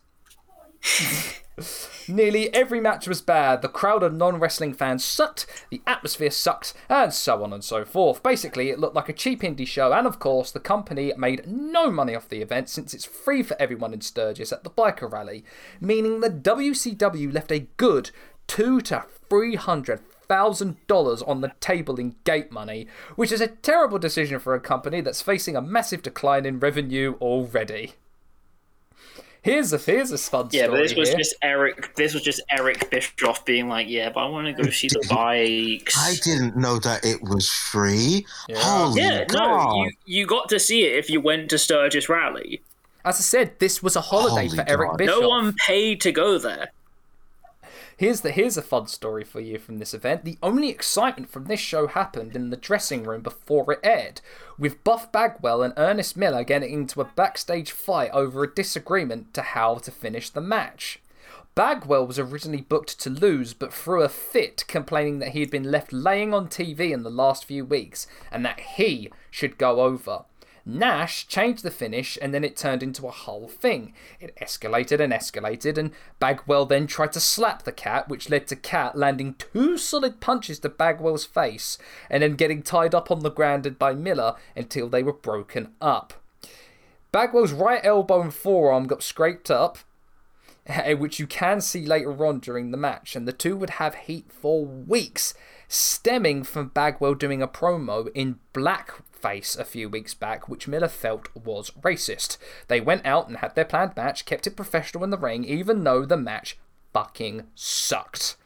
[2.08, 6.74] Nearly every match was bad, the crowd of non wrestling fans sucked, the atmosphere sucked,
[6.88, 8.20] and so on and so forth.
[8.20, 11.88] Basically, it looked like a cheap indie show, and of course, the company made no
[11.88, 15.44] money off the event since it's free for everyone in Sturgis at the biker rally,
[15.80, 18.10] meaning the WCW left a good
[18.48, 23.48] two to three hundred thousand dollars on the table in gate money, which is a
[23.48, 27.94] terrible decision for a company that's facing a massive decline in revenue already.
[29.40, 31.18] Here's a here's a fun Yeah, story but this was here.
[31.18, 31.94] just Eric.
[31.94, 35.06] This was just Eric Bischoff being like, "Yeah, but I want to go see the
[35.10, 38.26] bikes." I didn't know that it was free.
[38.54, 39.38] Holy yeah, God.
[39.76, 42.60] no, you you got to see it if you went to Sturgis Rally.
[43.04, 45.20] As I said, this was a holiday Holy for Eric Bischoff.
[45.20, 46.72] No one paid to go there.
[47.98, 50.24] Here's the here's a fun story for you from this event.
[50.24, 54.20] The only excitement from this show happened in the dressing room before it aired,
[54.56, 59.42] with Buff Bagwell and Ernest Miller getting into a backstage fight over a disagreement to
[59.42, 61.00] how to finish the match.
[61.56, 65.68] Bagwell was originally booked to lose, but threw a fit, complaining that he had been
[65.68, 70.22] left laying on TV in the last few weeks and that he should go over.
[70.70, 73.94] Nash changed the finish and then it turned into a whole thing.
[74.20, 78.56] It escalated and escalated, and Bagwell then tried to slap the cat, which led to
[78.56, 81.78] Cat landing two solid punches to Bagwell's face
[82.10, 86.12] and then getting tied up on the ground by Miller until they were broken up.
[87.12, 89.78] Bagwell's right elbow and forearm got scraped up,
[90.66, 93.94] eh, which you can see later on during the match, and the two would have
[93.94, 95.32] heat for weeks,
[95.66, 98.38] stemming from Bagwell doing a promo in
[99.18, 102.36] blackface a few weeks back, which Miller felt was racist.
[102.68, 105.84] They went out and had their planned match, kept it professional in the ring, even
[105.84, 106.58] though the match
[106.92, 108.36] fucking sucked.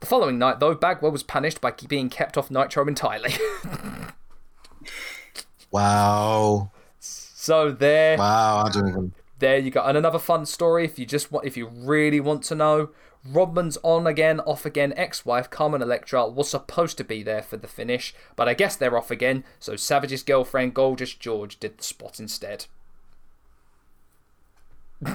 [0.00, 3.34] The following night, though, Bagwell was punished by being kept off Nitro entirely.
[5.70, 6.70] Wow.
[7.00, 8.18] so there.
[8.18, 8.64] Wow.
[8.66, 9.12] I don't even.
[9.38, 9.82] There you go.
[9.82, 12.90] And another fun story if you just want if you really want to know.
[13.24, 17.68] Rodman's on again, off again ex-wife Carmen Electra was supposed to be there for the
[17.68, 22.18] finish, but I guess they're off again, so Savage's girlfriend Gorgeous George did the spot
[22.18, 22.66] instead.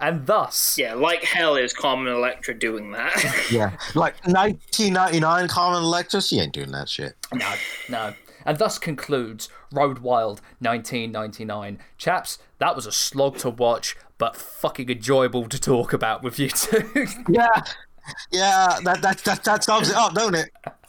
[0.00, 3.46] and thus Yeah, like hell is Carmen Electra doing that.
[3.50, 3.72] Yeah.
[3.94, 7.14] Like 1999 Carmen Electra, she ain't doing that shit.
[7.32, 7.52] No,
[7.88, 8.14] no.
[8.48, 11.78] And thus concludes Road Wild 1999.
[11.98, 16.48] Chaps, that was a slog to watch, but fucking enjoyable to talk about with you
[16.48, 16.88] two.
[17.28, 17.50] Yeah.
[18.32, 18.78] Yeah.
[18.84, 20.48] That, that, that, that sums it up, don't it?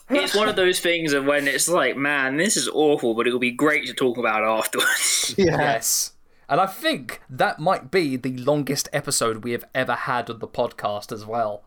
[0.09, 3.39] it's one of those things of when it's like, man, this is awful, but it'll
[3.39, 5.35] be great to talk about afterwards.
[5.37, 5.57] Yeah.
[5.57, 6.13] yes.
[6.47, 10.47] And I think that might be the longest episode we have ever had of the
[10.47, 11.65] podcast as well.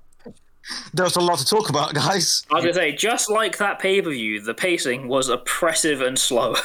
[0.95, 2.45] There's a lot to talk about, guys.
[2.51, 6.19] I was gonna say, just like that pay per view, the pacing was oppressive and
[6.19, 6.55] slow.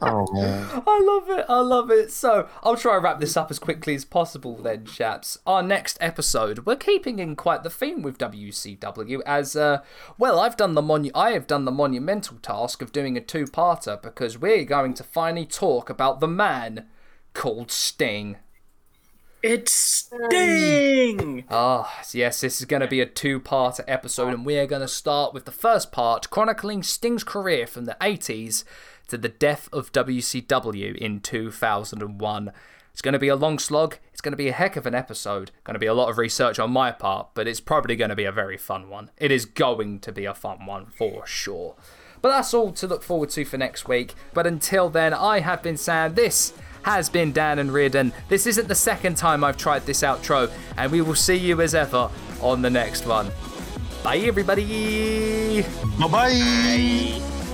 [0.00, 0.82] Oh, man.
[0.86, 1.44] I love it.
[1.48, 2.12] I love it.
[2.12, 5.38] So I'll try and wrap this up as quickly as possible then, chaps.
[5.46, 9.82] Our next episode, we're keeping in quite the theme with WCW as, uh,
[10.16, 14.00] well, I've done the monu- I have done the monumental task of doing a two-parter
[14.00, 16.86] because we're going to finally talk about the man
[17.34, 18.36] called Sting.
[19.42, 21.44] It's Sting.
[21.50, 24.82] Ah, yes, this is going to be a two part episode, and we are going
[24.82, 28.64] to start with the first part chronicling Sting's career from the 80s
[29.08, 32.52] to the death of WCW in 2001.
[32.92, 33.98] It's going to be a long slog.
[34.12, 35.52] It's going to be a heck of an episode.
[35.62, 38.16] Going to be a lot of research on my part, but it's probably going to
[38.16, 39.10] be a very fun one.
[39.16, 41.76] It is going to be a fun one for sure.
[42.20, 44.14] But that's all to look forward to for next week.
[44.34, 46.14] But until then, I have been Sam.
[46.14, 46.52] This
[46.88, 48.12] has been Dan and Riordan.
[48.28, 51.74] This isn't the second time I've tried this outro, and we will see you as
[51.74, 52.10] ever
[52.40, 53.30] on the next one.
[54.02, 55.62] Bye, everybody.
[55.98, 57.47] Bye bye.